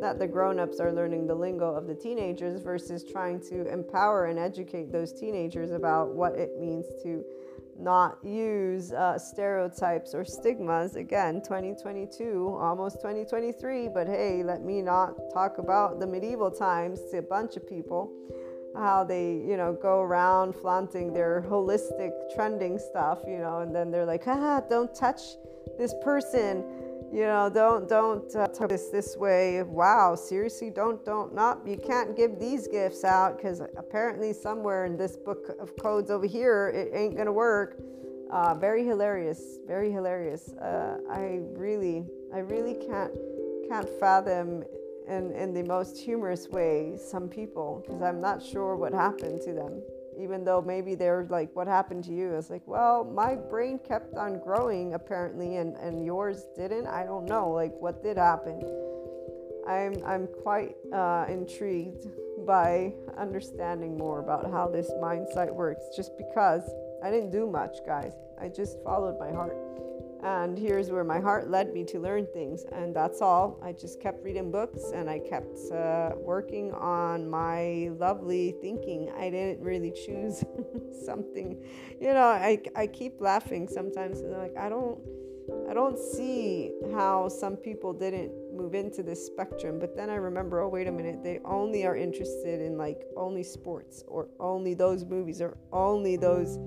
that 0.00 0.20
the 0.20 0.28
grown 0.28 0.60
ups 0.60 0.78
are 0.78 0.92
learning 0.92 1.26
the 1.26 1.34
lingo 1.34 1.74
of 1.74 1.88
the 1.88 1.94
teenagers 1.96 2.60
versus 2.60 3.02
trying 3.02 3.40
to 3.48 3.66
empower 3.72 4.26
and 4.26 4.38
educate 4.38 4.92
those 4.92 5.12
teenagers 5.12 5.72
about 5.72 6.14
what 6.14 6.34
it 6.34 6.60
means 6.60 6.86
to 7.02 7.24
not 7.78 8.18
use 8.24 8.92
uh, 8.92 9.18
stereotypes 9.18 10.14
or 10.14 10.24
stigmas. 10.24 10.96
Again, 10.96 11.42
2022, 11.42 12.56
almost 12.60 12.96
2023, 12.96 13.88
but 13.88 14.06
hey, 14.06 14.42
let 14.42 14.62
me 14.62 14.82
not 14.82 15.14
talk 15.32 15.58
about 15.58 16.00
the 16.00 16.06
medieval 16.06 16.50
times 16.50 17.00
to 17.10 17.18
a 17.18 17.22
bunch 17.22 17.56
of 17.56 17.68
people. 17.68 18.12
How 18.74 19.04
they, 19.04 19.32
you 19.32 19.56
know, 19.56 19.74
go 19.74 20.00
around 20.00 20.54
flaunting 20.54 21.12
their 21.12 21.44
holistic 21.46 22.12
trending 22.34 22.78
stuff, 22.78 23.18
you 23.26 23.38
know, 23.38 23.60
and 23.60 23.74
then 23.74 23.90
they're 23.90 24.06
like, 24.06 24.22
ah, 24.26 24.62
don't 24.68 24.94
touch 24.94 25.20
this 25.78 25.94
person 26.02 26.64
you 27.12 27.24
know 27.24 27.50
don't 27.52 27.88
don't 27.88 28.34
uh, 28.34 28.46
talk 28.48 28.70
this 28.70 28.88
this 28.88 29.16
way 29.18 29.62
wow 29.62 30.14
seriously 30.14 30.70
don't 30.70 31.04
don't 31.04 31.34
not 31.34 31.60
you 31.66 31.76
can't 31.76 32.16
give 32.16 32.38
these 32.38 32.66
gifts 32.66 33.04
out 33.04 33.36
because 33.36 33.60
apparently 33.76 34.32
somewhere 34.32 34.86
in 34.86 34.96
this 34.96 35.16
book 35.16 35.54
of 35.60 35.76
codes 35.76 36.10
over 36.10 36.26
here 36.26 36.70
it 36.74 36.90
ain't 36.96 37.16
gonna 37.16 37.32
work. 37.32 37.78
Uh, 38.30 38.54
very 38.54 38.82
hilarious 38.86 39.58
very 39.66 39.92
hilarious. 39.92 40.54
Uh, 40.54 40.96
i 41.10 41.40
really 41.52 42.06
i 42.34 42.38
really 42.38 42.74
can't 42.74 43.12
can't 43.68 43.88
fathom 44.00 44.64
in 45.06 45.32
in 45.32 45.52
the 45.52 45.62
most 45.64 45.98
humorous 45.98 46.48
way 46.48 46.96
some 46.96 47.28
people 47.28 47.82
because 47.84 48.00
i'm 48.00 48.22
not 48.22 48.42
sure 48.42 48.74
what 48.74 48.94
happened 48.94 49.42
to 49.42 49.52
them 49.52 49.82
even 50.22 50.44
though 50.44 50.62
maybe 50.62 50.94
they're 50.94 51.26
like, 51.28 51.50
what 51.54 51.66
happened 51.66 52.04
to 52.04 52.12
you? 52.12 52.34
It's 52.34 52.48
like, 52.48 52.62
well, 52.66 53.04
my 53.04 53.34
brain 53.34 53.78
kept 53.78 54.14
on 54.14 54.38
growing 54.38 54.94
apparently, 54.94 55.56
and, 55.56 55.76
and 55.76 56.04
yours 56.04 56.46
didn't. 56.56 56.86
I 56.86 57.04
don't 57.04 57.26
know, 57.26 57.50
like, 57.50 57.72
what 57.80 58.02
did 58.02 58.16
happen? 58.16 58.62
I'm, 59.66 59.94
I'm 60.04 60.28
quite 60.42 60.76
uh, 60.92 61.26
intrigued 61.28 62.06
by 62.46 62.92
understanding 63.16 63.96
more 63.96 64.20
about 64.20 64.50
how 64.50 64.68
this 64.68 64.90
mindset 65.02 65.52
works 65.52 65.84
just 65.94 66.16
because 66.16 66.62
I 67.02 67.10
didn't 67.10 67.30
do 67.30 67.48
much, 67.48 67.78
guys. 67.86 68.12
I 68.40 68.48
just 68.48 68.82
followed 68.82 69.18
my 69.18 69.30
heart. 69.30 69.56
And 70.22 70.56
here's 70.56 70.90
where 70.90 71.02
my 71.02 71.18
heart 71.18 71.50
led 71.50 71.72
me 71.74 71.84
to 71.86 71.98
learn 71.98 72.26
things. 72.32 72.64
And 72.70 72.94
that's 72.94 73.20
all. 73.20 73.58
I 73.62 73.72
just 73.72 74.00
kept 74.00 74.22
reading 74.22 74.52
books 74.52 74.92
and 74.94 75.10
I 75.10 75.18
kept 75.18 75.58
uh, 75.72 76.12
working 76.16 76.72
on 76.72 77.28
my 77.28 77.90
lovely 77.98 78.54
thinking. 78.60 79.10
I 79.18 79.30
didn't 79.30 79.60
really 79.60 79.90
choose 79.90 80.44
something. 81.04 81.64
You 82.00 82.14
know, 82.14 82.22
I, 82.22 82.60
I 82.76 82.86
keep 82.86 83.20
laughing 83.20 83.68
sometimes 83.68 84.20
and 84.20 84.34
I'm 84.34 84.40
like, 84.40 84.56
I 84.56 84.68
don't. 84.68 85.00
I 85.68 85.74
don't 85.74 85.98
see 85.98 86.70
how 86.94 87.28
some 87.28 87.56
people 87.56 87.92
didn't 87.92 88.30
move 88.54 88.74
into 88.74 89.02
this 89.02 89.26
spectrum, 89.26 89.80
but 89.80 89.96
then 89.96 90.08
I 90.08 90.14
remember, 90.14 90.60
oh, 90.60 90.68
wait 90.68 90.86
a 90.86 90.92
minute, 90.92 91.24
they 91.24 91.40
only 91.44 91.84
are 91.84 91.96
interested 91.96 92.60
in 92.60 92.78
like 92.78 93.02
only 93.16 93.42
sports 93.42 94.04
or 94.06 94.28
only 94.38 94.74
those 94.74 95.04
movies 95.04 95.40
or 95.40 95.56
only 95.72 96.16
those 96.16 96.58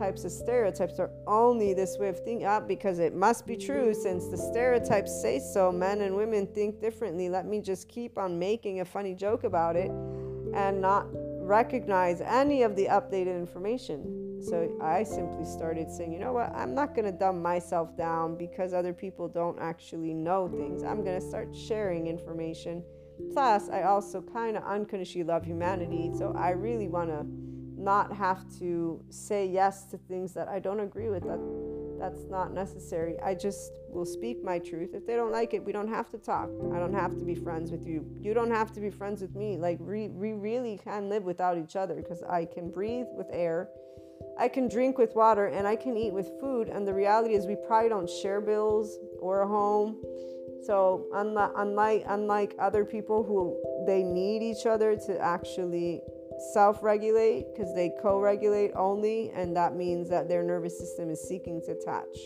types 0.00 0.24
of 0.24 0.32
stereotypes 0.32 0.98
are 0.98 1.10
only 1.26 1.74
this 1.74 1.98
way 1.98 2.08
of 2.08 2.18
thinking 2.24 2.46
ah, 2.46 2.58
because 2.58 2.98
it 2.98 3.14
must 3.14 3.46
be 3.46 3.54
true. 3.54 3.92
Since 3.92 4.28
the 4.28 4.38
stereotypes 4.38 5.12
say 5.20 5.38
so 5.38 5.70
men 5.70 6.00
and 6.00 6.16
women 6.16 6.46
think 6.46 6.80
differently. 6.80 7.28
Let 7.28 7.44
me 7.46 7.60
just 7.60 7.86
keep 7.86 8.16
on 8.16 8.38
making 8.38 8.80
a 8.80 8.84
funny 8.84 9.14
joke 9.14 9.44
about 9.44 9.76
it 9.76 9.90
and 10.54 10.80
not 10.80 11.06
recognize 11.42 12.22
any 12.22 12.62
of 12.62 12.74
the 12.76 12.86
updated 12.86 13.36
information. 13.36 14.40
So 14.42 14.74
i 14.80 15.02
simply 15.02 15.44
started 15.44 15.90
saying 15.90 16.14
you 16.14 16.18
know 16.18 16.32
what? 16.32 16.50
I'm 16.54 16.74
not 16.74 16.94
going 16.94 17.04
to 17.04 17.12
dumb 17.12 17.42
myself 17.42 17.94
down 17.94 18.38
because 18.38 18.72
other 18.72 18.94
people 18.94 19.28
don't 19.28 19.58
actually 19.60 20.14
know 20.14 20.48
things. 20.48 20.82
I'm 20.82 21.04
going 21.04 21.20
to 21.20 21.26
start 21.26 21.54
sharing 21.54 22.06
information. 22.06 22.82
Plus 23.34 23.68
i 23.68 23.82
also 23.82 24.22
kind 24.22 24.56
of 24.56 24.62
unconditionally 24.64 25.24
love 25.24 25.44
humanity 25.44 26.10
so 26.16 26.34
i 26.38 26.50
really 26.52 26.88
want 26.88 27.10
to 27.10 27.26
not 27.80 28.12
have 28.12 28.44
to 28.58 29.02
say 29.08 29.46
yes 29.46 29.84
to 29.86 29.96
things 29.96 30.32
that 30.34 30.48
I 30.48 30.58
don't 30.58 30.80
agree 30.80 31.08
with 31.08 31.24
that 31.24 31.40
That's 31.98 32.24
not 32.30 32.52
necessary. 32.52 33.18
I 33.20 33.34
just 33.34 33.72
will 33.88 34.06
speak 34.06 34.42
my 34.44 34.58
truth. 34.58 34.90
If 34.94 35.06
they 35.06 35.16
don't 35.16 35.32
like 35.32 35.54
it, 35.54 35.64
we 35.64 35.72
don't 35.72 35.88
have 35.88 36.08
to 36.10 36.18
talk. 36.18 36.48
I 36.74 36.78
don't 36.78 36.94
have 36.94 37.18
to 37.18 37.24
be 37.24 37.34
friends 37.34 37.70
with 37.70 37.86
you. 37.86 38.06
You 38.20 38.32
don't 38.34 38.50
have 38.50 38.72
to 38.72 38.80
be 38.80 38.90
friends 38.90 39.20
with 39.20 39.34
me. 39.34 39.56
Like, 39.56 39.78
we, 39.80 40.08
we 40.08 40.32
really 40.32 40.78
can 40.82 41.08
live 41.08 41.24
without 41.24 41.58
each 41.58 41.76
other 41.76 41.94
because 41.94 42.22
I 42.22 42.46
can 42.46 42.70
breathe 42.70 43.06
with 43.12 43.26
air. 43.30 43.68
I 44.38 44.48
can 44.48 44.68
drink 44.68 44.96
with 44.96 45.14
water 45.14 45.46
and 45.46 45.66
I 45.66 45.76
can 45.76 45.96
eat 45.96 46.12
with 46.12 46.30
food. 46.40 46.68
And 46.68 46.86
the 46.86 46.94
reality 46.94 47.34
is, 47.34 47.46
we 47.46 47.56
probably 47.66 47.90
don't 47.90 48.08
share 48.08 48.40
bills 48.40 48.98
or 49.18 49.42
a 49.42 49.46
home. 49.46 49.96
So 50.62 51.06
unlike 51.14 51.52
unlike 51.56 52.04
unlike 52.06 52.54
other 52.58 52.84
people 52.84 53.22
who 53.22 53.56
they 53.86 54.02
need 54.02 54.42
each 54.42 54.66
other 54.66 54.94
to 55.06 55.18
actually 55.18 56.02
self-regulate 56.52 57.46
because 57.52 57.74
they 57.74 57.92
co-regulate 58.02 58.72
only 58.74 59.30
and 59.30 59.56
that 59.56 59.76
means 59.76 60.08
that 60.08 60.28
their 60.28 60.42
nervous 60.42 60.78
system 60.78 61.10
is 61.10 61.20
seeking 61.20 61.60
to 61.62 61.72
attach 61.72 62.16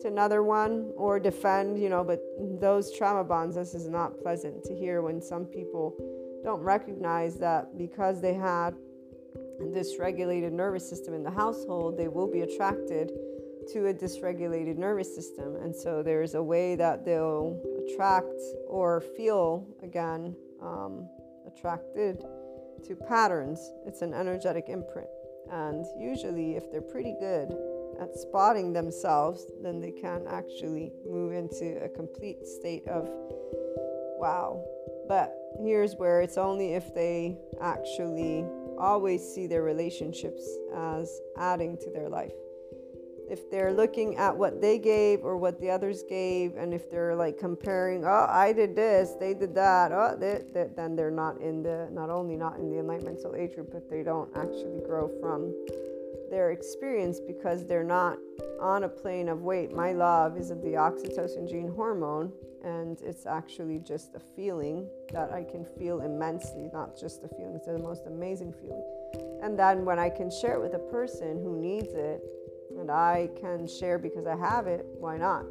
to 0.00 0.08
another 0.08 0.42
one 0.42 0.90
or 0.96 1.18
defend, 1.20 1.80
you 1.80 1.88
know, 1.88 2.04
but 2.04 2.20
those 2.60 2.92
trauma 2.96 3.24
bonds 3.24 3.56
this 3.56 3.74
is 3.74 3.88
not 3.88 4.18
pleasant 4.20 4.64
to 4.64 4.74
hear 4.74 5.02
when 5.02 5.20
some 5.20 5.44
people 5.44 5.94
don't 6.44 6.60
recognize 6.60 7.38
that 7.38 7.76
because 7.78 8.20
they 8.20 8.34
had 8.34 8.74
this 9.72 9.98
regulated 9.98 10.52
nervous 10.52 10.88
system 10.88 11.14
in 11.14 11.22
the 11.22 11.30
household, 11.30 11.96
they 11.96 12.08
will 12.08 12.30
be 12.30 12.40
attracted 12.40 13.12
to 13.72 13.86
a 13.86 13.94
dysregulated 13.94 14.76
nervous 14.76 15.14
system. 15.14 15.56
And 15.56 15.74
so 15.74 16.02
there's 16.02 16.34
a 16.34 16.42
way 16.42 16.76
that 16.76 17.04
they'll 17.04 17.58
attract 17.86 18.38
or 18.68 19.00
feel 19.16 19.66
again 19.82 20.36
um, 20.60 21.08
attracted 21.46 22.22
to 22.84 22.96
patterns. 22.96 23.72
It's 23.86 24.02
an 24.02 24.14
energetic 24.14 24.68
imprint. 24.68 25.08
And 25.50 25.84
usually, 25.98 26.56
if 26.56 26.70
they're 26.70 26.80
pretty 26.80 27.14
good 27.20 27.54
at 28.00 28.14
spotting 28.16 28.72
themselves, 28.72 29.46
then 29.62 29.80
they 29.80 29.92
can 29.92 30.26
actually 30.28 30.92
move 31.06 31.32
into 31.32 31.82
a 31.84 31.88
complete 31.88 32.46
state 32.46 32.86
of 32.88 33.08
wow. 34.18 34.64
But 35.06 35.34
here's 35.60 35.94
where 35.96 36.20
it's 36.20 36.38
only 36.38 36.74
if 36.74 36.94
they 36.94 37.36
actually 37.60 38.44
always 38.78 39.22
see 39.22 39.46
their 39.46 39.62
relationships 39.62 40.44
as 40.74 41.20
adding 41.36 41.76
to 41.78 41.90
their 41.90 42.08
life 42.08 42.32
if 43.28 43.50
they're 43.50 43.72
looking 43.72 44.16
at 44.16 44.36
what 44.36 44.60
they 44.60 44.78
gave 44.78 45.24
or 45.24 45.36
what 45.36 45.60
the 45.60 45.70
others 45.70 46.02
gave, 46.08 46.56
and 46.56 46.74
if 46.74 46.90
they're 46.90 47.14
like 47.14 47.38
comparing, 47.38 48.04
oh, 48.04 48.26
I 48.28 48.52
did 48.52 48.76
this, 48.76 49.14
they 49.18 49.34
did 49.34 49.54
that, 49.54 49.92
oh, 49.92 50.16
they, 50.18 50.42
they, 50.52 50.68
then 50.76 50.94
they're 50.94 51.10
not 51.10 51.40
in 51.40 51.62
the, 51.62 51.88
not 51.90 52.10
only 52.10 52.36
not 52.36 52.58
in 52.58 52.70
the 52.70 52.78
enlightenment 52.78 53.20
soul 53.20 53.34
age 53.34 53.54
group, 53.54 53.70
but 53.72 53.88
they 53.88 54.02
don't 54.02 54.30
actually 54.36 54.80
grow 54.86 55.08
from 55.20 55.54
their 56.30 56.50
experience 56.50 57.20
because 57.20 57.66
they're 57.66 57.84
not 57.84 58.18
on 58.60 58.84
a 58.84 58.88
plane 58.88 59.28
of 59.28 59.42
wait, 59.42 59.72
my 59.72 59.92
love 59.92 60.36
is 60.36 60.48
the 60.48 60.54
oxytocin 60.54 61.48
gene 61.48 61.72
hormone, 61.74 62.32
and 62.64 63.00
it's 63.02 63.26
actually 63.26 63.78
just 63.78 64.14
a 64.14 64.20
feeling 64.20 64.88
that 65.12 65.32
I 65.32 65.44
can 65.44 65.64
feel 65.64 66.00
immensely, 66.00 66.70
not 66.72 66.98
just 66.98 67.24
a 67.24 67.28
feeling, 67.28 67.54
it's 67.54 67.66
the 67.66 67.78
most 67.78 68.06
amazing 68.06 68.52
feeling. 68.52 68.84
And 69.42 69.58
then 69.58 69.84
when 69.84 69.98
I 69.98 70.08
can 70.08 70.30
share 70.30 70.54
it 70.54 70.60
with 70.60 70.74
a 70.74 70.90
person 70.90 71.42
who 71.42 71.60
needs 71.60 71.92
it, 71.92 72.22
and 72.78 72.90
I 72.90 73.28
can 73.40 73.66
share 73.66 73.98
because 73.98 74.26
I 74.26 74.36
have 74.36 74.66
it, 74.66 74.84
why 74.98 75.16
not? 75.16 75.44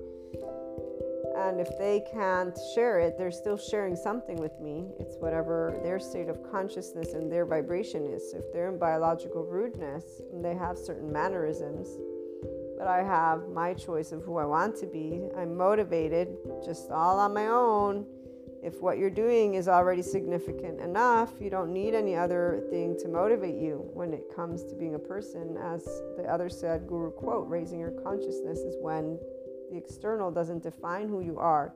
And 1.36 1.59
if 1.59 1.78
they 1.78 2.03
can't 2.11 2.57
share 2.76 2.99
it, 2.99 3.18
they're 3.18 3.32
still 3.32 3.57
sharing 3.57 3.95
something 3.95 4.38
with 4.38 4.59
me. 4.59 4.91
It's 4.99 5.16
whatever 5.18 5.80
their 5.84 5.99
state 5.99 6.30
of 6.30 6.38
consciousness 6.51 7.14
and 7.14 7.32
their 7.32 7.45
vibration 7.45 8.05
is. 8.05 8.32
So 8.32 8.38
if 8.38 8.53
they're 8.53 8.70
in 8.70 8.78
biological 8.78 9.43
rudeness 9.43 10.22
and 10.32 10.45
they 10.45 10.53
have 10.55 10.78
certain 10.78 11.11
mannerisms, 11.11 11.89
but 12.78 12.88
I 12.88 13.03
have 13.03 13.49
my 13.49 13.74
choice 13.74 14.11
of 14.11 14.24
who 14.24 14.38
I 14.38 14.45
want 14.45 14.76
to 14.78 14.86
be, 14.86 15.28
I'm 15.36 15.55
motivated 15.55 16.38
just 16.66 16.91
all 16.91 17.20
on 17.20 17.34
my 17.34 17.47
own 17.47 18.05
if 18.64 18.82
what 18.82 18.97
you're 18.97 19.09
doing 19.09 19.55
is 19.55 19.68
already 19.68 20.01
significant 20.01 20.80
enough, 20.80 21.34
you 21.41 21.49
don't 21.49 21.74
need 21.74 21.93
any 21.93 22.16
other 22.16 22.64
thing 22.70 22.97
to 22.99 23.09
motivate 23.09 23.55
you 23.55 23.89
when 23.93 24.14
it 24.14 24.24
comes 24.34 24.64
to 24.64 24.76
being 24.76 24.95
a 24.95 24.99
person. 24.99 25.57
As 25.61 25.84
the 26.16 26.24
other 26.24 26.49
said, 26.49 26.88
Guru 26.88 27.11
quote, 27.11 27.47
raising 27.49 27.80
your 27.80 27.91
consciousness 27.91 28.59
is 28.59 28.78
when 28.80 29.20
the 29.70 29.78
external 29.78 30.32
doesn't 30.32 30.64
define 30.64 31.09
who 31.09 31.20
you 31.20 31.38
are. 31.39 31.74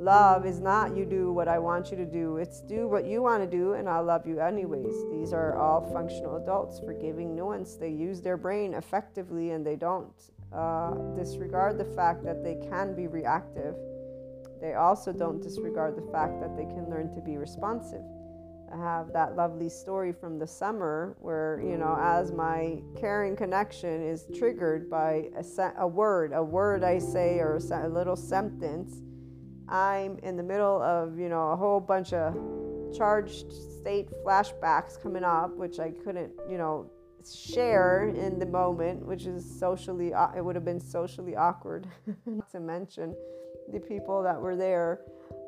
Love 0.00 0.46
is 0.46 0.58
not 0.58 0.96
you 0.96 1.04
do 1.04 1.32
what 1.32 1.48
I 1.48 1.58
want 1.58 1.90
you 1.90 1.96
to 1.98 2.04
do, 2.06 2.36
it's 2.38 2.60
do 2.62 2.88
what 2.88 3.06
you 3.06 3.22
want 3.22 3.42
to 3.42 3.46
do, 3.46 3.74
and 3.74 3.88
I'll 3.88 4.04
love 4.04 4.26
you 4.26 4.40
anyways. 4.40 4.94
These 5.10 5.32
are 5.32 5.58
all 5.58 5.90
functional 5.92 6.36
adults, 6.36 6.80
forgiving 6.80 7.34
nuance. 7.34 7.76
They 7.76 7.90
use 7.90 8.22
their 8.22 8.36
brain 8.36 8.74
effectively 8.74 9.50
and 9.50 9.66
they 9.66 9.76
don't 9.76 10.12
uh, 10.54 10.94
disregard 11.14 11.78
the 11.78 11.84
fact 11.84 12.24
that 12.24 12.42
they 12.42 12.56
can 12.70 12.94
be 12.94 13.06
reactive 13.06 13.74
they 14.60 14.74
also 14.74 15.12
don't 15.12 15.42
disregard 15.42 15.96
the 15.96 16.12
fact 16.12 16.40
that 16.40 16.56
they 16.56 16.64
can 16.64 16.88
learn 16.90 17.14
to 17.14 17.20
be 17.20 17.36
responsive. 17.36 18.02
I 18.72 18.76
have 18.78 19.12
that 19.12 19.36
lovely 19.36 19.68
story 19.68 20.12
from 20.12 20.38
the 20.38 20.46
summer 20.46 21.16
where, 21.20 21.60
you 21.64 21.76
know, 21.78 21.96
as 22.00 22.32
my 22.32 22.82
caring 22.98 23.36
connection 23.36 24.02
is 24.02 24.26
triggered 24.36 24.90
by 24.90 25.28
a, 25.36 25.44
se- 25.44 25.74
a 25.78 25.86
word, 25.86 26.32
a 26.32 26.42
word 26.42 26.82
I 26.82 26.98
say 26.98 27.38
or 27.38 27.56
a, 27.56 27.60
se- 27.60 27.82
a 27.84 27.88
little 27.88 28.16
sentence, 28.16 29.02
I'm 29.68 30.18
in 30.18 30.36
the 30.36 30.42
middle 30.42 30.82
of, 30.82 31.18
you 31.18 31.28
know, 31.28 31.52
a 31.52 31.56
whole 31.56 31.80
bunch 31.80 32.12
of 32.12 32.34
charged 32.96 33.52
state 33.52 34.08
flashbacks 34.24 35.00
coming 35.00 35.24
up, 35.24 35.56
which 35.56 35.78
I 35.78 35.90
couldn't, 35.90 36.32
you 36.50 36.58
know, 36.58 36.90
share 37.24 38.08
in 38.08 38.38
the 38.38 38.46
moment, 38.46 39.04
which 39.04 39.26
is 39.26 39.44
socially, 39.58 40.12
uh, 40.12 40.28
it 40.36 40.44
would 40.44 40.54
have 40.56 40.64
been 40.64 40.80
socially 40.80 41.36
awkward 41.36 41.86
to 42.52 42.60
mention 42.60 43.14
the 43.72 43.80
people 43.80 44.22
that 44.22 44.40
were 44.40 44.56
there. 44.56 45.00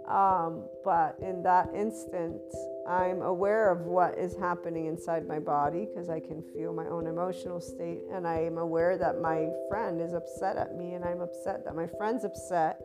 Um, 0.09 0.65
but 0.85 1.19
in 1.21 1.43
that 1.43 1.69
instant, 1.75 2.41
I'm 2.89 3.21
aware 3.21 3.71
of 3.71 3.83
what 3.83 4.17
is 4.17 4.35
happening 4.37 4.87
inside 4.87 5.29
my 5.29 5.39
body 5.39 5.87
because 5.87 6.09
I 6.09 6.19
can 6.19 6.43
feel 6.55 6.73
my 6.73 6.87
own 6.87 7.07
emotional 7.07 7.61
state. 7.61 8.01
And 8.11 8.27
I 8.27 8.39
am 8.41 8.57
aware 8.57 8.97
that 8.97 9.21
my 9.21 9.49
friend 9.69 10.01
is 10.01 10.15
upset 10.15 10.57
at 10.57 10.75
me, 10.77 10.95
and 10.95 11.05
I'm 11.05 11.21
upset 11.21 11.65
that 11.67 11.77
my 11.77 11.87
friend's 11.87 12.25
upset. 12.25 12.81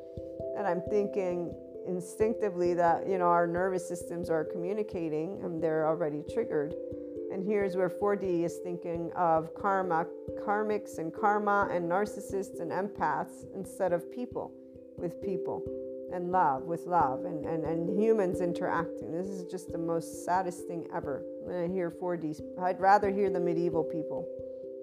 And 0.58 0.68
I'm 0.68 0.82
thinking 0.90 1.56
instinctively 1.88 2.74
that, 2.74 3.08
you 3.08 3.18
know, 3.18 3.28
our 3.28 3.48
nervous 3.48 3.88
systems 3.88 4.30
are 4.30 4.44
communicating 4.44 5.42
and 5.44 5.64
they're 5.64 5.88
already 5.88 6.24
triggered. 6.34 6.74
And 7.32 7.44
here's 7.44 7.76
where 7.76 7.90
4D 7.90 8.44
is 8.44 8.58
thinking 8.64 9.12
of 9.16 9.56
karma, 9.56 10.06
karmics 10.46 11.00
and 11.00 11.14
karma 11.14 11.68
and 11.72 11.90
narcissists 11.90 12.60
and 12.60 12.72
empaths 12.72 13.46
instead 13.56 13.92
of 13.92 14.12
people 14.12 14.54
with 14.98 15.22
people 15.22 15.64
and 16.14 16.32
love 16.32 16.64
with 16.64 16.86
love 16.86 17.26
and, 17.26 17.44
and, 17.46 17.66
and 17.66 18.00
humans 18.00 18.40
interacting. 18.40 19.12
This 19.12 19.28
is 19.28 19.46
just 19.46 19.72
the 19.72 19.78
most 19.78 20.24
saddest 20.26 20.68
thing 20.68 20.88
ever. 20.94 21.24
When 21.42 21.56
I 21.58 21.68
hear 21.68 21.90
4D, 21.90 22.40
I'd 22.62 22.80
rather 22.80 23.10
hear 23.10 23.30
the 23.30 23.40
medieval 23.40 23.84
people, 23.84 24.28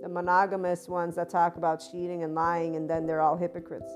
the 0.03 0.09
monogamous 0.09 0.89
ones 0.89 1.15
that 1.15 1.31
talk 1.31 1.57
about 1.57 1.83
cheating 1.91 2.25
and 2.25 2.35
lying 2.35 2.77
and 2.77 2.91
then 2.91 3.07
they're 3.07 3.21
all 3.21 3.37
hypocrites. 3.37 3.93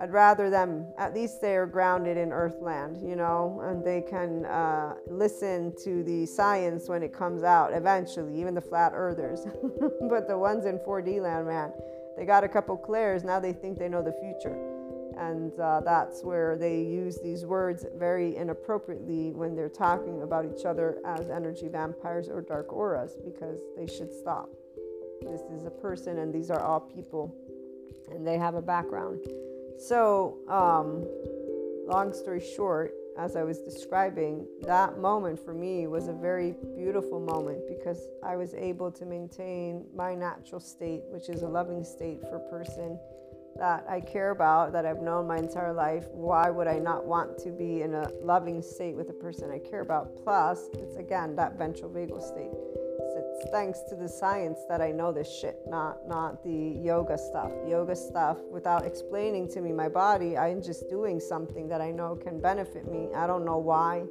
I'd 0.00 0.12
rather 0.12 0.50
them, 0.50 0.86
at 0.98 1.14
least 1.14 1.40
they're 1.40 1.66
grounded 1.66 2.16
in 2.16 2.32
earthland, 2.32 3.08
you 3.08 3.14
know, 3.14 3.62
and 3.64 3.84
they 3.84 4.02
can 4.02 4.44
uh, 4.44 4.94
listen 5.08 5.72
to 5.84 6.02
the 6.02 6.26
science 6.26 6.88
when 6.88 7.04
it 7.04 7.12
comes 7.12 7.44
out 7.44 7.72
eventually, 7.72 8.40
even 8.40 8.54
the 8.54 8.60
flat 8.60 8.90
earthers. 8.92 9.46
but 10.10 10.26
the 10.26 10.36
ones 10.36 10.66
in 10.66 10.80
4D 10.80 11.22
land, 11.22 11.46
man, 11.46 11.72
they 12.16 12.24
got 12.24 12.42
a 12.42 12.48
couple 12.48 12.76
clairs, 12.76 13.22
now 13.22 13.38
they 13.38 13.52
think 13.52 13.78
they 13.78 13.88
know 13.88 14.02
the 14.02 14.16
future. 14.20 14.73
And 15.18 15.58
uh, 15.58 15.80
that's 15.84 16.22
where 16.22 16.56
they 16.56 16.82
use 16.82 17.20
these 17.22 17.44
words 17.44 17.86
very 17.96 18.36
inappropriately 18.36 19.32
when 19.32 19.54
they're 19.54 19.68
talking 19.68 20.22
about 20.22 20.44
each 20.44 20.64
other 20.64 20.98
as 21.04 21.30
energy 21.30 21.68
vampires 21.68 22.28
or 22.28 22.40
dark 22.40 22.72
auras 22.72 23.16
because 23.24 23.60
they 23.76 23.86
should 23.86 24.12
stop. 24.12 24.48
This 25.22 25.40
is 25.52 25.64
a 25.64 25.70
person, 25.70 26.18
and 26.18 26.34
these 26.34 26.50
are 26.50 26.60
all 26.60 26.80
people, 26.80 27.34
and 28.10 28.26
they 28.26 28.36
have 28.36 28.54
a 28.54 28.62
background. 28.62 29.20
So, 29.78 30.38
um, 30.48 31.06
long 31.88 32.12
story 32.12 32.42
short, 32.56 32.92
as 33.16 33.36
I 33.36 33.42
was 33.42 33.58
describing, 33.60 34.46
that 34.62 34.98
moment 34.98 35.38
for 35.38 35.54
me 35.54 35.86
was 35.86 36.08
a 36.08 36.12
very 36.12 36.54
beautiful 36.76 37.20
moment 37.20 37.62
because 37.68 38.00
I 38.22 38.36
was 38.36 38.54
able 38.54 38.90
to 38.90 39.06
maintain 39.06 39.86
my 39.94 40.14
natural 40.14 40.60
state, 40.60 41.02
which 41.08 41.28
is 41.28 41.42
a 41.42 41.48
loving 41.48 41.84
state 41.84 42.20
for 42.22 42.36
a 42.36 42.50
person 42.50 42.98
that 43.56 43.84
I 43.88 44.00
care 44.00 44.30
about, 44.30 44.72
that 44.72 44.84
I've 44.84 45.02
known 45.02 45.26
my 45.26 45.38
entire 45.38 45.72
life, 45.72 46.06
why 46.10 46.50
would 46.50 46.66
I 46.66 46.78
not 46.78 47.06
want 47.06 47.38
to 47.38 47.50
be 47.50 47.82
in 47.82 47.94
a 47.94 48.10
loving 48.22 48.62
state 48.62 48.94
with 48.94 49.10
a 49.10 49.12
person 49.12 49.50
I 49.50 49.58
care 49.58 49.80
about? 49.80 50.16
Plus, 50.22 50.68
it's 50.74 50.96
again 50.96 51.36
that 51.36 51.56
ventral 51.56 51.90
vagal 51.90 52.22
state. 52.22 52.50
It's 53.16 53.50
thanks 53.50 53.80
to 53.88 53.94
the 53.94 54.08
science 54.08 54.58
that 54.68 54.80
I 54.80 54.90
know 54.90 55.12
this 55.12 55.30
shit, 55.40 55.60
not 55.68 56.06
not 56.08 56.42
the 56.42 56.78
yoga 56.82 57.16
stuff. 57.16 57.52
Yoga 57.66 57.94
stuff 57.94 58.38
without 58.50 58.84
explaining 58.84 59.48
to 59.48 59.60
me 59.60 59.72
my 59.72 59.88
body, 59.88 60.36
I'm 60.36 60.62
just 60.62 60.88
doing 60.88 61.20
something 61.20 61.68
that 61.68 61.80
I 61.80 61.90
know 61.90 62.16
can 62.16 62.40
benefit 62.40 62.90
me. 62.90 63.08
I 63.14 63.26
don't 63.26 63.44
know 63.44 63.58
why. 63.58 64.04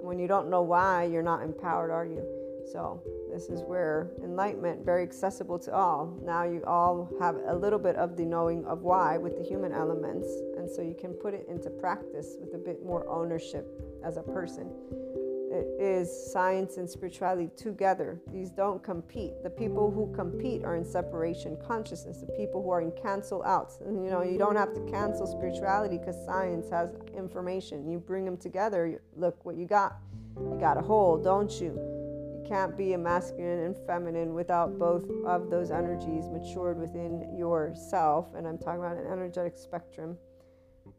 When 0.00 0.18
you 0.18 0.28
don't 0.28 0.50
know 0.50 0.62
why, 0.62 1.04
you're 1.04 1.22
not 1.22 1.42
empowered, 1.42 1.90
are 1.90 2.04
you? 2.04 2.33
So, 2.72 3.02
this 3.32 3.48
is 3.48 3.62
where 3.62 4.10
enlightenment 4.22 4.84
very 4.84 5.02
accessible 5.02 5.58
to 5.60 5.74
all. 5.74 6.18
Now 6.24 6.44
you 6.44 6.62
all 6.66 7.10
have 7.20 7.36
a 7.46 7.54
little 7.54 7.78
bit 7.78 7.96
of 7.96 8.16
the 8.16 8.24
knowing 8.24 8.64
of 8.64 8.82
why 8.82 9.18
with 9.18 9.36
the 9.36 9.44
human 9.44 9.72
elements, 9.72 10.28
and 10.56 10.68
so 10.70 10.82
you 10.82 10.96
can 10.98 11.12
put 11.12 11.34
it 11.34 11.46
into 11.48 11.70
practice 11.70 12.36
with 12.40 12.54
a 12.54 12.58
bit 12.58 12.84
more 12.84 13.06
ownership 13.08 13.66
as 14.04 14.16
a 14.16 14.22
person. 14.22 14.70
It 15.54 15.68
is 15.78 16.10
science 16.32 16.78
and 16.78 16.90
spirituality 16.90 17.48
together. 17.56 18.20
These 18.32 18.50
don't 18.50 18.82
compete. 18.82 19.34
The 19.44 19.50
people 19.50 19.88
who 19.88 20.12
compete 20.12 20.64
are 20.64 20.74
in 20.74 20.84
separation 20.84 21.56
consciousness. 21.64 22.18
The 22.18 22.32
people 22.32 22.60
who 22.60 22.70
are 22.70 22.80
in 22.80 22.90
cancel 23.00 23.40
outs. 23.44 23.78
And 23.86 24.04
you 24.04 24.10
know, 24.10 24.22
you 24.22 24.36
don't 24.36 24.56
have 24.56 24.74
to 24.74 24.80
cancel 24.90 25.28
spirituality 25.28 25.98
because 25.98 26.16
science 26.26 26.68
has 26.70 26.96
information. 27.16 27.88
You 27.88 28.00
bring 28.00 28.24
them 28.24 28.36
together, 28.36 29.00
look 29.14 29.44
what 29.44 29.54
you 29.54 29.66
got. 29.66 29.98
You 30.36 30.58
got 30.58 30.76
a 30.76 30.82
whole, 30.82 31.18
don't 31.18 31.60
you? 31.60 31.78
Can't 32.46 32.76
be 32.76 32.92
a 32.92 32.98
masculine 32.98 33.60
and 33.60 33.76
feminine 33.86 34.34
without 34.34 34.78
both 34.78 35.04
of 35.24 35.48
those 35.48 35.70
energies 35.70 36.28
matured 36.28 36.78
within 36.78 37.34
yourself. 37.38 38.34
And 38.34 38.46
I'm 38.46 38.58
talking 38.58 38.80
about 38.80 38.98
an 38.98 39.06
energetic 39.06 39.56
spectrum. 39.56 40.18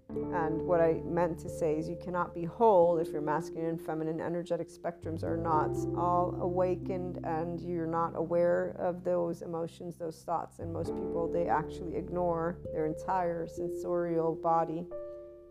And 0.10 0.62
what 0.62 0.82
I 0.82 1.02
meant 1.06 1.38
to 1.40 1.50
say 1.50 1.78
is, 1.78 1.88
you 1.88 1.98
cannot 2.04 2.34
be 2.34 2.46
whole 2.46 2.98
if 2.98 3.10
your 3.10 3.22
masculine 3.22 3.66
and 3.66 3.82
feminine 3.82 4.20
energetic 4.22 4.70
spectrums 4.70 5.24
are 5.24 5.38
not 5.38 5.76
all 5.96 6.36
awakened 6.42 7.20
and 7.26 7.60
you're 7.60 7.88
not 7.88 8.14
aware 8.16 8.76
of 8.80 9.04
those 9.04 9.42
emotions, 9.44 9.98
those 9.98 10.24
thoughts. 10.24 10.60
And 10.60 10.74
most 10.74 10.96
people, 10.96 11.32
they 11.32 11.48
actually 11.48 11.96
ignore 11.96 12.58
their 12.74 12.88
entire 12.88 13.46
sensorial 13.48 14.36
body. 14.36 14.86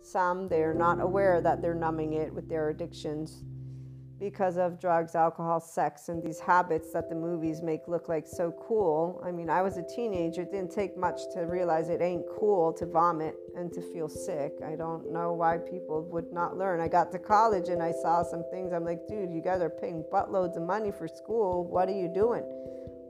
Some, 0.03 0.49
they're 0.49 0.75
not 0.75 1.01
aware 1.01 1.41
that 1.41 1.63
they're 1.63 1.75
numbing 1.75 2.15
it 2.15 2.33
with 2.33 2.49
their 2.49 2.71
addictions 2.71 3.45
because 4.25 4.57
of 4.57 4.81
drugs, 4.81 5.15
alcohol, 5.15 5.61
sex, 5.61 6.09
and 6.09 6.23
these 6.23 6.41
habits 6.41 6.93
that 6.95 7.11
the 7.11 7.15
movies 7.15 7.61
make 7.61 7.87
look 7.87 8.09
like 8.09 8.27
so 8.27 8.51
cool. 8.53 9.23
I 9.23 9.31
mean, 9.31 9.51
I 9.51 9.61
was 9.61 9.77
a 9.77 9.83
teenager, 9.83 10.43
it 10.43 10.51
didn't 10.51 10.73
take 10.73 10.97
much 10.97 11.21
to 11.35 11.41
realize 11.41 11.91
it 11.91 12.01
ain't 12.01 12.25
cool 12.39 12.73
to 12.73 12.87
vomit 12.87 13.37
and 13.55 13.71
to 13.75 13.83
feel 13.83 14.09
sick. 14.09 14.55
I 14.67 14.77
don't 14.77 15.13
know 15.13 15.35
why 15.35 15.59
people 15.59 16.05
would 16.05 16.33
not 16.33 16.57
learn. 16.57 16.81
I 16.81 16.89
got 16.89 17.13
to 17.13 17.19
college 17.19 17.69
and 17.69 17.83
I 17.83 17.93
saw 17.93 18.23
some 18.23 18.45
things. 18.51 18.73
I'm 18.73 18.83
like, 18.83 19.07
dude, 19.07 19.31
you 19.31 19.43
guys 19.43 19.61
are 19.61 19.69
paying 19.69 20.03
buttloads 20.11 20.57
of 20.57 20.63
money 20.63 20.91
for 20.91 21.07
school. 21.07 21.63
What 21.63 21.91
are 21.91 21.93
you 21.93 22.09
doing? 22.09 22.45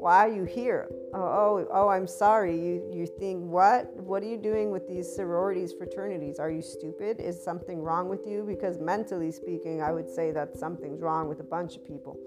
Why 0.05 0.26
are 0.26 0.30
you 0.30 0.44
here? 0.44 0.86
Oh, 1.14 1.18
oh, 1.18 1.68
oh, 1.72 1.88
I'm 1.88 2.07
sorry. 2.07 2.55
You, 2.55 2.90
you 2.92 3.07
think, 3.07 3.42
what? 3.42 3.90
What 3.96 4.22
are 4.22 4.26
you 4.26 4.36
doing 4.36 4.70
with 4.70 4.86
these 4.86 5.11
sororities, 5.11 5.72
fraternities? 5.72 6.38
Are 6.38 6.50
you 6.50 6.61
stupid? 6.61 7.20
Is 7.20 7.42
something 7.42 7.80
wrong 7.80 8.11
with 8.11 8.26
you? 8.26 8.44
Because 8.46 8.78
mentally 8.78 9.32
speaking, 9.32 9.80
I 9.80 9.92
would 9.92 10.11
say 10.11 10.30
that 10.32 10.59
something's 10.59 11.00
wrong 11.00 11.26
with 11.26 11.40
a 11.40 11.42
bunch 11.42 11.76
of 11.76 11.86
people. 11.86 12.18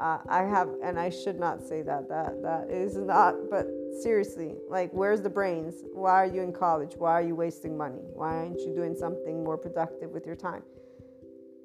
Uh, 0.00 0.18
I 0.28 0.42
have, 0.42 0.68
and 0.82 0.98
I 0.98 1.10
should 1.10 1.38
not 1.38 1.62
say 1.62 1.80
that. 1.82 2.08
That 2.08 2.42
that 2.42 2.70
is 2.72 2.96
not. 2.96 3.36
But 3.52 3.68
seriously, 4.02 4.56
like, 4.68 4.90
where's 4.90 5.22
the 5.22 5.30
brains? 5.30 5.84
Why 5.94 6.14
are 6.24 6.26
you 6.26 6.42
in 6.42 6.52
college? 6.52 6.94
Why 6.98 7.12
are 7.12 7.22
you 7.22 7.36
wasting 7.36 7.78
money? 7.78 8.02
Why 8.14 8.34
aren't 8.34 8.58
you 8.62 8.74
doing 8.74 8.96
something 8.96 9.44
more 9.44 9.56
productive 9.56 10.10
with 10.10 10.26
your 10.26 10.34
time? 10.34 10.64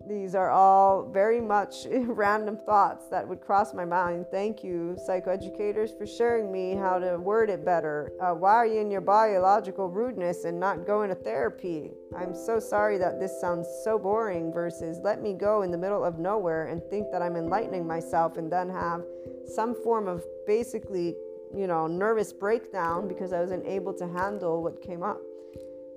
These 0.07 0.35
are 0.35 0.49
all 0.49 1.09
very 1.11 1.39
much 1.39 1.87
random 1.91 2.57
thoughts 2.57 3.07
that 3.09 3.27
would 3.27 3.41
cross 3.41 3.73
my 3.73 3.85
mind. 3.85 4.25
Thank 4.31 4.63
you, 4.63 4.97
psychoeducators, 5.07 5.97
for 5.97 6.05
sharing 6.05 6.51
me 6.51 6.75
how 6.75 6.99
to 6.99 7.17
word 7.17 7.49
it 7.49 7.63
better. 7.63 8.11
Uh, 8.21 8.33
why 8.33 8.53
are 8.53 8.65
you 8.65 8.79
in 8.79 8.91
your 8.91 9.01
biological 9.01 9.89
rudeness 9.89 10.43
and 10.45 10.59
not 10.59 10.85
going 10.85 11.09
to 11.09 11.15
therapy? 11.15 11.91
I'm 12.17 12.33
so 12.33 12.59
sorry 12.59 12.97
that 12.97 13.19
this 13.19 13.39
sounds 13.39 13.67
so 13.83 13.97
boring, 13.97 14.51
versus 14.51 14.97
let 15.03 15.21
me 15.21 15.33
go 15.33 15.61
in 15.61 15.71
the 15.71 15.77
middle 15.77 16.03
of 16.03 16.19
nowhere 16.19 16.67
and 16.67 16.81
think 16.89 17.11
that 17.11 17.21
I'm 17.21 17.35
enlightening 17.35 17.85
myself 17.85 18.37
and 18.37 18.51
then 18.51 18.69
have 18.69 19.03
some 19.45 19.75
form 19.83 20.07
of 20.07 20.23
basically, 20.47 21.15
you 21.55 21.67
know, 21.67 21.87
nervous 21.87 22.33
breakdown 22.33 23.07
because 23.07 23.33
I 23.33 23.39
wasn't 23.39 23.65
able 23.65 23.93
to 23.93 24.07
handle 24.07 24.63
what 24.63 24.81
came 24.81 25.03
up. 25.03 25.19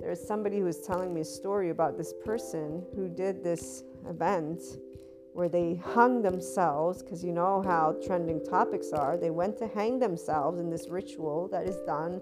There's 0.00 0.24
somebody 0.24 0.58
who 0.58 0.64
was 0.64 0.80
telling 0.80 1.14
me 1.14 1.22
a 1.22 1.24
story 1.24 1.70
about 1.70 1.96
this 1.96 2.12
person 2.24 2.84
who 2.94 3.08
did 3.08 3.42
this 3.42 3.84
event 4.08 4.60
where 5.34 5.48
they 5.48 5.74
hung 5.74 6.22
themselves 6.22 7.02
because 7.02 7.24
you 7.24 7.32
know 7.32 7.60
how 7.62 7.96
trending 8.06 8.42
topics 8.44 8.92
are. 8.92 9.16
They 9.16 9.30
went 9.30 9.58
to 9.58 9.66
hang 9.66 9.98
themselves 9.98 10.60
in 10.60 10.70
this 10.70 10.88
ritual 10.88 11.48
that 11.48 11.66
is 11.66 11.76
done 11.86 12.20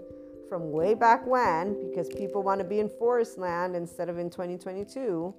from 0.49 0.73
way 0.73 0.95
back 0.95 1.27
when 1.27 1.79
because 1.89 2.09
people 2.09 2.43
want 2.43 2.61
to 2.61 2.65
be 2.65 2.81
in 2.81 2.89
forest 2.89 3.39
land 3.39 3.77
instead 3.77 4.09
of 4.09 4.19
in 4.19 4.31
2022. 4.31 5.35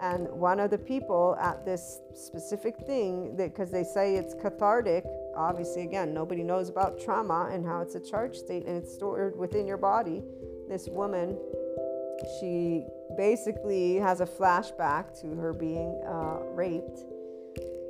And 0.00 0.28
one 0.28 0.60
of 0.60 0.70
the 0.70 0.78
people 0.78 1.36
at 1.40 1.64
this 1.64 1.98
specific 2.14 2.76
thing, 2.86 3.36
because 3.36 3.70
they 3.70 3.82
say 3.82 4.16
it's 4.16 4.34
cathartic, 4.34 5.04
obviously, 5.36 5.82
again, 5.82 6.14
nobody 6.14 6.44
knows 6.44 6.68
about 6.68 7.00
trauma 7.00 7.48
and 7.52 7.66
how 7.66 7.80
it's 7.80 7.94
a 7.94 8.00
charge 8.00 8.36
state 8.36 8.66
and 8.66 8.76
it's 8.76 8.94
stored 8.94 9.36
within 9.36 9.66
your 9.66 9.76
body. 9.76 10.22
This 10.68 10.88
woman 10.88 11.36
she 12.40 12.84
basically 13.16 13.96
has 13.96 14.20
a 14.20 14.26
flashback 14.26 15.18
to 15.20 15.34
her 15.34 15.52
being 15.52 16.00
uh, 16.06 16.38
raped. 16.54 17.00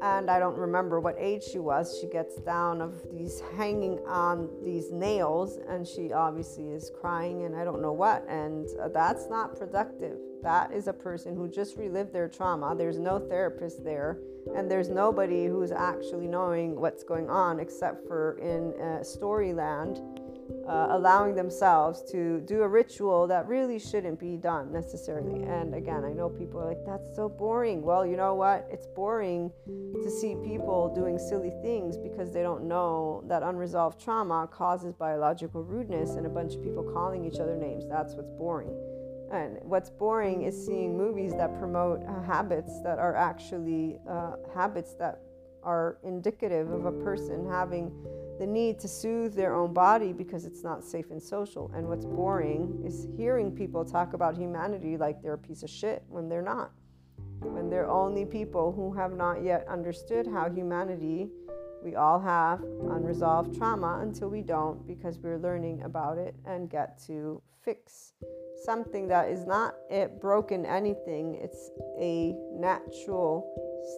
And 0.00 0.30
I 0.30 0.38
don't 0.38 0.56
remember 0.56 1.00
what 1.00 1.16
age 1.18 1.42
she 1.42 1.58
was. 1.58 1.98
She 2.00 2.06
gets 2.06 2.36
down 2.36 2.80
of 2.80 2.94
these 3.10 3.42
hanging 3.56 3.98
on 4.06 4.48
these 4.62 4.92
nails, 4.92 5.58
and 5.68 5.86
she 5.86 6.12
obviously 6.12 6.68
is 6.68 6.90
crying, 7.00 7.44
and 7.44 7.56
I 7.56 7.64
don't 7.64 7.82
know 7.82 7.92
what. 7.92 8.24
And 8.28 8.68
uh, 8.80 8.88
that's 8.88 9.28
not 9.28 9.58
productive. 9.58 10.18
That 10.42 10.72
is 10.72 10.86
a 10.86 10.92
person 10.92 11.34
who 11.34 11.48
just 11.48 11.76
relived 11.76 12.12
their 12.12 12.28
trauma. 12.28 12.76
There's 12.76 13.00
no 13.00 13.18
therapist 13.18 13.82
there, 13.82 14.18
and 14.54 14.70
there's 14.70 14.88
nobody 14.88 15.46
who's 15.46 15.72
actually 15.72 16.28
knowing 16.28 16.80
what's 16.80 17.02
going 17.02 17.28
on 17.28 17.58
except 17.58 18.06
for 18.06 18.38
in 18.38 18.72
uh, 18.80 19.00
Storyland 19.00 20.07
uh, 20.68 20.88
allowing 20.90 21.34
themselves 21.34 22.02
to 22.10 22.40
do 22.40 22.62
a 22.62 22.68
ritual 22.68 23.26
that 23.26 23.46
really 23.46 23.78
shouldn't 23.78 24.18
be 24.20 24.36
done 24.36 24.72
necessarily. 24.72 25.42
And 25.44 25.74
again, 25.74 26.04
I 26.04 26.12
know 26.12 26.28
people 26.28 26.60
are 26.60 26.66
like, 26.66 26.84
that's 26.86 27.14
so 27.16 27.28
boring. 27.28 27.82
Well, 27.82 28.06
you 28.06 28.16
know 28.16 28.34
what? 28.34 28.66
It's 28.70 28.86
boring 28.86 29.50
to 29.66 30.10
see 30.10 30.36
people 30.44 30.92
doing 30.94 31.18
silly 31.18 31.52
things 31.62 31.96
because 31.96 32.32
they 32.32 32.42
don't 32.42 32.64
know 32.64 33.22
that 33.28 33.42
unresolved 33.42 34.02
trauma 34.02 34.48
causes 34.52 34.92
biological 34.92 35.62
rudeness 35.62 36.10
and 36.10 36.26
a 36.26 36.30
bunch 36.30 36.54
of 36.54 36.62
people 36.62 36.82
calling 36.82 37.24
each 37.24 37.40
other 37.40 37.56
names. 37.56 37.84
That's 37.88 38.14
what's 38.14 38.30
boring. 38.30 38.74
And 39.32 39.58
what's 39.62 39.90
boring 39.90 40.42
is 40.42 40.66
seeing 40.66 40.96
movies 40.96 41.34
that 41.34 41.58
promote 41.58 42.02
uh, 42.06 42.22
habits 42.22 42.80
that 42.82 42.98
are 42.98 43.14
actually 43.14 43.98
uh, 44.08 44.36
habits 44.54 44.94
that 44.94 45.20
are 45.62 45.98
indicative 46.02 46.70
of 46.70 46.86
a 46.86 46.92
person 46.92 47.46
having 47.46 47.92
the 48.38 48.46
need 48.46 48.78
to 48.80 48.88
soothe 48.88 49.34
their 49.34 49.54
own 49.54 49.72
body 49.72 50.12
because 50.12 50.44
it's 50.44 50.62
not 50.62 50.84
safe 50.84 51.10
and 51.10 51.22
social. 51.22 51.70
And 51.74 51.88
what's 51.88 52.04
boring 52.04 52.82
is 52.84 53.08
hearing 53.16 53.50
people 53.50 53.84
talk 53.84 54.12
about 54.12 54.36
humanity 54.36 54.96
like 54.96 55.20
they're 55.22 55.34
a 55.34 55.38
piece 55.38 55.62
of 55.62 55.70
shit 55.70 56.04
when 56.08 56.28
they're 56.28 56.42
not. 56.42 56.72
When 57.40 57.68
they're 57.68 57.88
only 57.88 58.24
people 58.24 58.72
who 58.72 58.92
have 58.94 59.12
not 59.12 59.42
yet 59.42 59.66
understood 59.68 60.26
how 60.26 60.50
humanity, 60.50 61.28
we 61.84 61.94
all 61.94 62.18
have 62.20 62.60
unresolved 62.90 63.56
trauma 63.56 64.00
until 64.02 64.28
we 64.28 64.42
don't 64.42 64.86
because 64.86 65.18
we're 65.18 65.38
learning 65.38 65.82
about 65.82 66.18
it 66.18 66.34
and 66.44 66.68
get 66.68 67.00
to 67.06 67.40
fix 67.64 68.12
something 68.64 69.06
that 69.08 69.28
is 69.28 69.46
not 69.46 69.74
it 69.90 70.20
broken 70.20 70.66
anything, 70.66 71.34
it's 71.36 71.70
a 72.00 72.34
natural 72.52 73.46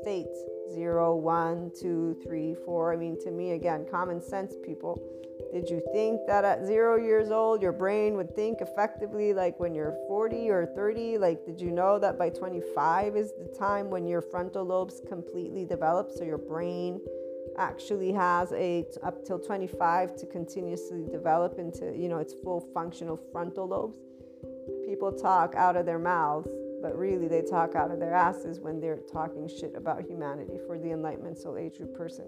state 0.00 0.26
zero, 0.72 1.16
one, 1.16 1.70
two, 1.78 2.16
three, 2.22 2.54
four. 2.64 2.92
I 2.92 2.96
mean, 2.96 3.20
to 3.22 3.30
me, 3.30 3.52
again, 3.52 3.86
common 3.90 4.20
sense 4.20 4.54
people. 4.64 5.00
Did 5.52 5.68
you 5.68 5.82
think 5.92 6.20
that 6.26 6.44
at 6.44 6.64
zero 6.64 6.96
years 6.96 7.30
old, 7.30 7.60
your 7.60 7.72
brain 7.72 8.14
would 8.16 8.36
think 8.36 8.60
effectively 8.60 9.34
like 9.34 9.58
when 9.58 9.74
you're 9.74 9.96
40 10.06 10.48
or 10.48 10.66
30? 10.66 11.18
Like, 11.18 11.44
did 11.44 11.60
you 11.60 11.72
know 11.72 11.98
that 11.98 12.18
by 12.18 12.30
25 12.30 13.16
is 13.16 13.32
the 13.32 13.52
time 13.58 13.90
when 13.90 14.06
your 14.06 14.22
frontal 14.22 14.64
lobes 14.64 15.02
completely 15.08 15.64
develop? 15.64 16.12
So 16.12 16.22
your 16.22 16.38
brain 16.38 17.00
actually 17.58 18.12
has 18.12 18.52
a 18.52 18.86
up 19.02 19.24
till 19.24 19.40
25 19.40 20.14
to 20.16 20.26
continuously 20.26 21.04
develop 21.10 21.58
into, 21.58 21.96
you 21.96 22.08
know, 22.08 22.18
its 22.18 22.34
full 22.44 22.68
functional 22.72 23.18
frontal 23.32 23.66
lobes. 23.66 23.98
People 24.86 25.12
talk 25.12 25.54
out 25.56 25.76
of 25.76 25.84
their 25.84 25.98
mouths 25.98 26.48
but 26.82 26.96
really 26.96 27.28
they 27.28 27.42
talk 27.42 27.74
out 27.74 27.90
of 27.90 27.98
their 27.98 28.14
asses 28.14 28.60
when 28.60 28.80
they're 28.80 29.00
talking 29.12 29.48
shit 29.48 29.74
about 29.76 30.02
humanity 30.02 30.58
for 30.66 30.78
the 30.78 30.90
Enlightenment 30.90 31.38
Soul 31.38 31.56
Age 31.56 31.76
group 31.76 31.96
person. 31.96 32.26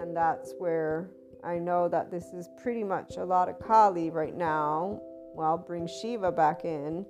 And 0.00 0.16
that's 0.16 0.54
where 0.58 1.10
I 1.42 1.58
know 1.58 1.88
that 1.88 2.10
this 2.10 2.26
is 2.32 2.48
pretty 2.62 2.84
much 2.84 3.16
a 3.16 3.24
lot 3.24 3.48
of 3.48 3.58
Kali 3.58 4.10
right 4.10 4.36
now. 4.36 5.00
Well, 5.34 5.58
bring 5.58 5.86
Shiva 5.86 6.32
back 6.32 6.64
in. 6.64 7.04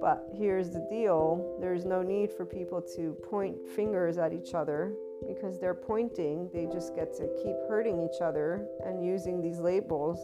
But 0.00 0.28
here's 0.34 0.70
the 0.70 0.86
deal 0.90 1.58
there's 1.60 1.84
no 1.84 2.02
need 2.02 2.30
for 2.32 2.44
people 2.44 2.80
to 2.96 3.16
point 3.28 3.56
fingers 3.74 4.18
at 4.18 4.32
each 4.32 4.54
other 4.54 4.92
because 5.28 5.58
they're 5.58 5.74
pointing. 5.74 6.50
They 6.52 6.66
just 6.66 6.94
get 6.94 7.16
to 7.16 7.28
keep 7.42 7.56
hurting 7.68 8.00
each 8.00 8.20
other 8.20 8.66
and 8.84 9.04
using 9.04 9.40
these 9.40 9.58
labels 9.58 10.18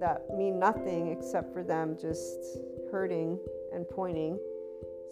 that 0.00 0.22
mean 0.36 0.58
nothing 0.58 1.08
except 1.08 1.52
for 1.52 1.62
them 1.62 1.96
just 2.00 2.58
hurting 2.90 3.38
and 3.76 3.88
pointing 3.88 4.38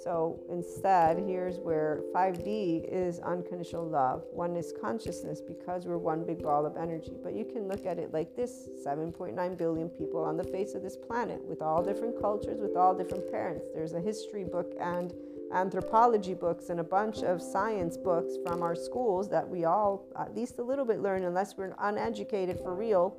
So 0.03 0.41
instead, 0.51 1.19
here's 1.19 1.59
where 1.59 2.03
5D 2.15 2.85
is 2.91 3.21
unconditional 3.21 3.89
love. 3.89 4.25
One 4.33 4.57
is 4.57 4.73
consciousness 4.81 5.41
because 5.41 5.87
we're 5.87 5.99
one 5.99 6.25
big 6.25 6.43
ball 6.43 6.67
of 6.67 6.77
energy. 6.77 7.13
But 7.23 7.35
you 7.35 7.45
can 7.45 7.69
look 7.69 7.87
at 7.87 7.99
it 7.99 8.13
like 8.13 8.35
this 8.37 8.69
7.9 8.85 9.57
billion 9.57 9.89
people 9.89 10.23
on 10.23 10.37
the 10.37 10.45
face 10.45 10.75
of 10.75 10.83
this 10.83 10.97
planet 10.97 11.41
with 11.45 11.63
all 11.63 11.83
different 11.83 12.21
cultures, 12.21 12.61
with 12.61 12.77
all 12.77 12.95
different 12.95 13.31
parents. 13.31 13.69
There's 13.73 13.93
a 13.93 14.01
history 14.01 14.45
book 14.45 14.75
and 14.81 15.15
anthropology 15.53 16.35
books 16.35 16.71
and 16.71 16.81
a 16.81 16.85
bunch 16.85 17.23
of 17.23 17.41
science 17.41 17.97
books 17.97 18.35
from 18.45 18.63
our 18.63 18.75
schools 18.75 19.29
that 19.31 19.49
we 19.49 19.65
all, 19.65 20.07
at 20.19 20.35
least 20.35 20.59
a 20.59 20.63
little 20.63 20.85
bit, 20.85 21.01
learn 21.01 21.25
unless 21.25 21.57
we're 21.57 21.75
uneducated 21.81 22.59
for 22.59 22.75
real. 22.75 23.17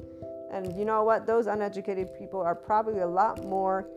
And 0.51 0.77
you 0.77 0.85
know 0.85 1.03
what? 1.03 1.25
Those 1.25 1.47
uneducated 1.47 2.09
people 2.19 2.41
are 2.41 2.55
probably 2.55 2.99
a 2.99 3.07
lot 3.07 3.43
more 3.45 3.87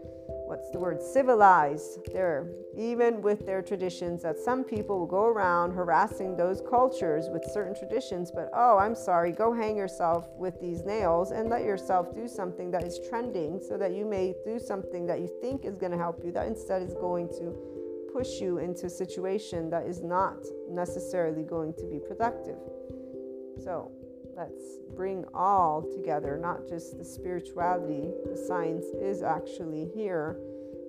what's 0.49 0.71
the 0.71 0.79
word 0.79 1.03
civilized. 1.03 2.01
There 2.13 2.49
even 2.77 3.21
with 3.23 3.45
their 3.45 3.61
traditions 3.61 4.23
that 4.23 4.39
some 4.39 4.63
people 4.65 5.01
will 5.01 5.07
go 5.07 5.27
around 5.27 5.73
harassing 5.73 6.37
those 6.37 6.63
cultures 6.69 7.27
with 7.33 7.45
certain 7.45 7.75
traditions 7.75 8.31
but 8.31 8.49
oh 8.55 8.79
i'm 8.79 8.95
sorry 8.95 9.33
go 9.33 9.53
hang 9.53 9.77
yourself 9.77 10.29
with 10.37 10.61
these 10.61 10.85
nails 10.85 11.33
and 11.33 11.51
let 11.51 11.65
yourself 11.65 12.15
do 12.15 12.29
something 12.29 12.71
that 12.71 12.85
is 12.85 13.01
trending 13.09 13.61
so 13.61 13.77
that 13.77 13.93
you 13.93 14.05
may 14.05 14.33
do 14.45 14.61
something 14.61 15.07
that 15.07 15.19
you 15.19 15.29
think 15.41 15.65
is 15.65 15.77
going 15.77 15.91
to 15.91 15.99
help 15.99 16.23
you 16.25 16.31
that 16.31 16.47
instead 16.47 16.81
is 16.81 16.95
going 16.95 17.29
to 17.29 17.53
push 18.13 18.41
you 18.41 18.59
into 18.59 18.87
a 18.87 18.91
situation 18.91 19.71
that 19.71 19.87
is 19.87 20.03
not 20.03 20.39
necessarily 20.69 21.43
going 21.43 21.73
to 21.75 21.87
be 21.87 22.01
productive. 22.01 22.59
So 23.63 23.93
let's 24.39 24.79
bring 24.95 25.25
all 25.35 25.83
together, 25.97 26.39
not 26.39 26.69
just 26.69 26.97
the 26.97 27.05
spirituality. 27.05 28.13
The 28.31 28.37
science 28.37 28.85
is 29.03 29.23
actually 29.23 29.91
here. 29.95 30.39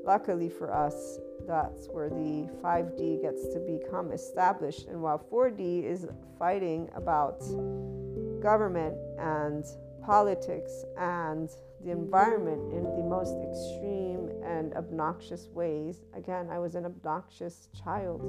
Luckily 0.05 0.49
for 0.49 0.71
us, 0.71 1.17
that's 1.47 1.87
where 1.87 2.09
the 2.09 2.47
5D 2.63 3.23
gets 3.23 3.47
to 3.53 3.59
become 3.59 4.11
established. 4.11 4.87
And 4.87 5.01
while 5.01 5.25
4D 5.31 5.83
is 5.83 6.05
fighting 6.37 6.89
about 6.95 7.39
government 8.39 8.95
and 9.17 9.65
politics 10.05 10.85
and 10.97 11.49
the 11.83 11.91
environment 11.91 12.71
in 12.73 12.83
the 12.83 13.03
most 13.03 13.35
extreme 13.49 14.29
and 14.43 14.73
obnoxious 14.75 15.47
ways. 15.53 16.03
Again, 16.13 16.49
I 16.51 16.59
was 16.59 16.75
an 16.75 16.85
obnoxious 16.85 17.67
child, 17.83 18.21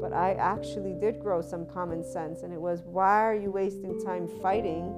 but 0.00 0.12
I 0.12 0.34
actually 0.34 0.94
did 0.94 1.20
grow 1.20 1.40
some 1.40 1.66
common 1.66 2.04
sense, 2.04 2.42
and 2.42 2.52
it 2.52 2.60
was 2.60 2.82
why 2.84 3.22
are 3.22 3.34
you 3.34 3.50
wasting 3.50 3.98
time 4.04 4.28
fighting? 4.42 4.92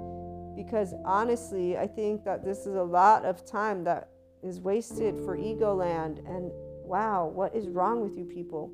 Because 0.57 0.95
honestly, 1.05 1.77
I 1.77 1.87
think 1.87 2.25
that 2.25 2.45
this 2.45 2.61
is 2.67 2.75
a 2.75 2.83
lot 2.83 3.25
of 3.25 3.45
time 3.45 3.85
that 3.85 4.09
is 4.43 4.61
wasted 4.61 5.17
for 5.25 5.37
ego 5.37 5.75
land, 5.75 6.21
and 6.27 6.51
wow, 6.85 7.27
what 7.27 7.55
is 7.55 7.69
wrong 7.69 8.01
with 8.01 8.17
you 8.17 8.25
people? 8.25 8.73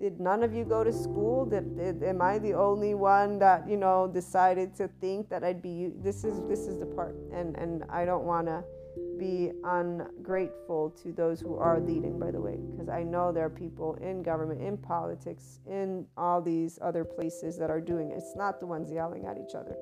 did 0.00 0.20
none 0.20 0.42
of 0.42 0.52
you 0.52 0.64
go 0.64 0.84
to 0.84 0.92
school 0.92 1.46
did, 1.46 1.76
did, 1.76 2.02
am 2.02 2.20
i 2.20 2.38
the 2.38 2.52
only 2.52 2.94
one 2.94 3.38
that 3.38 3.68
you 3.68 3.76
know 3.76 4.10
decided 4.12 4.74
to 4.74 4.88
think 5.00 5.28
that 5.28 5.42
i'd 5.42 5.62
be 5.62 5.90
this 6.02 6.24
is 6.24 6.40
this 6.48 6.60
is 6.60 6.78
the 6.78 6.86
part 6.86 7.16
and 7.32 7.56
and 7.56 7.84
i 7.88 8.04
don't 8.04 8.24
want 8.24 8.46
to 8.46 8.62
be 9.18 9.52
ungrateful 9.64 10.90
to 11.02 11.12
those 11.12 11.40
who 11.40 11.56
are 11.56 11.80
leading 11.80 12.18
by 12.18 12.30
the 12.30 12.40
way 12.40 12.58
because 12.72 12.88
i 12.88 13.02
know 13.02 13.32
there 13.32 13.44
are 13.44 13.50
people 13.50 13.94
in 14.00 14.22
government 14.22 14.60
in 14.60 14.76
politics 14.76 15.60
in 15.66 16.06
all 16.16 16.40
these 16.40 16.78
other 16.82 17.04
places 17.04 17.58
that 17.58 17.70
are 17.70 17.80
doing 17.80 18.10
it. 18.10 18.18
it's 18.18 18.36
not 18.36 18.60
the 18.60 18.66
ones 18.66 18.90
yelling 18.92 19.26
at 19.26 19.36
each 19.38 19.54
other 19.54 19.76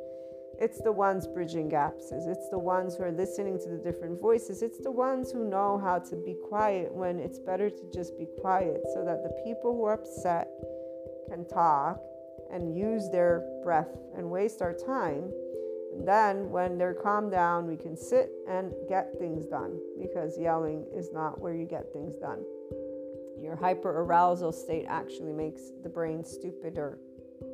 it's 0.61 0.81
the 0.81 0.93
ones 0.93 1.27
bridging 1.27 1.69
gaps. 1.69 2.13
It's 2.13 2.49
the 2.49 2.59
ones 2.59 2.97
who 2.97 3.05
are 3.05 3.13
listening 3.13 3.59
to 3.61 3.69
the 3.69 3.79
different 3.79 4.21
voices. 4.21 4.63
It's 4.63 4.79
the 4.79 4.91
ones 4.91 5.33
who 5.33 5.49
know 5.49 5.79
how 5.79 5.99
to 5.99 6.17
be 6.17 6.37
quiet 6.49 6.93
when 6.93 7.19
it's 7.19 7.39
better 7.39 7.69
to 7.69 7.91
just 7.93 8.17
be 8.19 8.27
quiet 8.41 8.81
so 8.95 9.05
that 9.05 9.23
the 9.23 9.31
people 9.45 9.75
who 9.75 9.85
are 9.85 9.95
upset 9.95 10.49
can 11.29 11.47
talk 11.49 12.01
and 12.53 12.77
use 12.77 13.09
their 13.11 13.43
breath 13.65 13.89
and 14.17 14.31
waste 14.31 14.63
our 14.63 14.73
time. 14.73 15.33
Then 16.01 16.51
when 16.51 16.77
they're 16.79 16.95
calmed 16.95 17.31
down, 17.31 17.67
we 17.67 17.77
can 17.77 17.97
sit 17.97 18.31
and 18.49 18.73
get 18.89 19.19
things 19.19 19.47
done 19.47 19.79
because 20.01 20.39
yelling 20.39 20.87
is 20.95 21.11
not 21.13 21.41
where 21.41 21.55
you 21.55 21.67
get 21.67 21.93
things 21.93 22.17
done. 22.17 22.45
Your 23.41 23.57
hyper 23.57 24.01
arousal 24.01 24.53
state 24.53 24.87
actually 24.89 25.33
makes 25.33 25.63
the 25.83 25.89
brain 25.89 26.25
stupider, 26.25 26.99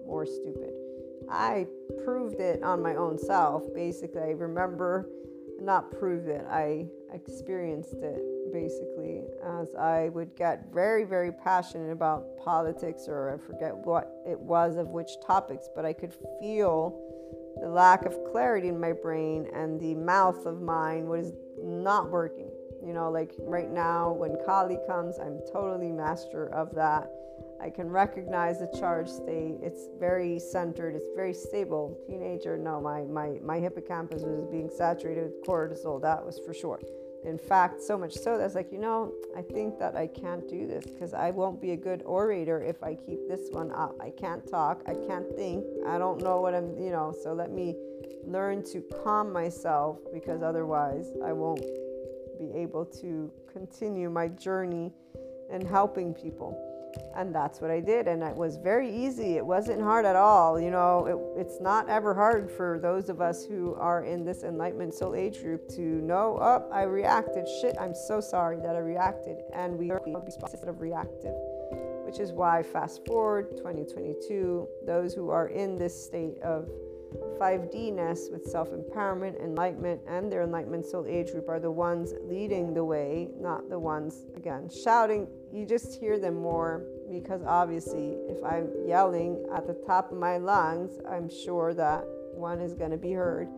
more 0.07 0.27
stupid. 0.27 0.73
I 1.31 1.67
proved 2.05 2.41
it 2.41 2.63
on 2.63 2.83
my 2.83 2.97
own 2.97 3.19
self. 3.19 3.63
Basically, 3.75 4.21
I 4.21 4.31
remember 4.31 5.09
not 5.61 5.91
proved 5.91 6.29
it, 6.29 6.45
I 6.49 6.87
experienced 7.13 7.95
it 7.95 8.23
basically 8.53 9.23
as 9.45 9.75
I 9.75 10.09
would 10.09 10.35
get 10.35 10.67
very, 10.73 11.05
very 11.05 11.33
passionate 11.33 11.93
about 11.93 12.37
politics 12.39 13.07
or 13.07 13.35
I 13.35 13.37
forget 13.47 13.77
what 13.77 14.23
it 14.27 14.39
was 14.39 14.77
of 14.77 14.89
which 14.89 15.11
topics, 15.25 15.69
but 15.75 15.85
I 15.85 15.93
could 15.93 16.15
feel 16.41 16.99
the 17.61 17.69
lack 17.69 18.05
of 18.07 18.17
clarity 18.33 18.69
in 18.69 18.81
my 18.81 18.93
brain 18.93 19.49
and 19.53 19.81
the 19.81 19.95
mouth 19.95 20.47
of 20.47 20.61
mine 20.61 21.07
was 21.07 21.33
not 21.63 22.11
working. 22.11 22.51
You 22.85 22.95
know, 22.95 23.11
like 23.11 23.35
right 23.39 23.71
now 23.71 24.13
when 24.13 24.37
Kali 24.47 24.79
comes, 24.87 25.19
I'm 25.19 25.41
totally 25.53 25.93
master 25.93 26.49
of 26.55 26.75
that 26.75 27.11
I 27.63 27.69
can 27.69 27.91
recognize 27.91 28.59
the 28.59 28.75
charge 28.79 29.09
state. 29.09 29.59
It's 29.63 29.89
very 29.99 30.39
centered, 30.39 30.97
it's 30.97 31.11
very 31.15 31.35
stable. 31.35 31.99
Teenager, 32.07 32.57
no, 32.57 32.81
my, 32.81 33.03
my, 33.03 33.39
my 33.43 33.59
hippocampus 33.59 34.23
was 34.23 34.47
being 34.51 34.71
saturated 34.71 35.25
with 35.25 35.45
cortisol, 35.45 36.01
that 36.01 36.25
was 36.25 36.41
for 36.47 36.55
sure. 36.55 36.81
In 37.25 37.39
fact, 37.39 37.83
so 37.83 37.99
much 37.99 38.15
so 38.15 38.37
that 38.37 38.43
I 38.43 38.45
was 38.45 38.55
like, 38.55 38.73
you 38.73 38.79
know, 38.79 39.13
I 39.37 39.43
think 39.43 39.79
that 39.79 39.95
I 39.95 40.07
can't 40.07 40.49
do 40.49 40.67
this 40.67 40.87
because 40.87 41.13
I 41.13 41.31
won't 41.31 41.61
be 41.61 41.73
a 41.73 41.77
good 41.77 42.03
orator 42.05 42.63
if 42.63 42.83
I 42.83 42.95
keep 42.95 43.29
this 43.29 43.49
one 43.51 43.71
up. 43.73 43.95
I 44.01 44.11
can't 44.11 44.49
talk, 44.49 44.83
I 44.87 44.95
can't 44.95 45.27
think, 45.37 45.65
I 45.87 45.99
don't 45.99 46.23
know 46.23 46.41
what 46.41 46.55
I'm, 46.55 46.79
you 46.79 46.91
know, 46.91 47.15
so 47.23 47.35
let 47.35 47.51
me 47.51 47.77
learn 48.25 48.63
to 48.73 48.83
calm 49.05 49.33
myself 49.33 49.99
because 50.13 50.43
otherwise 50.43 51.09
I 51.25 51.33
won't 51.33 51.65
be 52.39 52.51
able 52.55 52.87
to 52.87 53.31
continue 53.53 54.09
my 54.09 54.29
journey 54.29 54.93
in 55.51 55.67
helping 55.67 56.15
people 56.15 56.70
and 57.17 57.35
that's 57.35 57.61
what 57.61 57.71
I 57.71 57.81
did. 57.81 58.09
And 58.09 58.23
it 58.23 58.35
was 58.35 58.57
very 58.57 58.91
easy. 58.91 59.37
It 59.37 59.45
wasn't 59.45 59.81
hard 59.81 60.05
at 60.05 60.17
all. 60.17 60.61
You 60.61 60.71
know, 60.71 61.33
it, 61.37 61.41
it's 61.41 61.61
not 61.61 61.89
ever 61.89 62.15
hard 62.15 62.51
for 62.51 62.79
those 62.81 63.09
of 63.09 63.21
us 63.21 63.45
who 63.45 63.75
are 63.75 64.05
in 64.05 64.25
this 64.25 64.43
enlightenment 64.43 64.95
soul 64.95 65.15
age 65.15 65.41
group 65.43 65.69
to 65.71 65.81
know, 65.81 66.39
oh, 66.41 66.69
I 66.73 66.83
reacted. 66.83 67.47
Shit, 67.61 67.77
I'm 67.81 67.95
so 67.95 68.21
sorry 68.21 68.59
that 68.61 68.77
I 68.77 68.81
reacted. 68.81 69.39
And 69.53 69.79
we 69.79 69.91
are 69.91 70.01
responsive 70.25 70.69
of 70.69 70.81
reactive, 70.81 71.35
which 72.05 72.21
is 72.21 72.33
why 72.33 72.63
fast 72.63 73.05
forward 73.07 73.57
2022, 73.57 74.69
those 74.87 75.15
who 75.15 75.31
are 75.31 75.49
in 75.49 75.77
this 75.77 76.05
state 76.05 76.39
of 76.43 76.69
5D 77.41 77.93
ness 77.93 78.29
with 78.31 78.47
self 78.47 78.71
empowerment, 78.71 79.43
enlightenment, 79.43 80.01
and 80.07 80.31
their 80.31 80.43
enlightenment 80.43 80.87
soul 80.87 81.07
age 81.07 81.33
group 81.33 81.49
are 81.49 81.61
the 81.61 81.71
ones 81.71 82.15
leading 82.23 82.75
the 82.75 82.85
way, 82.85 83.29
not 83.39 83.69
the 83.69 83.79
ones, 83.79 84.27
again, 84.37 84.69
shouting. 84.69 85.27
You 85.53 85.67
just 85.67 85.99
hear 85.99 86.19
them 86.19 86.35
more 86.35 86.85
because 87.11 87.43
obviously, 87.43 88.17
if 88.29 88.43
I'm 88.45 88.69
yelling 88.87 89.45
at 89.55 89.67
the 89.67 89.75
top 89.87 90.13
of 90.13 90.19
my 90.19 90.37
lungs, 90.37 90.99
I'm 91.09 91.29
sure 91.29 91.75
that 91.75 92.05
one 92.35 92.61
is 92.61 92.75
going 92.75 92.91
to 92.91 92.99
be 92.99 93.13
heard. 93.13 93.49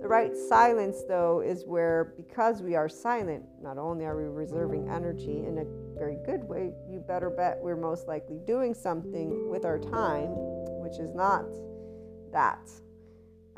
The 0.00 0.08
right 0.08 0.32
silence, 0.48 1.02
though, 1.06 1.40
is 1.40 1.64
where 1.64 2.14
because 2.16 2.62
we 2.62 2.74
are 2.74 2.88
silent, 2.88 3.44
not 3.62 3.78
only 3.78 4.04
are 4.04 4.16
we 4.16 4.24
reserving 4.24 4.88
energy 4.88 5.44
in 5.46 5.58
a 5.58 5.98
very 5.98 6.18
good 6.26 6.42
way, 6.42 6.72
you 6.90 7.00
better 7.00 7.30
bet 7.30 7.58
we're 7.60 7.76
most 7.76 8.08
likely 8.08 8.40
doing 8.46 8.74
something 8.74 9.48
with 9.48 9.64
our 9.64 9.78
time, 9.78 10.30
which 10.80 10.98
is 10.98 11.14
not 11.14 11.46
that 12.32 12.68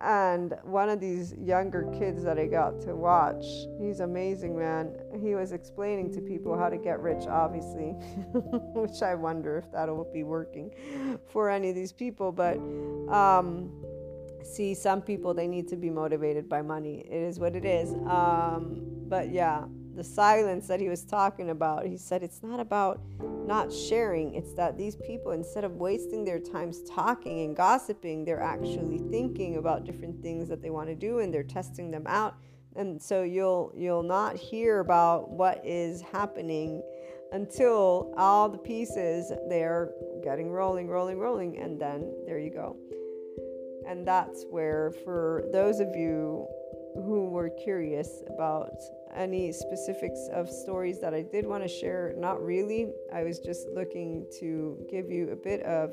and 0.00 0.54
one 0.62 0.88
of 0.88 1.00
these 1.00 1.34
younger 1.34 1.90
kids 1.98 2.22
that 2.22 2.38
I 2.38 2.46
got 2.46 2.80
to 2.82 2.94
watch, 2.94 3.44
he's 3.80 4.00
amazing, 4.00 4.56
man. 4.56 4.94
He 5.20 5.34
was 5.34 5.52
explaining 5.52 6.12
to 6.14 6.20
people 6.20 6.56
how 6.56 6.68
to 6.68 6.76
get 6.76 7.00
rich, 7.00 7.26
obviously, 7.28 7.90
which 8.74 9.02
I 9.02 9.14
wonder 9.16 9.58
if 9.58 9.70
that'll 9.72 10.08
be 10.12 10.22
working 10.22 10.72
for 11.26 11.50
any 11.50 11.70
of 11.70 11.74
these 11.74 11.92
people. 11.92 12.30
But 12.30 12.58
um, 13.12 13.72
see, 14.44 14.72
some 14.74 15.02
people 15.02 15.34
they 15.34 15.48
need 15.48 15.66
to 15.68 15.76
be 15.76 15.90
motivated 15.90 16.48
by 16.48 16.62
money. 16.62 17.00
It 17.00 17.22
is 17.22 17.40
what 17.40 17.56
it 17.56 17.64
is. 17.64 17.92
Um, 18.06 18.82
but 19.08 19.30
yeah, 19.30 19.64
the 19.98 20.04
silence 20.04 20.68
that 20.68 20.78
he 20.78 20.88
was 20.88 21.04
talking 21.04 21.50
about, 21.50 21.84
he 21.84 21.96
said 21.96 22.22
it's 22.22 22.40
not 22.40 22.60
about 22.60 23.00
not 23.44 23.72
sharing. 23.72 24.32
It's 24.36 24.52
that 24.54 24.78
these 24.78 24.94
people, 24.94 25.32
instead 25.32 25.64
of 25.64 25.72
wasting 25.72 26.24
their 26.24 26.38
times 26.38 26.82
talking 26.88 27.40
and 27.40 27.56
gossiping, 27.56 28.24
they're 28.24 28.40
actually 28.40 28.98
thinking 29.10 29.56
about 29.56 29.84
different 29.84 30.22
things 30.22 30.48
that 30.50 30.62
they 30.62 30.70
want 30.70 30.88
to 30.88 30.94
do 30.94 31.18
and 31.18 31.34
they're 31.34 31.42
testing 31.42 31.90
them 31.90 32.06
out. 32.06 32.36
And 32.76 33.02
so 33.02 33.24
you'll 33.24 33.72
you'll 33.76 34.04
not 34.04 34.36
hear 34.36 34.78
about 34.78 35.30
what 35.30 35.60
is 35.66 36.00
happening 36.00 36.80
until 37.32 38.14
all 38.16 38.48
the 38.48 38.58
pieces 38.58 39.32
they're 39.48 39.90
getting 40.22 40.48
rolling, 40.48 40.86
rolling, 40.86 41.18
rolling, 41.18 41.58
and 41.58 41.80
then 41.80 42.14
there 42.24 42.38
you 42.38 42.50
go. 42.50 42.76
And 43.88 44.06
that's 44.06 44.44
where, 44.48 44.92
for 45.04 45.44
those 45.52 45.80
of 45.80 45.88
you 45.96 46.46
who 46.94 47.28
were 47.30 47.50
curious 47.50 48.22
about 48.28 48.76
any 49.18 49.52
specifics 49.52 50.28
of 50.32 50.48
stories 50.48 51.00
that 51.00 51.12
I 51.12 51.22
did 51.22 51.46
want 51.46 51.62
to 51.64 51.68
share. 51.68 52.14
Not 52.16 52.42
really. 52.42 52.92
I 53.12 53.24
was 53.24 53.38
just 53.40 53.68
looking 53.68 54.26
to 54.40 54.86
give 54.90 55.10
you 55.10 55.30
a 55.30 55.36
bit 55.36 55.62
of 55.62 55.92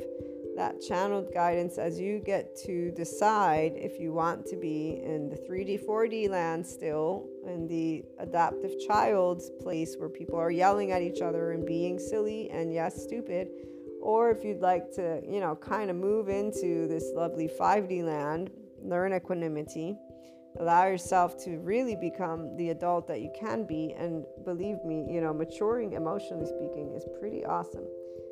that 0.56 0.80
channeled 0.82 1.34
guidance 1.34 1.78
as 1.78 2.00
you 2.00 2.20
get 2.20 2.56
to 2.56 2.92
decide 2.92 3.74
if 3.76 4.00
you 4.00 4.14
want 4.14 4.46
to 4.46 4.56
be 4.56 5.02
in 5.04 5.28
the 5.28 5.36
3D, 5.36 5.86
4D 5.86 6.30
land 6.30 6.66
still, 6.66 7.28
in 7.46 7.68
the 7.68 8.06
adaptive 8.20 8.72
child's 8.88 9.52
place 9.62 9.96
where 9.98 10.08
people 10.08 10.40
are 10.40 10.52
yelling 10.52 10.92
at 10.92 11.02
each 11.02 11.22
other 11.22 11.52
and 11.52 11.66
being 11.66 12.00
silly 12.00 12.50
and 12.52 12.74
yes, 12.74 13.04
stupid, 13.04 13.50
or 14.02 14.32
if 14.32 14.46
you'd 14.46 14.62
like 14.62 14.92
to, 14.94 15.22
you 15.28 15.42
know, 15.42 15.56
kind 15.56 15.90
of 15.90 15.98
move 15.98 16.30
into 16.30 16.88
this 16.88 17.12
lovely 17.14 17.50
5D 17.60 18.04
land, 18.04 18.50
learn 18.82 19.14
equanimity, 19.14 19.98
allow 20.60 20.88
yourself 20.88 21.38
to 21.44 21.58
really 21.60 21.96
become 21.96 22.56
the 22.58 22.70
adult 22.70 23.08
that 23.08 23.22
you 23.22 23.32
can 23.38 23.64
be. 23.66 23.94
And 23.98 24.26
believe 24.44 24.84
me, 24.84 25.06
you 25.10 25.22
know, 25.22 25.34
maturing 25.34 25.94
emotionally 25.94 26.46
speaking 26.46 26.94
is 26.96 27.06
pretty 27.20 27.46
awesome 27.46 27.86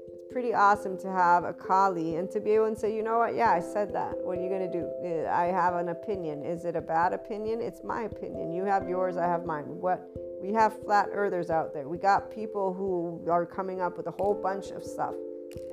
It's 0.08 0.32
pretty 0.32 0.54
awesome 0.54 0.98
to 1.00 1.12
have 1.12 1.44
a 1.44 1.54
colleague 1.54 2.16
and 2.16 2.30
to 2.32 2.40
be 2.40 2.52
able 2.52 2.74
to 2.74 2.80
say, 2.80 2.96
you 2.96 3.04
know 3.04 3.18
what, 3.20 3.36
yeah, 3.36 3.52
I 3.52 3.60
said 3.60 3.94
that. 3.94 4.14
What 4.24 4.38
are 4.38 4.42
you 4.42 4.50
going 4.50 4.72
to 4.72 4.80
do? 4.80 5.28
I 5.28 5.46
have 5.46 5.76
an 5.76 5.90
opinion. 5.90 6.44
Is 6.44 6.66
it 6.66 6.76
a 6.76 6.82
bad 6.82 7.14
opinion? 7.14 7.62
It's 7.62 7.84
my 7.84 8.04
opinion. 8.04 8.54
You 8.54 8.64
have 8.66 8.88
yours, 8.88 9.18
I 9.18 9.26
have 9.26 9.46
mine. 9.46 9.66
What 9.66 10.02
we 10.42 10.52
have 10.54 10.82
flat 10.84 11.08
earthers 11.14 11.50
out 11.50 11.74
there. 11.74 11.88
We 11.88 11.98
got 11.98 12.30
people 12.30 12.74
who 12.74 13.26
are 13.32 13.46
coming 13.46 13.80
up 13.80 13.96
with 13.96 14.08
a 14.08 14.12
whole 14.12 14.34
bunch 14.34 14.72
of 14.72 14.84
stuff. 14.84 15.14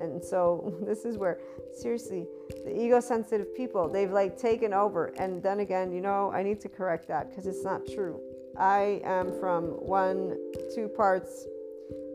And 0.00 0.24
so 0.24 0.74
this 0.82 1.04
is 1.04 1.16
where 1.16 1.38
seriously, 1.74 2.26
the 2.64 2.78
ego 2.78 3.00
sensitive 3.00 3.54
people, 3.54 3.88
they've 3.88 4.10
like 4.10 4.36
taken 4.38 4.72
over. 4.72 5.06
And 5.18 5.42
then 5.42 5.60
again, 5.60 5.92
you 5.92 6.00
know, 6.00 6.30
I 6.32 6.42
need 6.42 6.60
to 6.60 6.68
correct 6.68 7.08
that 7.08 7.30
because 7.30 7.46
it's 7.46 7.64
not 7.64 7.86
true. 7.86 8.20
I 8.56 9.00
am 9.04 9.32
from 9.38 9.64
one, 9.64 10.36
two 10.74 10.88
parts 10.88 11.46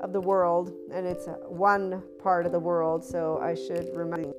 of 0.01 0.13
the 0.13 0.22
world, 0.22 0.74
and 0.93 1.07
it's 1.07 1.28
uh, 1.28 1.34
one 1.47 2.03
part 2.22 2.45
of 2.45 2.51
the 2.51 2.59
world, 2.59 3.03
so 3.03 3.39
I 3.41 3.55
should 3.55 3.89
remember. 3.95 4.34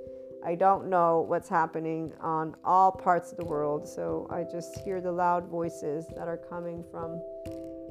I 0.45 0.55
don't 0.55 0.89
know 0.89 1.25
what's 1.27 1.49
happening 1.49 2.13
on 2.21 2.55
all 2.65 2.93
parts 2.93 3.33
of 3.33 3.39
the 3.39 3.45
world, 3.45 3.89
so 3.89 4.29
I 4.31 4.45
just 4.45 4.79
hear 4.79 5.01
the 5.01 5.11
loud 5.11 5.49
voices 5.49 6.07
that 6.17 6.29
are 6.29 6.37
coming 6.37 6.85
from 6.91 7.21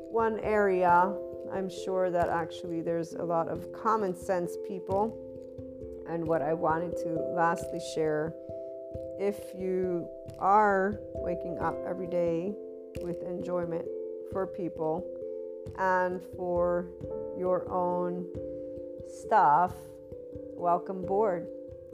one 0.09 0.39
area. 0.39 1.13
I'm 1.51 1.69
sure 1.69 2.09
that 2.09 2.29
actually 2.29 2.81
there's 2.81 3.13
a 3.13 3.23
lot 3.23 3.49
of 3.49 3.73
common 3.73 4.15
sense 4.15 4.55
people. 4.65 5.17
And 6.07 6.27
what 6.27 6.41
I 6.41 6.53
wanted 6.53 6.97
to 6.97 7.09
lastly 7.35 7.81
share 7.93 8.33
if 9.19 9.39
you 9.57 10.07
are 10.39 10.99
waking 11.13 11.57
up 11.59 11.75
every 11.87 12.07
day 12.07 12.53
with 13.01 13.23
enjoyment 13.23 13.85
for 14.31 14.45
people 14.45 15.05
and 15.77 16.21
for 16.35 16.87
your 17.37 17.69
own 17.71 18.27
stuff, 19.07 19.73
welcome 20.53 21.01
board. 21.01 21.47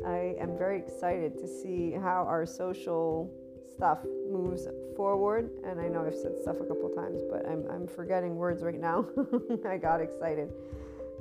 I 0.05 0.35
am 0.39 0.57
very 0.57 0.79
excited 0.79 1.37
to 1.37 1.47
see 1.47 1.91
how 1.91 2.25
our 2.27 2.45
social 2.45 3.31
stuff 3.75 3.99
moves 4.29 4.67
forward. 4.95 5.51
And 5.63 5.79
I 5.79 5.87
know 5.87 6.05
I've 6.05 6.15
said 6.15 6.33
stuff 6.41 6.57
a 6.59 6.65
couple 6.65 6.89
times, 6.89 7.21
but 7.29 7.45
I'm, 7.47 7.65
I'm 7.69 7.87
forgetting 7.87 8.35
words 8.35 8.63
right 8.63 8.79
now. 8.79 9.05
I 9.67 9.77
got 9.77 10.01
excited 10.01 10.51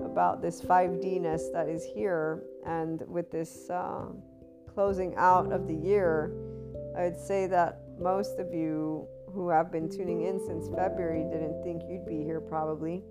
about 0.02 0.42
this 0.42 0.60
5D-ness 0.60 1.50
that 1.50 1.68
is 1.68 1.84
here. 1.84 2.42
And 2.66 3.02
with 3.06 3.30
this 3.30 3.68
uh, 3.70 4.06
closing 4.72 5.14
out 5.16 5.52
of 5.52 5.66
the 5.66 5.74
year, 5.74 6.32
I 6.96 7.04
would 7.04 7.18
say 7.18 7.46
that 7.46 7.80
most 7.98 8.38
of 8.38 8.52
you 8.52 9.06
who 9.32 9.48
have 9.48 9.70
been 9.70 9.88
tuning 9.88 10.22
in 10.22 10.40
since 10.44 10.68
February 10.68 11.24
didn't 11.24 11.62
think 11.62 11.82
you'd 11.88 12.06
be 12.06 12.22
here, 12.24 12.40
probably. 12.40 13.02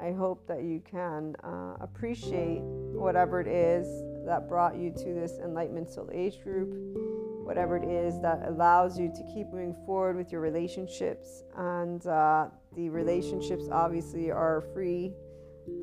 I 0.00 0.12
hope 0.12 0.46
that 0.48 0.62
you 0.62 0.82
can 0.90 1.36
uh, 1.44 1.76
appreciate 1.80 2.60
whatever 2.62 3.40
it 3.40 3.46
is 3.46 3.86
that 4.26 4.48
brought 4.48 4.76
you 4.76 4.90
to 4.90 5.14
this 5.14 5.38
Enlightenment 5.38 5.88
Soul 5.88 6.08
Age 6.12 6.42
group, 6.42 6.74
whatever 7.44 7.76
it 7.76 7.84
is 7.84 8.20
that 8.20 8.42
allows 8.46 8.98
you 8.98 9.08
to 9.08 9.22
keep 9.32 9.48
moving 9.52 9.74
forward 9.86 10.16
with 10.16 10.32
your 10.32 10.40
relationships. 10.40 11.44
And 11.56 12.04
uh, 12.06 12.48
the 12.74 12.88
relationships 12.88 13.64
obviously 13.70 14.30
are 14.30 14.62
free 14.72 15.12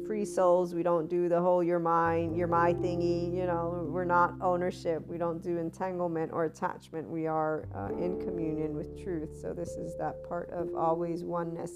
free 0.05 0.25
souls. 0.25 0.73
We 0.73 0.83
don't 0.83 1.09
do 1.09 1.29
the 1.29 1.39
whole 1.39 1.63
you're 1.63 1.79
mine, 1.79 2.35
you're 2.35 2.47
my 2.47 2.73
thingy. 2.73 3.33
You 3.35 3.45
know, 3.45 3.87
we're 3.89 4.05
not 4.05 4.33
ownership. 4.41 5.05
We 5.07 5.17
don't 5.17 5.41
do 5.41 5.57
entanglement 5.57 6.31
or 6.33 6.45
attachment. 6.45 7.09
We 7.09 7.27
are 7.27 7.67
uh, 7.75 7.93
in 7.97 8.19
communion 8.19 8.75
with 8.75 9.01
truth. 9.01 9.37
So, 9.41 9.53
this 9.53 9.71
is 9.71 9.95
that 9.97 10.27
part 10.27 10.49
of 10.51 10.75
always 10.75 11.23
oneness, 11.23 11.71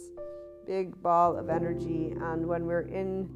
big 0.66 1.02
ball 1.02 1.38
of 1.38 1.50
energy. 1.50 2.14
And 2.20 2.46
when 2.46 2.66
we're 2.66 2.82
in 2.82 3.30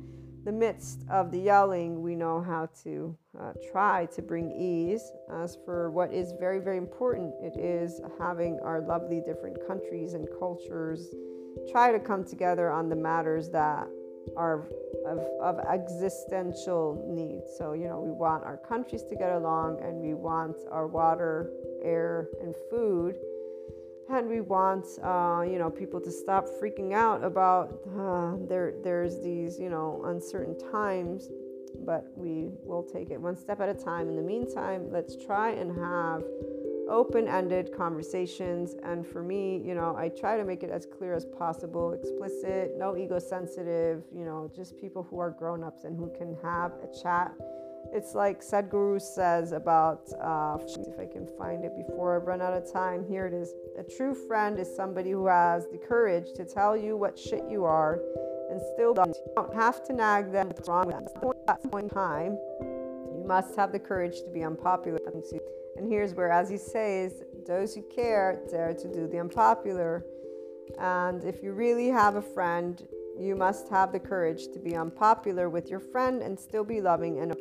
the 0.45 0.51
midst 0.51 1.05
of 1.09 1.32
the 1.32 1.39
yelling, 1.39 2.01
we 2.01 2.15
know 2.15 2.41
how 2.41 2.70
to 2.84 3.15
uh, 3.39 3.53
try 3.72 4.05
to 4.07 4.22
bring 4.22 4.51
ease. 4.51 5.11
As 5.32 5.57
for 5.65 5.91
what 5.91 6.13
is 6.13 6.34
very, 6.39 6.59
very 6.59 6.78
important, 6.78 7.34
it 7.41 7.59
is 7.59 8.01
having 8.20 8.59
our 8.63 8.82
lovely 8.82 9.22
different 9.26 9.57
countries 9.67 10.13
and 10.13 10.28
cultures 10.39 11.13
try 11.70 11.91
to 11.91 11.99
come 11.99 12.24
together 12.24 12.72
on 12.72 12.89
the 12.89 12.95
matters 12.95 13.49
that 13.49 13.88
are 14.36 14.67
of, 15.05 15.20
of 15.41 15.59
existential 15.59 17.05
needs. 17.07 17.51
So, 17.57 17.74
you 17.74 17.88
know, 17.88 17.99
we 17.99 18.11
want 18.11 18.43
our 18.43 18.57
countries 18.57 19.03
to 19.09 19.15
get 19.15 19.32
along 19.32 19.80
and 19.82 19.99
we 19.99 20.13
want 20.13 20.57
our 20.72 20.88
water, 20.88 21.51
air, 21.84 22.30
and 22.41 22.55
food. 22.70 23.15
And 24.11 24.28
we 24.28 24.41
want, 24.41 24.86
uh, 25.03 25.43
you 25.47 25.59
know, 25.59 25.70
people 25.70 26.01
to 26.01 26.11
stop 26.11 26.45
freaking 26.61 26.93
out 26.93 27.24
about 27.24 27.80
uh, 27.97 28.36
there. 28.47 28.74
There's 28.84 29.22
these, 29.22 29.59
you 29.59 29.70
know, 29.70 30.01
uncertain 30.05 30.57
times, 30.72 31.30
but 31.86 32.05
we 32.15 32.49
will 32.63 32.84
take 32.84 33.11
it 33.11 33.22
one 33.22 33.38
step 33.38 33.61
at 33.61 33.70
a 33.70 33.74
time. 33.74 34.09
In 34.09 34.15
the 34.15 34.24
meantime, 34.24 34.89
let's 34.91 35.15
try 35.15 35.51
and 35.51 35.70
have 35.78 36.24
open 36.89 37.27
ended 37.27 37.71
conversations. 37.75 38.75
And 38.83 39.05
for 39.05 39.23
me, 39.23 39.61
you 39.63 39.75
know, 39.75 39.95
I 39.95 40.09
try 40.09 40.37
to 40.37 40.43
make 40.43 40.63
it 40.63 40.69
as 40.69 40.85
clear 40.85 41.13
as 41.13 41.25
possible, 41.25 41.93
explicit, 41.93 42.73
no 42.77 42.97
ego 42.97 43.19
sensitive, 43.19 44.03
you 44.13 44.25
know, 44.25 44.51
just 44.55 44.77
people 44.77 45.03
who 45.09 45.19
are 45.19 45.29
grown 45.29 45.63
ups 45.63 45.83
and 45.83 45.97
who 45.97 46.11
can 46.17 46.35
have 46.43 46.73
a 46.83 47.01
chat. 47.01 47.31
It's 47.91 48.13
like 48.13 48.41
Sadhguru 48.41 49.01
says 49.01 49.51
about, 49.51 50.11
uh, 50.21 50.57
if 50.61 50.99
I 50.99 51.05
can 51.05 51.25
find 51.37 51.63
it 51.65 51.71
before 51.75 52.15
I 52.15 52.17
run 52.17 52.41
out 52.41 52.53
of 52.53 52.71
time, 52.71 53.03
here 53.07 53.25
it 53.25 53.33
is. 53.33 53.53
A 53.77 53.83
true 53.83 54.13
friend 54.13 54.59
is 54.59 54.73
somebody 54.75 55.11
who 55.11 55.27
has 55.27 55.65
the 55.71 55.77
courage 55.77 56.33
to 56.35 56.45
tell 56.45 56.77
you 56.77 56.97
what 56.97 57.17
shit 57.17 57.43
you 57.49 57.63
are 57.63 57.99
and 58.51 58.61
still 58.73 58.93
don't, 58.93 59.15
have 59.53 59.83
to 59.85 59.93
nag 59.93 60.31
them 60.31 60.51
wrong 60.67 60.91
at 60.91 61.05
that 61.47 61.71
point 61.71 61.85
in 61.85 61.89
time. 61.89 62.37
You 62.61 63.23
must 63.25 63.55
have 63.55 63.71
the 63.71 63.79
courage 63.79 64.21
to 64.21 64.29
be 64.29 64.43
unpopular. 64.43 64.99
And 65.80 65.89
here's 65.89 66.13
where, 66.13 66.30
as 66.30 66.49
he 66.49 66.57
says, 66.57 67.23
those 67.47 67.73
who 67.73 67.82
care 67.84 68.41
dare 68.51 68.73
to 68.73 68.93
do 68.93 69.07
the 69.07 69.17
unpopular. 69.17 70.03
And 70.77 71.23
if 71.23 71.41
you 71.41 71.53
really 71.53 71.88
have 71.88 72.15
a 72.15 72.21
friend, 72.21 72.86
you 73.17 73.36
must 73.38 73.69
have 73.69 73.93
the 73.93 73.99
courage 73.99 74.49
to 74.53 74.59
be 74.59 74.75
unpopular 74.75 75.49
with 75.49 75.69
your 75.69 75.80
friend 75.80 76.21
and 76.21 76.38
still 76.38 76.65
be 76.65 76.82
loving 76.82 77.19
and 77.19 77.32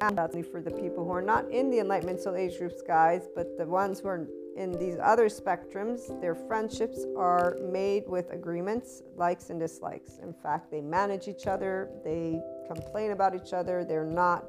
and 0.00 0.18
that's 0.18 0.34
only 0.34 0.46
for 0.46 0.60
the 0.60 0.70
people 0.70 1.04
who 1.04 1.10
are 1.12 1.22
not 1.22 1.48
in 1.50 1.70
the 1.70 1.78
Enlightenment 1.78 2.20
Soul 2.20 2.36
Age 2.36 2.58
groups, 2.58 2.82
guys, 2.82 3.28
but 3.34 3.56
the 3.56 3.64
ones 3.64 4.00
who 4.00 4.08
are 4.08 4.26
in 4.56 4.72
these 4.78 4.96
other 5.02 5.28
spectrums, 5.28 6.20
their 6.20 6.34
friendships 6.34 7.04
are 7.16 7.56
made 7.60 8.04
with 8.06 8.30
agreements, 8.30 9.02
likes 9.16 9.50
and 9.50 9.58
dislikes. 9.58 10.18
In 10.22 10.32
fact, 10.32 10.70
they 10.70 10.80
manage 10.80 11.26
each 11.26 11.46
other, 11.46 11.90
they 12.04 12.40
complain 12.66 13.12
about 13.12 13.34
each 13.34 13.52
other, 13.52 13.84
they're 13.84 14.04
not 14.04 14.44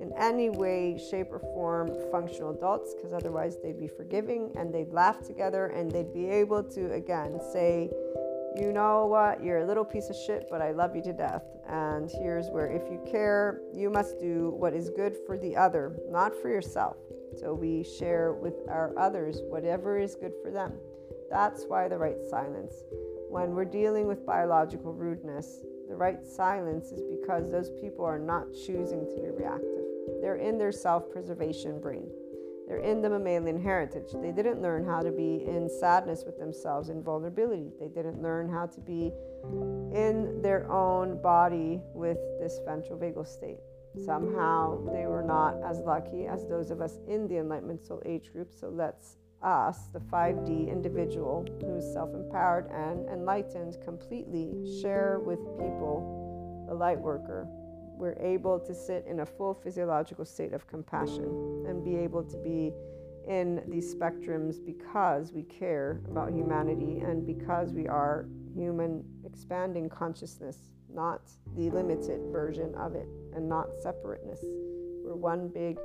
in 0.00 0.12
any 0.16 0.50
way, 0.50 0.98
shape, 1.10 1.28
or 1.30 1.38
form 1.38 1.90
functional 2.10 2.50
adults 2.50 2.94
because 2.94 3.12
otherwise 3.12 3.58
they'd 3.62 3.78
be 3.78 3.88
forgiving 3.88 4.50
and 4.56 4.72
they'd 4.72 4.92
laugh 4.92 5.20
together 5.20 5.66
and 5.66 5.90
they'd 5.90 6.12
be 6.12 6.26
able 6.26 6.62
to, 6.62 6.92
again, 6.92 7.38
say, 7.52 7.90
you 8.56 8.72
know 8.72 9.06
what, 9.06 9.42
you're 9.42 9.58
a 9.58 9.66
little 9.66 9.84
piece 9.84 10.10
of 10.10 10.16
shit, 10.16 10.48
but 10.50 10.60
I 10.60 10.72
love 10.72 10.96
you 10.96 11.02
to 11.02 11.12
death. 11.12 11.44
And 11.68 12.10
here's 12.10 12.48
where 12.48 12.66
if 12.66 12.82
you 12.90 13.00
care, 13.10 13.60
you 13.72 13.90
must 13.90 14.18
do 14.18 14.50
what 14.58 14.74
is 14.74 14.90
good 14.90 15.16
for 15.26 15.38
the 15.38 15.56
other, 15.56 15.96
not 16.08 16.34
for 16.34 16.48
yourself. 16.48 16.96
So 17.36 17.54
we 17.54 17.84
share 17.84 18.32
with 18.32 18.54
our 18.68 18.92
others 18.98 19.40
whatever 19.48 19.98
is 19.98 20.16
good 20.16 20.32
for 20.42 20.50
them. 20.50 20.72
That's 21.30 21.64
why 21.64 21.86
the 21.86 21.96
right 21.96 22.18
silence. 22.28 22.74
When 23.28 23.54
we're 23.54 23.64
dealing 23.64 24.08
with 24.08 24.26
biological 24.26 24.92
rudeness, 24.92 25.60
the 25.88 25.94
right 25.94 26.26
silence 26.26 26.90
is 26.90 27.02
because 27.02 27.50
those 27.50 27.70
people 27.80 28.04
are 28.04 28.18
not 28.18 28.46
choosing 28.52 29.06
to 29.06 29.22
be 29.22 29.30
reactive. 29.30 29.79
They're 30.20 30.36
in 30.36 30.58
their 30.58 30.72
self 30.72 31.10
preservation 31.10 31.80
brain. 31.80 32.08
They're 32.66 32.78
in 32.78 33.02
the 33.02 33.10
mammalian 33.10 33.60
heritage. 33.60 34.12
They 34.14 34.30
didn't 34.30 34.62
learn 34.62 34.84
how 34.84 35.00
to 35.00 35.10
be 35.10 35.44
in 35.44 35.68
sadness 35.68 36.22
with 36.24 36.38
themselves, 36.38 36.88
in 36.88 37.02
vulnerability. 37.02 37.72
They 37.80 37.88
didn't 37.88 38.22
learn 38.22 38.48
how 38.48 38.66
to 38.66 38.80
be 38.80 39.10
in 39.92 40.40
their 40.40 40.70
own 40.70 41.20
body 41.20 41.80
with 41.94 42.18
this 42.38 42.60
ventral 42.64 42.96
vagal 42.96 43.26
state. 43.26 43.58
Somehow 44.04 44.84
they 44.92 45.06
were 45.06 45.24
not 45.24 45.56
as 45.64 45.80
lucky 45.80 46.26
as 46.26 46.46
those 46.46 46.70
of 46.70 46.80
us 46.80 46.98
in 47.08 47.26
the 47.26 47.38
Enlightenment 47.38 47.84
Soul 47.84 48.02
Age 48.06 48.32
group. 48.32 48.52
So 48.52 48.68
let's 48.68 49.16
us, 49.42 49.88
the 49.92 49.98
5D 49.98 50.70
individual 50.70 51.46
who 51.60 51.76
is 51.76 51.92
self 51.92 52.14
empowered 52.14 52.70
and 52.70 53.08
enlightened 53.08 53.78
completely, 53.84 54.80
share 54.80 55.18
with 55.24 55.40
people 55.58 56.66
the 56.68 56.74
light 56.74 57.00
worker. 57.00 57.48
We're 58.00 58.16
able 58.18 58.58
to 58.60 58.74
sit 58.74 59.04
in 59.06 59.20
a 59.20 59.26
full 59.26 59.52
physiological 59.52 60.24
state 60.24 60.54
of 60.54 60.66
compassion 60.66 61.66
and 61.68 61.84
be 61.84 61.96
able 61.96 62.24
to 62.24 62.38
be 62.38 62.72
in 63.28 63.62
these 63.68 63.94
spectrums 63.94 64.56
because 64.64 65.34
we 65.34 65.42
care 65.42 66.00
about 66.10 66.32
humanity 66.32 67.00
and 67.00 67.26
because 67.26 67.74
we 67.74 67.86
are 67.86 68.26
human 68.56 69.04
expanding 69.26 69.90
consciousness, 69.90 70.70
not 70.90 71.20
the 71.54 71.68
limited 71.68 72.22
version 72.32 72.74
of 72.74 72.94
it 72.94 73.06
and 73.34 73.46
not 73.46 73.66
separateness. 73.82 74.40
We're 75.04 75.14
one 75.14 75.48
big 75.48 75.76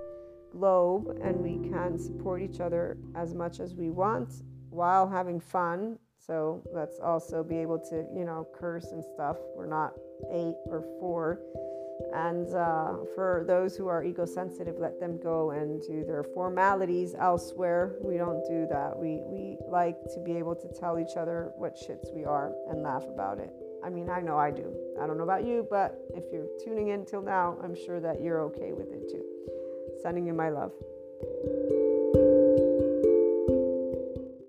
globe 0.53 1.19
and 1.21 1.35
we 1.41 1.69
can 1.69 1.99
support 1.99 2.41
each 2.41 2.61
other 2.61 2.97
as 3.13 3.33
much 3.33 3.59
as 3.59 3.75
we 3.75 3.89
want 3.89 4.41
while 4.69 5.05
having 5.05 5.41
fun. 5.41 5.99
So 6.17 6.63
let's 6.73 6.97
also 6.99 7.43
be 7.43 7.57
able 7.57 7.79
to, 7.89 8.05
you 8.15 8.23
know, 8.23 8.47
curse 8.55 8.93
and 8.93 9.03
stuff. 9.03 9.35
We're 9.53 9.67
not 9.67 9.91
eight 10.31 10.55
or 10.67 10.81
four. 11.01 11.41
And 12.13 12.53
uh, 12.53 13.05
for 13.13 13.43
those 13.47 13.75
who 13.75 13.87
are 13.87 14.03
ego 14.03 14.25
sensitive, 14.25 14.75
let 14.79 14.99
them 14.99 15.19
go 15.21 15.51
and 15.51 15.81
do 15.81 16.03
their 16.05 16.23
formalities 16.23 17.15
elsewhere. 17.17 17.95
We 18.01 18.17
don't 18.17 18.43
do 18.45 18.67
that. 18.69 18.97
We, 18.97 19.21
we 19.25 19.57
like 19.69 19.97
to 20.13 20.19
be 20.19 20.33
able 20.37 20.55
to 20.55 20.67
tell 20.79 20.99
each 20.99 21.15
other 21.17 21.51
what 21.57 21.75
shits 21.75 22.13
we 22.13 22.25
are 22.25 22.53
and 22.69 22.81
laugh 22.81 23.03
about 23.07 23.39
it. 23.39 23.51
I 23.83 23.89
mean, 23.89 24.09
I 24.09 24.21
know 24.21 24.37
I 24.37 24.51
do. 24.51 24.73
I 25.01 25.05
don't 25.05 25.17
know 25.17 25.23
about 25.23 25.45
you, 25.45 25.67
but 25.69 25.99
if 26.13 26.23
you're 26.31 26.47
tuning 26.63 26.89
in 26.89 27.05
till 27.05 27.21
now, 27.21 27.57
I'm 27.63 27.75
sure 27.75 27.99
that 27.99 28.21
you're 28.21 28.41
okay 28.45 28.71
with 28.73 28.91
it 28.91 29.09
too. 29.09 29.23
Sending 30.01 30.25
you 30.25 30.33
my 30.33 30.49
love. 30.49 30.71